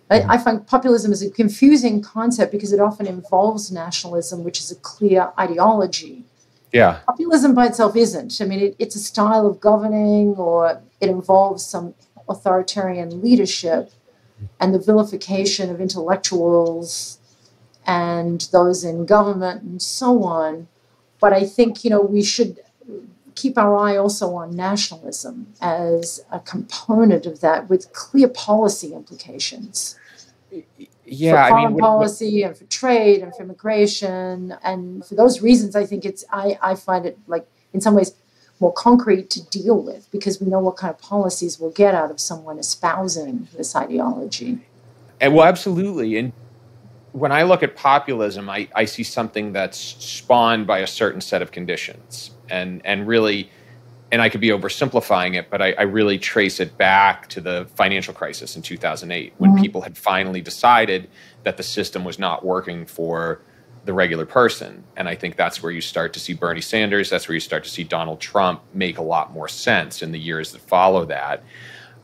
I, 0.10 0.22
I, 0.22 0.38
find 0.38 0.66
populism 0.68 1.12
is 1.12 1.24
a 1.24 1.32
confusing 1.32 2.02
concept 2.02 2.52
because 2.52 2.74
it 2.74 2.80
often 2.80 3.08
involves 3.08 3.72
nationalism, 3.72 4.44
which 4.44 4.60
is 4.60 4.70
a 4.72 4.76
clear 4.76 5.32
ideology. 5.39 6.24
Yeah. 6.72 7.00
Populism 7.06 7.54
by 7.54 7.68
itself 7.68 7.96
isn't. 7.96 8.42
I 8.42 8.46
mean, 8.46 8.60
it, 8.60 8.76
it's 8.80 8.96
a 8.96 9.00
style 9.00 9.48
of 9.48 9.60
governing 9.60 10.36
or 10.36 10.82
it 11.00 11.10
involves 11.10 11.66
some 11.66 11.94
authoritarian 12.28 13.22
leadership 13.22 13.92
and 14.60 14.74
the 14.74 14.80
vilification 14.80 15.70
of 15.70 15.80
intellectuals 15.80 17.20
and 17.86 18.48
those 18.52 18.84
in 18.84 19.06
government 19.06 19.63
and 19.63 19.82
so 19.82 20.24
on. 20.24 20.68
But 21.24 21.32
I 21.32 21.46
think, 21.46 21.86
you 21.86 21.90
know, 21.90 22.02
we 22.02 22.22
should 22.22 22.60
keep 23.34 23.58
our 23.58 23.78
eye 23.78 23.96
also 23.96 24.36
on 24.36 24.58
nationalism 24.58 25.54
as 25.62 26.26
a 26.30 26.42
component 26.42 27.26
of 27.26 27.40
that 27.40 27.70
with 27.70 27.94
clear 27.94 28.28
policy 28.28 28.94
implications. 28.94 29.98
Yeah, 31.06 31.46
for 31.46 31.50
foreign 31.52 31.66
I 31.66 31.70
mean, 31.70 31.80
policy 31.80 32.42
what, 32.42 32.48
and 32.48 32.58
for 32.58 32.66
trade 32.66 33.22
and 33.22 33.34
for 33.34 33.44
immigration. 33.44 34.58
And 34.66 35.06
for 35.06 35.16
those 35.16 35.42
reasons, 35.42 35.78
I 35.78 35.86
think 35.86 36.04
it's, 36.04 36.26
I, 36.30 36.58
I 36.62 36.76
find 36.76 37.06
it 37.06 37.18
like 37.28 37.47
in 37.72 37.80
some 37.80 37.95
ways 37.95 38.12
more 38.60 38.74
concrete 38.74 39.30
to 39.30 39.41
deal 39.45 39.82
with 39.82 40.12
because 40.12 40.41
we 40.41 40.47
know 40.47 40.60
what 40.60 40.76
kind 40.76 40.93
of 40.93 41.00
policies 41.00 41.58
we'll 41.58 41.72
get 41.72 41.95
out 41.95 42.12
of 42.12 42.20
someone 42.20 42.60
espousing 42.60 43.47
this 43.56 43.78
ideology. 43.78 44.60
And 45.22 45.34
well, 45.34 45.45
absolutely. 45.47 46.18
And 46.18 46.34
when 47.14 47.32
I 47.32 47.43
look 47.43 47.64
at 47.64 47.76
populism, 47.76 48.49
I, 48.49 48.68
I 48.76 48.86
see 48.86 49.03
something 49.03 49.53
that's 49.53 49.78
spawned 49.78 50.68
by 50.68 50.80
a 50.80 50.88
certain 50.88 51.22
set 51.22 51.41
of 51.41 51.51
conditions. 51.51 52.32
And 52.49 52.82
and 52.86 53.07
really 53.07 53.49
and 54.11 54.22
I 54.22 54.30
could 54.30 54.41
be 54.41 54.49
oversimplifying 54.49 55.36
it, 55.36 55.49
but 55.49 55.59
I, 55.59 55.72
I 55.74 55.82
really 55.84 56.20
trace 56.20 56.59
it 56.59 56.78
back 56.78 57.28
to 57.30 57.41
the 57.41 57.68
financial 57.74 58.14
crisis 58.14 58.55
in 58.55 58.61
2008 58.61 59.34
when 59.39 59.51
mm-hmm. 59.51 59.61
people 59.61 59.82
had 59.82 59.97
finally 59.97 60.39
decided 60.39 61.09
that 61.43 61.57
the 61.57 61.64
system 61.64 62.03
was 62.03 62.20
not 62.20 62.45
working 62.45 62.86
for 62.86 63.41
the 63.86 63.93
regular 63.93 64.28
person. 64.28 64.84
And 64.95 65.09
I 65.09 65.16
think 65.16 65.36
that's 65.36 65.64
where 65.64 65.72
you 65.72 65.82
start 65.82 66.14
to 66.14 66.20
see 66.20 66.34
Bernie 66.34 66.61
Sanders, 66.61 67.09
that's 67.09 67.28
where 67.28 67.34
you 67.34 67.39
start 67.39 67.64
to 67.64 67.72
see 67.72 67.84
Donald 67.84 68.20
Trump 68.20 68.61
make 68.72 68.99
a 68.99 69.01
lot 69.01 69.34
more 69.34 69.47
sense 69.47 70.03
in 70.03 70.11
the 70.11 70.20
years 70.20 70.51
that 70.51 70.61
follow 70.61 71.05
that. 71.05 71.43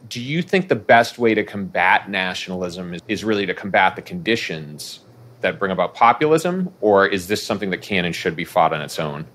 Do 0.07 0.21
you 0.21 0.41
think 0.41 0.69
the 0.69 0.75
best 0.75 1.19
way 1.19 1.33
to 1.33 1.43
combat 1.43 2.09
nationalism 2.09 2.93
is, 2.93 3.01
is 3.07 3.23
really 3.23 3.45
to 3.45 3.53
combat 3.53 3.95
the 3.95 4.01
conditions 4.01 5.01
that 5.41 5.59
bring 5.59 5.71
about 5.71 5.93
populism, 5.93 6.73
or 6.81 7.07
is 7.07 7.27
this 7.27 7.43
something 7.43 7.69
that 7.69 7.81
can 7.81 8.05
and 8.05 8.15
should 8.15 8.35
be 8.35 8.45
fought 8.45 8.73
on 8.73 8.81
its 8.81 8.99
own? 8.99 9.25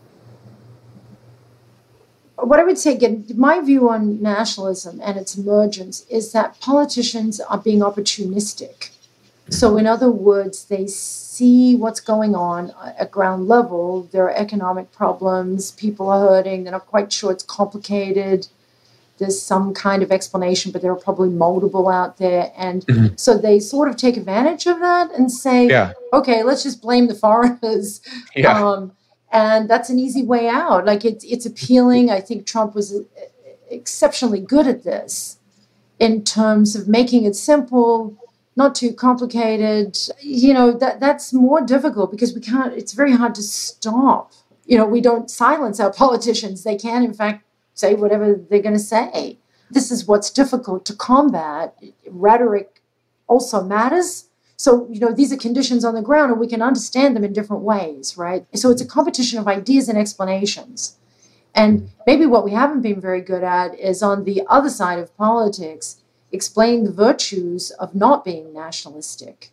What 2.37 2.59
I 2.59 2.65
would 2.65 2.79
say, 2.79 2.95
again, 2.95 3.25
my 3.37 3.61
view 3.61 3.89
on 3.89 4.21
nationalism 4.21 5.01
and 5.03 5.17
its 5.17 5.37
emergence 5.37 6.05
is 6.11 6.33
that 6.33 6.61
politicians 6.61 7.41
are 7.41 7.59
being 7.59 7.81
opportunistic 7.81 8.91
So, 9.51 9.77
in 9.77 9.87
other 9.87 10.11
words, 10.11 10.65
they 10.65 10.87
see 10.87 11.77
what's 11.77 12.01
going 12.01 12.35
on 12.35 12.73
at 12.99 13.11
ground 13.11 13.47
level. 13.47 14.09
There 14.11 14.25
are 14.25 14.35
economic 14.35 14.91
problems, 14.91 15.73
people 15.73 16.09
are 16.09 16.21
hurting, 16.21 16.65
they're 16.65 16.73
not 16.73 16.87
quite 16.87 17.12
sure 17.12 17.31
it's 17.31 17.45
complicated. 17.45 18.49
There's 19.19 19.41
some 19.41 19.75
kind 19.75 20.03
of 20.03 20.11
explanation, 20.11 20.73
but 20.73 20.83
there 20.83 20.91
are 20.91 20.97
probably 20.97 21.29
multiple 21.29 21.89
out 21.89 22.19
there. 22.19 22.53
And 22.57 22.85
mm-hmm. 22.87 23.15
so 23.17 23.39
they 23.39 23.61
sort 23.61 23.89
of 23.89 23.97
take 23.97 24.17
advantage 24.17 24.67
of 24.67 24.81
that 24.81 25.12
and 25.12 25.31
say, 25.31 25.69
yeah. 25.69 25.93
okay, 26.12 26.43
let's 26.43 26.62
just 26.62 26.83
blame 26.83 27.07
the 27.07 27.15
foreigners. 27.15 28.01
Yeah. 28.35 28.61
Um, 28.61 28.93
and 29.31 29.69
that's 29.69 29.91
an 29.91 29.99
easy 29.99 30.23
way 30.23 30.49
out. 30.49 30.85
Like 30.85 31.05
it's, 31.05 31.25
it's 31.25 31.47
appealing. 31.47 32.11
I 32.11 32.21
think 32.21 32.47
Trump 32.47 32.75
was 32.75 32.93
uh, 32.93 33.03
exceptionally 33.69 34.41
good 34.41 34.67
at 34.67 34.85
this 34.85 35.39
in 35.99 36.25
terms 36.25 36.75
of 36.75 36.89
making 36.89 37.25
it 37.25 37.37
simple, 37.37 38.17
not 38.57 38.75
too 38.75 38.93
complicated. 38.93 39.99
You 40.21 40.55
know, 40.55 40.73
that 40.73 41.01
that's 41.01 41.33
more 41.33 41.61
difficult 41.61 42.11
because 42.11 42.35
we 42.35 42.41
can't 42.41 42.73
it's 42.75 42.93
very 42.93 43.12
hard 43.12 43.35
to 43.37 43.43
stop. 43.43 44.33
You 44.67 44.79
know, 44.79 44.87
we 44.87 45.01
don't 45.01 45.31
silence 45.31 45.81
our 45.81 45.93
politicians. 46.05 46.65
They 46.65 46.77
can 46.77 47.03
in 47.05 47.15
fact 47.15 47.44
say 47.75 47.95
whatever 47.95 48.35
they're 48.35 48.62
going 48.62 48.75
to 48.75 48.79
say. 48.79 49.39
This 49.70 49.91
is 49.91 50.07
what's 50.07 50.31
difficult 50.31 50.85
to 50.87 50.95
combat. 50.95 51.77
Rhetoric 52.09 52.81
also 53.27 53.62
matters. 53.62 54.29
So, 54.57 54.87
you 54.89 55.01
know, 55.01 55.12
these 55.12 55.33
are 55.33 55.37
conditions 55.37 55.85
on 55.85 55.95
the 55.95 56.03
ground 56.03 56.31
and 56.31 56.41
we 56.41 56.47
can 56.47 56.62
understand 56.62 57.16
them 57.16 57.25
in 57.25 57.33
different 57.33 57.62
ways, 57.62 58.16
right? 58.16 58.47
So 58.55 58.70
it's 58.70 58.83
a 58.83 58.87
competition 58.87 59.39
of 59.39 59.49
ideas 59.49 59.89
and 59.89 59.99
explanations. 59.99 60.97
And 61.55 61.91
maybe 62.07 62.27
what 62.27 62.45
we 62.45 62.53
haven't 62.53 62.83
been 62.83 63.01
very 63.01 63.20
good 63.20 63.45
at 63.45 63.79
is 63.79 64.03
on 64.03 64.25
the 64.25 64.43
other 64.49 64.70
side 64.70 64.99
of 64.99 65.16
politics 65.16 66.03
explaining 66.33 66.85
the 66.85 66.93
virtues 66.93 67.70
of 67.72 67.95
not 67.95 68.25
being 68.25 68.53
nationalistic. 68.53 69.51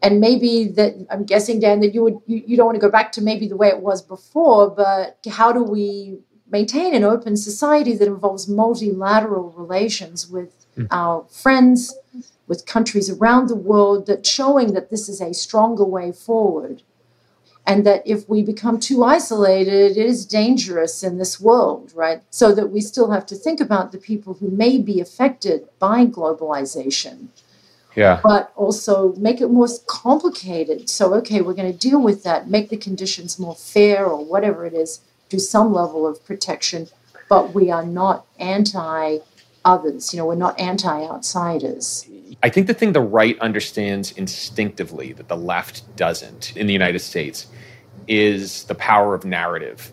And 0.00 0.20
maybe 0.20 0.68
that 0.68 1.06
I'm 1.10 1.24
guessing, 1.24 1.58
Dan, 1.58 1.80
that 1.80 1.92
you 1.92 2.02
would 2.02 2.20
you, 2.26 2.42
you 2.46 2.56
don't 2.56 2.66
want 2.66 2.76
to 2.76 2.80
go 2.80 2.90
back 2.90 3.10
to 3.12 3.20
maybe 3.20 3.48
the 3.48 3.56
way 3.56 3.68
it 3.68 3.80
was 3.80 4.00
before, 4.00 4.70
but 4.70 5.18
how 5.28 5.52
do 5.52 5.62
we 5.62 6.18
maintain 6.50 6.94
an 6.94 7.04
open 7.04 7.36
society 7.36 7.94
that 7.94 8.08
involves 8.08 8.48
multilateral 8.48 9.50
relations 9.50 10.28
with 10.28 10.66
mm. 10.76 10.86
our 10.90 11.24
friends, 11.24 11.96
with 12.46 12.66
countries 12.66 13.10
around 13.10 13.48
the 13.48 13.56
world, 13.56 14.06
that 14.06 14.26
showing 14.26 14.72
that 14.74 14.90
this 14.90 15.08
is 15.08 15.20
a 15.20 15.34
stronger 15.34 15.84
way 15.84 16.12
forward 16.12 16.82
and 17.68 17.84
that 17.84 18.02
if 18.06 18.26
we 18.30 18.42
become 18.42 18.80
too 18.80 19.04
isolated, 19.04 19.94
it 19.98 20.06
is 20.06 20.24
dangerous 20.24 21.02
in 21.02 21.18
this 21.18 21.38
world, 21.38 21.92
right? 21.94 22.22
So 22.30 22.54
that 22.54 22.68
we 22.68 22.80
still 22.80 23.10
have 23.10 23.26
to 23.26 23.34
think 23.34 23.60
about 23.60 23.92
the 23.92 23.98
people 23.98 24.34
who 24.34 24.48
may 24.48 24.78
be 24.78 25.00
affected 25.00 25.68
by 25.78 26.06
globalization. 26.06 27.28
Yeah. 27.94 28.20
But 28.24 28.52
also 28.56 29.12
make 29.16 29.42
it 29.42 29.50
more 29.50 29.68
complicated. 29.86 30.88
So, 30.88 31.12
okay, 31.16 31.42
we're 31.42 31.52
going 31.52 31.70
to 31.70 31.78
deal 31.78 32.00
with 32.00 32.22
that, 32.22 32.48
make 32.48 32.70
the 32.70 32.76
conditions 32.78 33.38
more 33.38 33.54
fair 33.54 34.06
or 34.06 34.24
whatever 34.24 34.64
it 34.64 34.72
is, 34.72 35.00
do 35.28 35.38
some 35.38 35.72
level 35.72 36.06
of 36.06 36.24
protection, 36.24 36.88
but 37.28 37.54
we 37.54 37.70
are 37.70 37.84
not 37.84 38.26
anti 38.38 39.18
others. 39.64 40.12
You 40.12 40.18
know, 40.18 40.26
we're 40.26 40.34
not 40.34 40.58
anti 40.58 41.04
outsiders. 41.04 42.08
I 42.42 42.48
think 42.48 42.66
the 42.66 42.74
thing 42.74 42.92
the 42.92 43.00
right 43.00 43.38
understands 43.40 44.12
instinctively 44.12 45.12
that 45.14 45.28
the 45.28 45.36
left 45.36 45.96
doesn't 45.96 46.56
in 46.56 46.66
the 46.66 46.72
United 46.72 47.00
States 47.00 47.46
is 48.06 48.64
the 48.64 48.74
power 48.74 49.14
of 49.14 49.24
narrative 49.24 49.92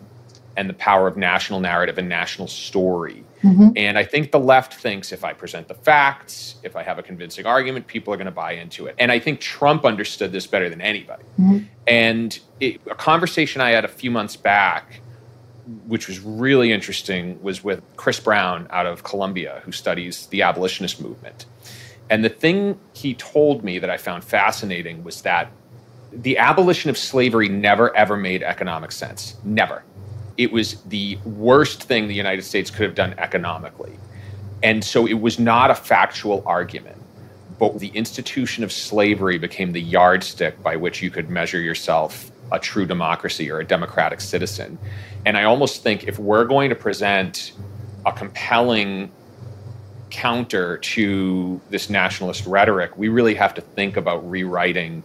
and 0.56 0.70
the 0.70 0.74
power 0.74 1.06
of 1.06 1.16
national 1.16 1.60
narrative 1.60 1.98
and 1.98 2.08
national 2.08 2.48
story. 2.48 3.24
Mm-hmm. 3.42 3.70
And 3.76 3.98
I 3.98 4.04
think 4.04 4.32
the 4.32 4.40
left 4.40 4.74
thinks 4.74 5.12
if 5.12 5.22
I 5.22 5.32
present 5.34 5.68
the 5.68 5.74
facts, 5.74 6.56
if 6.62 6.74
I 6.76 6.82
have 6.82 6.98
a 6.98 7.02
convincing 7.02 7.46
argument, 7.46 7.86
people 7.86 8.12
are 8.14 8.16
going 8.16 8.26
to 8.26 8.30
buy 8.30 8.52
into 8.52 8.86
it. 8.86 8.94
And 8.98 9.12
I 9.12 9.18
think 9.18 9.40
Trump 9.40 9.84
understood 9.84 10.32
this 10.32 10.46
better 10.46 10.70
than 10.70 10.80
anybody. 10.80 11.24
Mm-hmm. 11.38 11.58
And 11.86 12.38
it, 12.60 12.80
a 12.90 12.94
conversation 12.94 13.60
I 13.60 13.70
had 13.70 13.84
a 13.84 13.88
few 13.88 14.10
months 14.10 14.36
back, 14.36 15.00
which 15.86 16.08
was 16.08 16.20
really 16.20 16.72
interesting, 16.72 17.42
was 17.42 17.64
with 17.64 17.82
Chris 17.96 18.20
Brown 18.20 18.66
out 18.70 18.86
of 18.86 19.02
Columbia, 19.02 19.62
who 19.64 19.72
studies 19.72 20.26
the 20.26 20.42
abolitionist 20.42 21.00
movement. 21.00 21.46
And 22.08 22.24
the 22.24 22.28
thing 22.28 22.78
he 22.92 23.14
told 23.14 23.64
me 23.64 23.78
that 23.78 23.90
I 23.90 23.96
found 23.96 24.24
fascinating 24.24 25.02
was 25.02 25.22
that 25.22 25.50
the 26.12 26.38
abolition 26.38 26.88
of 26.88 26.96
slavery 26.96 27.48
never 27.48 27.94
ever 27.96 28.16
made 28.16 28.42
economic 28.42 28.92
sense. 28.92 29.36
Never. 29.44 29.82
It 30.36 30.52
was 30.52 30.80
the 30.82 31.18
worst 31.24 31.82
thing 31.82 32.06
the 32.06 32.14
United 32.14 32.42
States 32.42 32.70
could 32.70 32.84
have 32.84 32.94
done 32.94 33.14
economically. 33.18 33.98
And 34.62 34.84
so 34.84 35.06
it 35.06 35.20
was 35.20 35.38
not 35.38 35.70
a 35.70 35.74
factual 35.74 36.42
argument. 36.46 36.96
But 37.58 37.78
the 37.78 37.88
institution 37.88 38.62
of 38.64 38.70
slavery 38.70 39.38
became 39.38 39.72
the 39.72 39.80
yardstick 39.80 40.62
by 40.62 40.76
which 40.76 41.02
you 41.02 41.10
could 41.10 41.30
measure 41.30 41.60
yourself 41.60 42.30
a 42.52 42.58
true 42.58 42.86
democracy 42.86 43.50
or 43.50 43.60
a 43.60 43.64
democratic 43.64 44.20
citizen. 44.20 44.78
And 45.24 45.36
I 45.36 45.44
almost 45.44 45.82
think 45.82 46.04
if 46.04 46.18
we're 46.18 46.44
going 46.44 46.70
to 46.70 46.76
present 46.76 47.52
a 48.04 48.12
compelling 48.12 49.10
counter 50.10 50.78
to 50.78 51.60
this 51.70 51.90
nationalist 51.90 52.46
rhetoric, 52.46 52.96
we 52.96 53.08
really 53.08 53.34
have 53.34 53.54
to 53.54 53.60
think 53.60 53.96
about 53.96 54.28
rewriting 54.28 55.02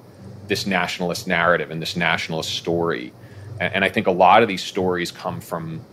this 0.48 0.66
nationalist 0.66 1.28
narrative 1.28 1.72
and 1.72 1.82
this 1.82 1.96
nationalist 1.96 2.52
story. 2.52 3.14
And, 3.60 3.86
I 3.86 3.89
think 3.89 4.08
a 4.08 4.12
lot 4.12 4.42
of 4.42 4.48
these 4.48 4.64
stories 4.64 5.12
come 5.12 5.39
from 5.39 5.86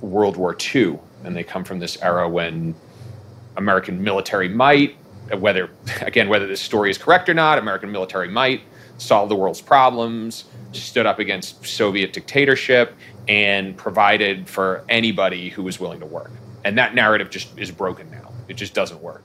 World 0.00 0.36
War 0.36 0.56
II, 0.74 0.98
and 1.24 1.36
they 1.36 1.44
come 1.44 1.62
from 1.62 1.78
this 1.78 2.00
era 2.00 2.26
when 2.26 2.74
American 3.56 4.02
military 4.02 4.48
might, 4.48 4.96
whether 5.38 5.70
again 6.00 6.28
whether 6.28 6.46
this 6.46 6.60
story 6.60 6.90
is 6.90 6.98
correct 6.98 7.28
or 7.28 7.34
not, 7.34 7.58
American 7.58 7.92
military 7.92 8.28
might 8.28 8.62
solve 9.00 9.28
the 9.28 9.36
world's 9.36 9.60
problems, 9.60 10.44
stood 10.72 11.06
up 11.06 11.18
against 11.18 11.64
Soviet 11.66 12.12
dictatorship, 12.12 12.94
and 13.28 13.76
provided 13.76 14.48
for 14.48 14.84
anybody 14.88 15.48
who 15.48 15.62
was 15.62 15.80
willing 15.80 16.00
to 16.00 16.06
work. 16.06 16.30
And 16.64 16.76
that 16.78 16.94
narrative 16.94 17.30
just 17.30 17.58
is 17.58 17.70
broken 17.70 18.10
now. 18.10 18.30
It 18.48 18.54
just 18.54 18.74
doesn't 18.74 19.00
work. 19.00 19.22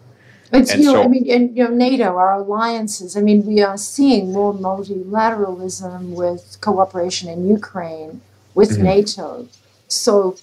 It's, 0.53 0.71
and 0.71 0.81
you 0.81 0.87
know, 0.87 0.93
so, 0.93 1.03
I 1.03 1.07
mean, 1.07 1.29
and, 1.29 1.57
you 1.57 1.63
know, 1.63 1.71
NATO, 1.71 2.15
our 2.15 2.35
alliances. 2.35 3.17
I 3.17 3.21
mean, 3.21 3.45
we 3.45 3.61
are 3.61 3.77
seeing 3.77 4.31
more 4.31 4.53
multilateralism 4.53 6.11
with 6.11 6.57
cooperation 6.61 7.29
in 7.29 7.47
Ukraine 7.49 8.21
with 8.53 8.71
mm-hmm. 8.71 8.83
NATO. 8.83 9.47
So, 9.87 10.37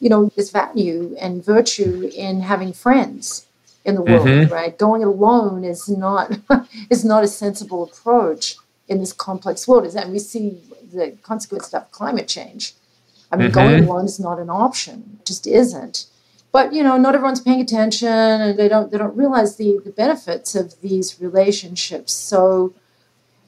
you 0.00 0.10
know, 0.10 0.30
there's 0.34 0.50
value 0.50 1.16
and 1.18 1.44
virtue 1.44 2.10
in 2.14 2.40
having 2.40 2.72
friends 2.72 3.46
in 3.84 3.94
the 3.94 4.02
world, 4.02 4.26
mm-hmm. 4.26 4.52
right? 4.52 4.76
Going 4.76 5.02
alone 5.04 5.64
is 5.64 5.88
not 5.88 6.36
is 6.90 7.04
not 7.04 7.24
a 7.24 7.28
sensible 7.28 7.84
approach 7.84 8.56
in 8.88 8.98
this 8.98 9.12
complex 9.12 9.66
world. 9.66 9.84
Is 9.86 9.94
and 9.94 10.12
we 10.12 10.18
see 10.18 10.60
the 10.92 11.16
consequences 11.22 11.74
of 11.74 11.90
climate 11.90 12.28
change. 12.28 12.74
I 13.30 13.36
mean, 13.36 13.50
mm-hmm. 13.50 13.54
going 13.54 13.84
alone 13.84 14.04
is 14.04 14.20
not 14.20 14.38
an 14.38 14.50
option; 14.50 15.18
it 15.20 15.26
just 15.26 15.46
isn't 15.46 16.06
but 16.56 16.72
you 16.72 16.82
know 16.82 16.96
not 16.96 17.14
everyone's 17.14 17.40
paying 17.40 17.60
attention 17.60 18.08
and 18.08 18.58
they 18.58 18.66
don't 18.66 18.90
they 18.90 18.96
don't 18.96 19.14
realize 19.14 19.56
the 19.56 19.78
the 19.84 19.90
benefits 19.90 20.54
of 20.54 20.80
these 20.80 21.20
relationships 21.20 22.12
so 22.14 22.72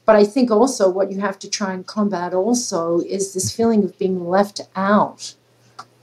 but 0.05 0.15
i 0.15 0.23
think 0.23 0.51
also 0.51 0.87
what 0.87 1.11
you 1.11 1.19
have 1.19 1.39
to 1.39 1.49
try 1.49 1.73
and 1.73 1.87
combat 1.87 2.35
also 2.35 2.99
is 2.99 3.33
this 3.33 3.51
feeling 3.51 3.83
of 3.83 3.97
being 3.97 4.27
left 4.27 4.61
out 4.75 5.33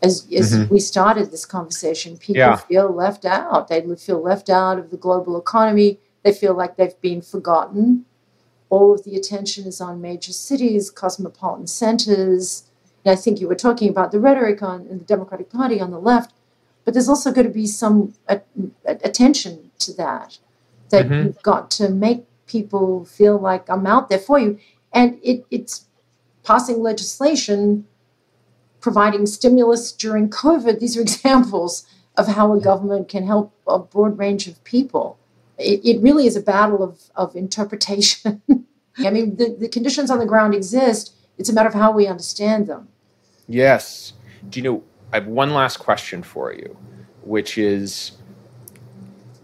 as, 0.02 0.26
as 0.32 0.52
mm-hmm. 0.52 0.74
we 0.74 0.80
started 0.80 1.30
this 1.30 1.46
conversation 1.46 2.16
people 2.16 2.40
yeah. 2.40 2.56
feel 2.56 2.90
left 2.90 3.24
out 3.24 3.68
they 3.68 3.80
feel 3.94 4.20
left 4.20 4.50
out 4.50 4.76
of 4.76 4.90
the 4.90 4.96
global 4.96 5.38
economy 5.38 5.98
they 6.24 6.32
feel 6.32 6.54
like 6.54 6.76
they've 6.76 7.00
been 7.00 7.22
forgotten 7.22 8.04
all 8.68 8.94
of 8.94 9.04
the 9.04 9.16
attention 9.16 9.66
is 9.66 9.80
on 9.80 10.00
major 10.00 10.32
cities 10.32 10.90
cosmopolitan 10.90 11.66
centers 11.66 12.64
and 13.04 13.12
i 13.12 13.16
think 13.16 13.40
you 13.40 13.48
were 13.48 13.54
talking 13.54 13.88
about 13.88 14.12
the 14.12 14.20
rhetoric 14.20 14.62
on 14.62 14.86
in 14.86 14.98
the 14.98 15.04
democratic 15.04 15.50
party 15.50 15.80
on 15.80 15.90
the 15.90 16.00
left 16.00 16.32
but 16.86 16.94
there's 16.94 17.08
also 17.08 17.32
going 17.32 17.48
to 17.48 17.52
be 17.52 17.66
some 17.66 18.14
attention 18.86 19.72
to 19.80 19.92
that. 19.94 20.38
That 20.90 21.06
mm-hmm. 21.06 21.26
you've 21.26 21.42
got 21.42 21.68
to 21.72 21.88
make 21.88 22.24
people 22.46 23.04
feel 23.04 23.38
like 23.38 23.68
I'm 23.68 23.88
out 23.88 24.08
there 24.08 24.20
for 24.20 24.38
you, 24.38 24.58
and 24.92 25.18
it, 25.22 25.44
it's 25.50 25.86
passing 26.44 26.80
legislation, 26.80 27.86
providing 28.80 29.26
stimulus 29.26 29.90
during 29.90 30.30
COVID. 30.30 30.78
These 30.78 30.96
are 30.96 31.00
examples 31.08 31.84
of 32.16 32.28
how 32.28 32.54
a 32.54 32.60
government 32.60 33.08
can 33.08 33.26
help 33.26 33.52
a 33.66 33.80
broad 33.80 34.16
range 34.16 34.46
of 34.46 34.62
people. 34.62 35.18
It, 35.58 35.84
it 35.84 36.02
really 36.02 36.26
is 36.26 36.36
a 36.36 36.40
battle 36.40 36.82
of, 36.82 37.00
of 37.14 37.34
interpretation. 37.34 38.42
I 38.98 39.10
mean, 39.10 39.36
the, 39.36 39.56
the 39.58 39.68
conditions 39.68 40.10
on 40.10 40.18
the 40.18 40.26
ground 40.26 40.54
exist. 40.54 41.14
It's 41.38 41.48
a 41.48 41.52
matter 41.52 41.68
of 41.68 41.74
how 41.74 41.92
we 41.92 42.06
understand 42.06 42.66
them. 42.66 42.88
Yes. 43.46 44.14
Do 44.48 44.60
you 44.60 44.64
know 44.64 44.82
I 45.12 45.16
have 45.16 45.26
one 45.28 45.54
last 45.54 45.78
question 45.78 46.22
for 46.22 46.52
you, 46.52 46.76
which 47.22 47.58
is 47.58 48.12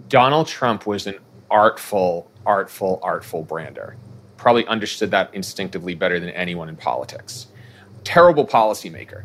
Donald 0.08 0.48
Trump 0.48 0.86
was 0.86 1.06
an 1.06 1.18
artful, 1.50 2.30
artful, 2.44 2.98
artful 3.02 3.42
brander. 3.42 3.96
Probably 4.36 4.66
understood 4.66 5.10
that 5.12 5.32
instinctively 5.32 5.94
better 5.94 6.18
than 6.18 6.30
anyone 6.30 6.68
in 6.68 6.76
politics. 6.76 7.46
Terrible 8.02 8.46
policymaker. 8.46 9.22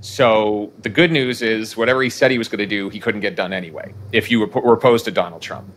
So 0.00 0.72
the 0.82 0.88
good 0.88 1.10
news 1.10 1.42
is 1.42 1.76
whatever 1.76 2.02
he 2.02 2.10
said 2.10 2.30
he 2.30 2.38
was 2.38 2.48
going 2.48 2.60
to 2.60 2.66
do, 2.66 2.88
he 2.88 3.00
couldn't 3.00 3.20
get 3.20 3.34
done 3.34 3.52
anyway 3.52 3.92
if 4.12 4.30
you 4.30 4.40
were, 4.40 4.72
opposed 4.72 5.04
to 5.06 5.10
Donald 5.10 5.42
Trump. 5.42 5.68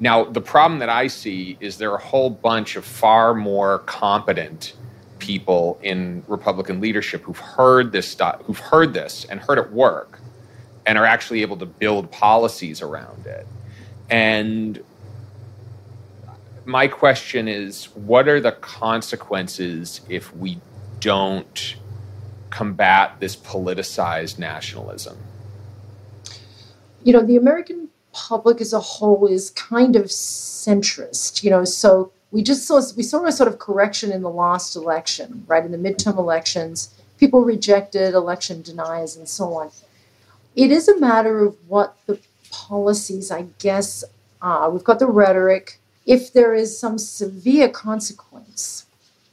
Now, 0.00 0.24
the 0.24 0.40
problem 0.40 0.80
that 0.80 0.90
I 0.90 1.06
see 1.06 1.56
is 1.60 1.78
there 1.78 1.90
are 1.92 1.96
a 1.96 2.02
whole 2.02 2.30
bunch 2.30 2.76
of 2.76 2.84
far 2.84 3.34
more 3.34 3.80
competent 3.80 4.74
people 5.18 5.78
in 5.82 6.22
Republican 6.28 6.80
leadership 6.80 7.22
who've 7.22 7.38
heard 7.38 7.92
this 7.92 8.08
stuff, 8.08 8.42
who've 8.44 8.58
heard 8.58 8.92
this 8.92 9.24
and 9.26 9.40
heard 9.40 9.58
it 9.58 9.70
work 9.70 10.18
and 10.86 10.98
are 10.98 11.06
actually 11.06 11.42
able 11.42 11.56
to 11.58 11.66
build 11.66 12.10
policies 12.10 12.82
around 12.82 13.26
it. 13.26 13.46
And 14.10 14.82
my 16.64 16.86
question 16.86 17.48
is 17.48 17.86
what 17.94 18.28
are 18.28 18.40
the 18.40 18.52
consequences 18.52 20.00
if 20.08 20.34
we 20.36 20.60
don't 21.00 21.76
combat 22.50 23.18
this 23.20 23.36
politicized 23.36 24.38
nationalism? 24.38 25.16
You 27.02 27.12
know, 27.12 27.22
the 27.22 27.36
American 27.36 27.88
public 28.12 28.60
as 28.60 28.72
a 28.72 28.80
whole 28.80 29.26
is 29.26 29.50
kind 29.50 29.96
of 29.96 30.06
centrist, 30.06 31.42
you 31.42 31.50
know, 31.50 31.64
so 31.64 32.12
we 32.32 32.42
just 32.42 32.66
saw 32.66 32.80
we 32.96 33.02
saw 33.02 33.24
a 33.24 33.32
sort 33.32 33.48
of 33.48 33.58
correction 33.58 34.12
in 34.12 34.22
the 34.22 34.30
last 34.30 34.76
election, 34.76 35.44
right? 35.46 35.64
In 35.64 35.72
the 35.72 35.78
midterm 35.78 36.18
elections, 36.18 36.94
people 37.18 37.42
rejected 37.42 38.14
election 38.14 38.62
deniers 38.62 39.16
and 39.16 39.28
so 39.28 39.54
on. 39.54 39.70
It 40.56 40.70
is 40.70 40.88
a 40.88 40.98
matter 40.98 41.44
of 41.44 41.56
what 41.68 41.96
the 42.06 42.20
policies, 42.50 43.30
I 43.30 43.46
guess, 43.58 44.04
are. 44.42 44.70
We've 44.70 44.84
got 44.84 44.98
the 44.98 45.06
rhetoric. 45.06 45.80
If 46.06 46.32
there 46.32 46.54
is 46.54 46.78
some 46.78 46.98
severe 46.98 47.68
consequence, 47.68 48.86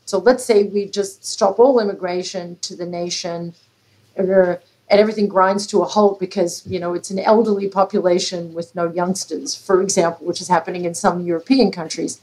so 0.08 0.20
let's 0.20 0.45
say 0.45 0.64
we 0.64 0.86
just 0.86 1.26
stop 1.26 1.60
all 1.60 1.82
immigration 1.82 2.58
to 2.62 2.78
the 2.78 2.86
nation, 2.86 3.53
and 4.16 4.58
everything 4.89 5.28
grinds 5.28 5.68
to 5.68 5.82
a 5.82 5.86
halt 5.86 6.18
because 6.18 6.66
you 6.66 6.80
know 6.80 6.93
it's 6.93 7.12
an 7.12 7.20
elderly 7.20 7.68
population 7.68 8.53
with 8.53 8.74
no 8.74 8.89
youngsters, 8.89 9.53
for 9.53 9.82
example, 9.82 10.26
which 10.26 10.39
is 10.39 10.47
happening 10.47 10.86
in 10.86 10.95
some 10.95 11.26
European 11.26 11.72
countries. 11.72 12.22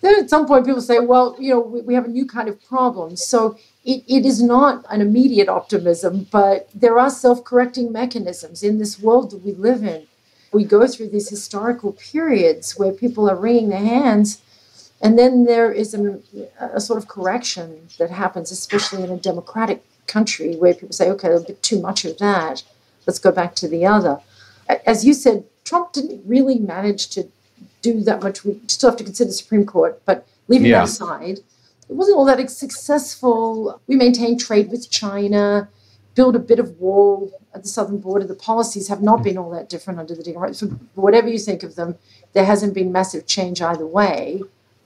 Then 0.00 0.16
at 0.18 0.28
some 0.28 0.44
point, 0.46 0.66
people 0.66 0.82
say, 0.82 0.98
"Well, 0.98 1.36
you 1.38 1.54
know, 1.54 1.60
we, 1.60 1.94
have 1.94 2.06
a 2.06 2.08
new 2.08 2.26
kind 2.26 2.48
of 2.48 2.60
problem." 2.64 3.14
So 3.14 3.56
it, 3.84 4.02
it 4.08 4.26
is 4.26 4.42
not 4.42 4.84
an 4.90 5.00
immediate 5.00 5.48
optimism, 5.48 6.26
but 6.32 6.68
there 6.74 6.98
are 6.98 7.10
self-correcting 7.10 7.92
mechanisms 7.92 8.64
in 8.64 8.78
this 8.78 8.98
world 8.98 9.30
that 9.30 9.44
we 9.44 9.52
live 9.52 9.84
in. 9.84 10.08
We 10.52 10.64
go 10.64 10.88
through 10.88 11.10
these 11.10 11.28
historical 11.28 11.92
periods 11.92 12.76
where 12.76 12.92
people 12.92 13.30
are 13.30 13.36
wringing 13.36 13.68
their 13.68 13.78
hands 13.78 14.42
and 15.00 15.18
then 15.18 15.44
there 15.44 15.72
is 15.72 15.94
a, 15.94 16.20
a, 16.58 16.80
sort 16.80 16.98
of 16.98 17.08
correction 17.08 17.88
that 17.98 18.10
happens, 18.10 18.50
especially 18.50 19.02
in 19.02 19.10
a 19.10 19.16
democratic 19.16 19.84
country 20.06 20.56
where 20.56 20.74
people 20.74 20.92
say, 20.92 21.10
okay, 21.10 21.32
a 21.32 21.40
bit 21.40 21.62
too 21.62 21.80
much 21.80 22.04
of 22.04 22.18
that. 22.18 22.62
Let's 23.06 23.18
go 23.18 23.32
back 23.32 23.54
to 23.56 23.68
the 23.68 23.84
other. 23.84 24.20
As 24.86 25.04
you 25.04 25.12
said, 25.12 25.44
Trump 25.64 25.92
didn't 25.92 26.22
really 26.26 26.58
manage 26.58 27.08
to 27.10 27.28
do 27.82 28.00
that 28.02 28.22
much. 28.22 28.44
We 28.44 28.60
still 28.66 28.90
have 28.90 28.98
to 28.98 29.04
consider 29.04 29.28
the 29.28 29.34
Supreme 29.34 29.66
Court, 29.66 30.00
but 30.06 30.26
leaving 30.48 30.68
yeah. 30.68 30.78
that 30.80 30.88
aside, 30.88 31.38
it 31.88 31.94
wasn't 31.94 32.16
all 32.16 32.24
that 32.24 32.50
successful. 32.50 33.80
We 33.86 33.96
maintained 33.96 34.40
trade 34.40 34.70
with 34.70 34.90
China, 34.90 35.68
build 36.14 36.34
a 36.34 36.38
bit 36.38 36.58
of 36.58 36.80
wall 36.80 37.30
at 37.54 37.62
the 37.62 37.68
southern 37.68 37.98
border. 37.98 38.26
The 38.26 38.34
policies 38.34 38.88
have 38.88 39.02
not 39.02 39.22
been 39.22 39.36
all 39.36 39.50
that 39.50 39.68
different 39.68 40.00
under 40.00 40.14
the 40.14 40.22
Democrats. 40.22 40.58
So 40.60 40.68
whatever 40.94 41.28
you 41.28 41.38
think 41.38 41.62
of 41.62 41.74
them, 41.74 41.96
there 42.32 42.46
hasn't 42.46 42.74
been 42.74 42.90
massive 42.90 43.26
change 43.26 43.60
either 43.60 43.86
way. 43.86 44.42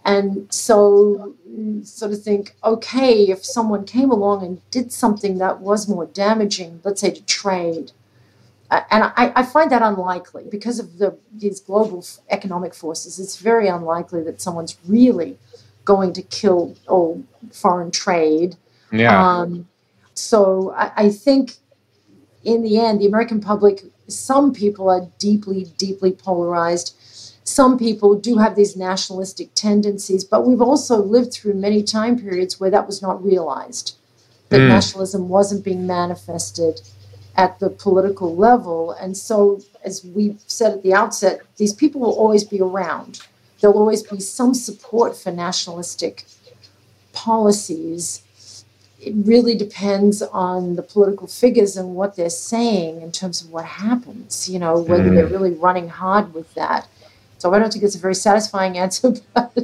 And 0.09 0.51
so, 0.51 1.35
sort 1.83 2.13
of 2.13 2.23
think, 2.23 2.55
okay, 2.65 3.29
if 3.29 3.45
someone 3.45 3.85
came 3.85 4.11
along 4.11 4.43
and 4.43 4.71
did 4.71 4.91
something 4.91 5.37
that 5.37 5.61
was 5.61 5.87
more 5.87 6.07
damaging, 6.07 6.81
let's 6.83 7.03
say 7.03 7.11
to 7.11 7.23
trade, 7.27 7.93
and 8.71 9.05
I, 9.05 9.33
I, 9.37 9.43
find 9.43 9.71
that 9.71 9.83
unlikely 9.83 10.45
because 10.51 10.79
of 10.79 10.99
the 10.99 11.17
these 11.35 11.61
global 11.61 12.05
economic 12.31 12.75
forces. 12.75 13.19
It's 13.19 13.37
very 13.37 13.69
unlikely 13.69 14.23
that 14.25 14.41
someone's 14.41 14.79
really 14.87 15.39
going 15.85 16.13
to 16.15 16.23
kill 16.23 16.77
all 16.87 17.23
foreign 17.53 17.91
trade. 17.91 18.57
Yeah. 18.91 19.17
Um, 19.19 19.69
so 20.15 20.73
I, 20.75 20.93
I 20.97 21.11
think 21.11 21.57
in 22.45 22.63
the 22.63 22.79
end, 22.79 23.01
the 23.01 23.07
American 23.07 23.41
public, 23.41 23.85
some 24.07 24.55
people 24.55 24.89
are 24.89 25.07
deeply, 25.19 25.67
deeply 25.77 26.13
polarized 26.13 26.95
some 27.49 27.79
people 27.79 28.15
do 28.15 28.37
have 28.37 28.55
these 28.55 28.77
nationalistic 28.77 29.55
tendencies, 29.55 30.23
but 30.23 30.47
we've 30.47 30.61
also 30.61 31.03
lived 31.03 31.33
through 31.33 31.55
many 31.55 31.83
time 31.83 32.19
periods 32.19 32.61
where 32.61 32.71
that 32.71 32.87
was 32.87 33.01
not 33.01 33.25
realized, 33.25 33.97
that 34.51 34.61
mm. 34.61 34.69
nationalism 34.69 35.29
wasn't 35.29 35.65
being 35.65 35.87
manifested 35.87 36.83
at 37.37 37.59
the 37.59 37.71
political 37.71 38.37
level. 38.37 38.93
And 38.93 39.17
so, 39.17 39.63
as 39.83 40.05
we 40.05 40.37
said 40.47 40.73
at 40.73 40.83
the 40.83 40.93
outset, 40.93 41.41
these 41.57 41.73
people 41.73 42.03
will 42.03 42.13
always 42.13 42.45
be 42.45 42.61
around. 42.61 43.21
There'll 43.61 43.79
always 43.79 44.03
be 44.03 44.21
some 44.21 44.53
support 44.53 45.17
for 45.17 45.33
nationalistic 45.33 46.27
policies. 47.15 48.23
It 49.01 49.15
really 49.17 49.57
depends 49.57 50.21
on 50.21 50.77
the 50.77 50.83
political 50.83 51.29
figures 51.29 51.77
and 51.77 51.95
what 51.95 52.17
they're 52.17 52.29
saying 52.31 53.01
in 53.01 53.11
terms 53.11 53.41
of 53.43 53.51
what 53.51 53.65
happens, 53.65 54.51
you 54.51 54.59
know, 54.59 54.79
whether 54.79 55.05
mm. 55.05 55.15
they're 55.15 55.27
really 55.27 55.55
running 55.55 55.89
hard 55.89 56.35
with 56.35 56.53
that. 56.55 56.87
So 57.39 57.55
I 57.55 57.61
don't 57.61 57.73
think 57.73 57.85
it's 57.85 57.95
a 57.95 57.99
very 57.99 58.15
satisfying 58.15 58.77
answer. 58.77 59.15
But 59.33 59.57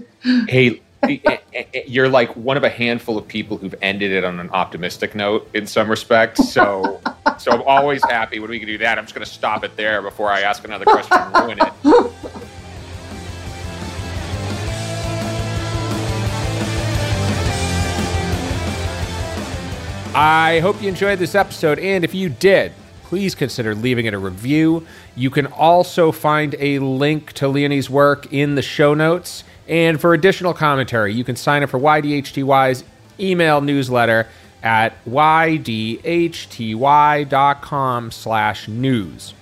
hey, 0.49 0.81
eh, 1.03 1.19
eh, 1.53 1.65
eh, 1.75 1.83
you're 1.87 2.09
like 2.09 2.35
one 2.35 2.57
of 2.57 2.65
a 2.65 2.71
handful 2.71 3.19
of 3.19 3.29
people 3.29 3.59
who've 3.59 3.75
ended 3.83 4.11
it 4.11 4.25
on 4.25 4.41
an 4.41 4.49
optimistic 4.51 5.15
note 5.15 5.51
in 5.53 5.67
some 5.67 5.91
respects. 5.91 6.51
So, 6.51 7.01
so 7.39 7.53
I'm 7.53 7.63
always 7.67 8.03
happy 8.05 8.39
when 8.39 8.49
we 8.49 8.59
can 8.59 8.69
do 8.69 8.79
that. 8.79 8.97
I'm 8.97 9.05
just 9.05 9.15
going 9.15 9.27
to 9.27 9.31
stop 9.31 9.65
it 9.65 9.77
there 9.77 10.01
before 10.01 10.31
I 10.31 10.41
ask 10.41 10.65
another 10.65 10.87
question 10.87 11.19
and 11.19 11.35
ruin 11.35 11.59
it. 11.61 11.73
I 20.17 20.61
hope 20.61 20.81
you 20.81 20.89
enjoyed 20.89 21.19
this 21.19 21.35
episode, 21.35 21.81
and 21.81 22.05
if 22.05 22.15
you 22.15 22.29
did, 22.29 22.73
please 23.05 23.35
consider 23.35 23.75
leaving 23.75 24.07
it 24.07 24.15
a 24.15 24.19
review. 24.19 24.87
You 25.15 25.31
can 25.31 25.47
also 25.47 26.11
find 26.11 26.57
a 26.59 26.79
link 26.81 27.33
to 27.35 27.47
Leonie's 27.49 27.89
work 27.89 28.33
in 28.33 28.55
the 28.55 28.63
show 28.63 28.95
notes. 28.95 29.45
And 29.69 30.01
for 30.01 30.15
additional 30.15 30.55
commentary, 30.55 31.15
you 31.15 31.25
can 31.25 31.37
sign 31.37 31.63
up 31.63 31.71
for 31.71 31.79
YDHTY's 31.79 32.85
email 33.21 33.61
newsletter 33.61 34.27
at 34.63 35.05
ydhty.com 35.05 36.01
slash 38.11 38.69
news. 38.69 39.35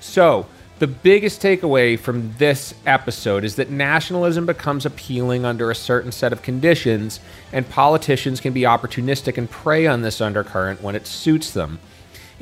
So, 0.00 0.46
the 0.78 0.86
biggest 0.88 1.40
takeaway 1.40 1.96
from 1.96 2.34
this 2.38 2.74
episode 2.86 3.44
is 3.44 3.54
that 3.54 3.70
nationalism 3.70 4.46
becomes 4.46 4.84
appealing 4.84 5.44
under 5.44 5.70
a 5.70 5.76
certain 5.76 6.10
set 6.10 6.32
of 6.32 6.42
conditions, 6.42 7.20
and 7.52 7.68
politicians 7.68 8.40
can 8.40 8.52
be 8.52 8.62
opportunistic 8.62 9.38
and 9.38 9.48
prey 9.48 9.86
on 9.86 10.02
this 10.02 10.20
undercurrent 10.20 10.82
when 10.82 10.96
it 10.96 11.06
suits 11.06 11.52
them. 11.52 11.78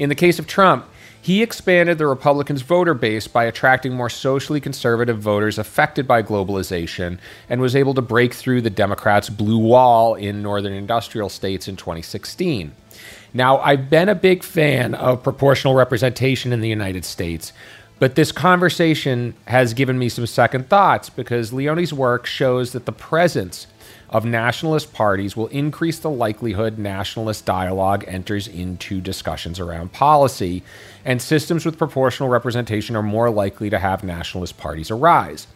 In 0.00 0.08
the 0.08 0.14
case 0.14 0.38
of 0.38 0.46
Trump, 0.46 0.86
he 1.20 1.42
expanded 1.42 1.98
the 1.98 2.06
Republicans' 2.06 2.62
voter 2.62 2.94
base 2.94 3.28
by 3.28 3.44
attracting 3.44 3.92
more 3.92 4.08
socially 4.08 4.58
conservative 4.58 5.18
voters 5.18 5.58
affected 5.58 6.08
by 6.08 6.22
globalization 6.22 7.18
and 7.50 7.60
was 7.60 7.76
able 7.76 7.92
to 7.92 8.00
break 8.00 8.32
through 8.32 8.62
the 8.62 8.70
Democrats' 8.70 9.28
blue 9.28 9.58
wall 9.58 10.14
in 10.14 10.42
northern 10.42 10.72
industrial 10.72 11.28
states 11.28 11.68
in 11.68 11.76
2016. 11.76 12.72
Now, 13.34 13.58
I've 13.58 13.90
been 13.90 14.08
a 14.08 14.14
big 14.14 14.42
fan 14.42 14.94
of 14.94 15.22
proportional 15.22 15.74
representation 15.74 16.50
in 16.50 16.62
the 16.62 16.68
United 16.70 17.04
States, 17.04 17.52
but 17.98 18.14
this 18.14 18.32
conversation 18.32 19.34
has 19.48 19.74
given 19.74 19.98
me 19.98 20.08
some 20.08 20.24
second 20.24 20.70
thoughts 20.70 21.10
because 21.10 21.52
Leonie's 21.52 21.92
work 21.92 22.24
shows 22.24 22.72
that 22.72 22.86
the 22.86 22.92
presence 22.92 23.66
of 24.10 24.24
nationalist 24.24 24.92
parties 24.92 25.36
will 25.36 25.46
increase 25.48 26.00
the 26.00 26.10
likelihood 26.10 26.78
nationalist 26.78 27.46
dialogue 27.46 28.04
enters 28.08 28.48
into 28.48 29.00
discussions 29.00 29.60
around 29.60 29.92
policy, 29.92 30.62
and 31.04 31.22
systems 31.22 31.64
with 31.64 31.78
proportional 31.78 32.28
representation 32.28 32.96
are 32.96 33.02
more 33.02 33.30
likely 33.30 33.70
to 33.70 33.78
have 33.78 34.02
nationalist 34.02 34.58
parties 34.58 34.90
arise. 34.90 35.46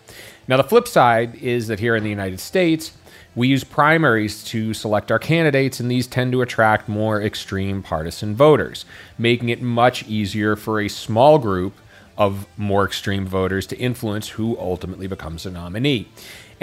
Now, 0.47 0.57
the 0.57 0.65
flip 0.65 0.87
side 0.87 1.35
is 1.37 1.67
that 1.67 1.81
here 1.81 1.97
in 1.97 2.05
the 2.05 2.11
United 2.11 2.39
States, 2.39 2.93
we 3.35 3.49
use 3.49 3.65
primaries 3.65 4.45
to 4.45 4.73
select 4.73 5.11
our 5.11 5.19
candidates, 5.19 5.81
and 5.81 5.91
these 5.91 6.07
tend 6.07 6.31
to 6.31 6.43
attract 6.43 6.89
more 6.89 7.21
extreme 7.21 7.83
partisan 7.83 8.37
voters, 8.37 8.85
making 9.19 9.49
it 9.49 9.61
much 9.61 10.07
easier 10.07 10.55
for 10.55 10.81
a 10.81 10.89
small 10.89 11.41
group 11.41 11.75
of 12.17 12.47
more 12.57 12.85
extreme 12.85 13.27
voters 13.27 13.67
to 13.67 13.77
influence 13.77 14.29
who 14.29 14.57
ultimately 14.59 15.09
becomes 15.09 15.45
a 15.45 15.51
nominee. 15.51 16.07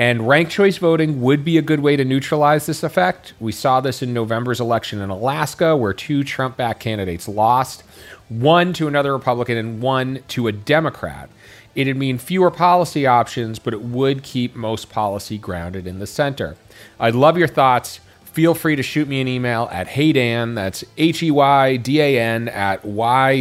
And 0.02 0.28
ranked 0.28 0.52
choice 0.52 0.78
voting 0.78 1.22
would 1.22 1.46
be 1.46 1.60
a 1.60 1.62
good 1.62 1.82
way 1.82 1.96
to 1.96 2.04
neutralize 2.04 2.66
this 2.66 2.82
effect. 2.82 3.34
We 3.40 3.52
saw 3.52 3.82
this 3.82 4.02
in 4.02 4.16
November's 4.16 4.60
election 4.60 5.00
in 5.00 5.12
Alaska, 5.12 5.78
where 5.78 5.94
two 5.94 6.24
Trump 6.24 6.58
backed 6.58 6.80
candidates 6.80 7.28
lost 7.28 7.84
one 8.28 8.74
to 8.74 8.88
another 8.88 9.14
Republican 9.14 9.58
and 9.58 9.80
one 9.80 10.24
to 10.30 10.48
a 10.48 10.52
Democrat. 10.52 11.30
It'd 11.76 11.98
mean 11.98 12.18
fewer 12.18 12.50
policy 12.50 13.06
options, 13.06 13.60
but 13.60 13.76
it 13.76 13.84
would 13.84 14.24
keep 14.24 14.56
most 14.56 14.90
policy 14.90 15.38
grounded 15.38 15.86
in 15.86 16.00
the 16.00 16.08
center. 16.08 16.56
I'd 17.00 17.14
love 17.14 17.38
your 17.38 17.48
thoughts. 17.48 18.00
feel 18.24 18.56
free 18.56 18.76
to 18.76 18.82
shoot 18.82 19.08
me 19.08 19.22
an 19.22 19.28
email 19.28 19.70
at 19.72 19.90
heydan, 19.90 20.56
that's 20.56 20.84
H 20.98 21.22
E 21.22 21.30
Y 21.30 21.78
D 21.78 22.02
A 22.02 22.20
N, 22.20 22.48
at 22.48 22.82
ydhty.com 22.82 23.38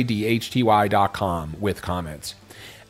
with 1.58 1.80
comments. 1.80 2.34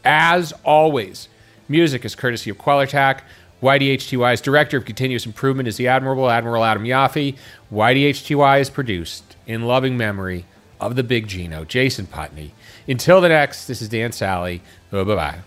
As 0.04 0.52
always, 0.64 1.28
music 1.68 2.04
is 2.04 2.16
courtesy 2.16 2.50
of 2.50 2.58
Quellertac. 2.58 3.20
YDHTY's 3.62 4.40
Director 4.40 4.78
of 4.78 4.86
Continuous 4.86 5.26
Improvement 5.26 5.68
is 5.68 5.76
the 5.76 5.88
Admirable 5.88 6.30
Admiral 6.30 6.64
Adam 6.64 6.84
Yaffe. 6.84 7.36
YDHTY 7.70 8.60
is 8.60 8.70
produced 8.70 9.36
in 9.46 9.62
loving 9.62 9.96
memory 9.96 10.46
of 10.80 10.96
the 10.96 11.02
Big 11.02 11.28
Gino, 11.28 11.64
Jason 11.64 12.06
Putney. 12.06 12.52
Until 12.88 13.20
the 13.20 13.28
next, 13.28 13.66
this 13.66 13.82
is 13.82 13.88
Dan 13.90 14.12
Sally. 14.12 14.62
Bye 14.90 15.04
bye. 15.04 15.40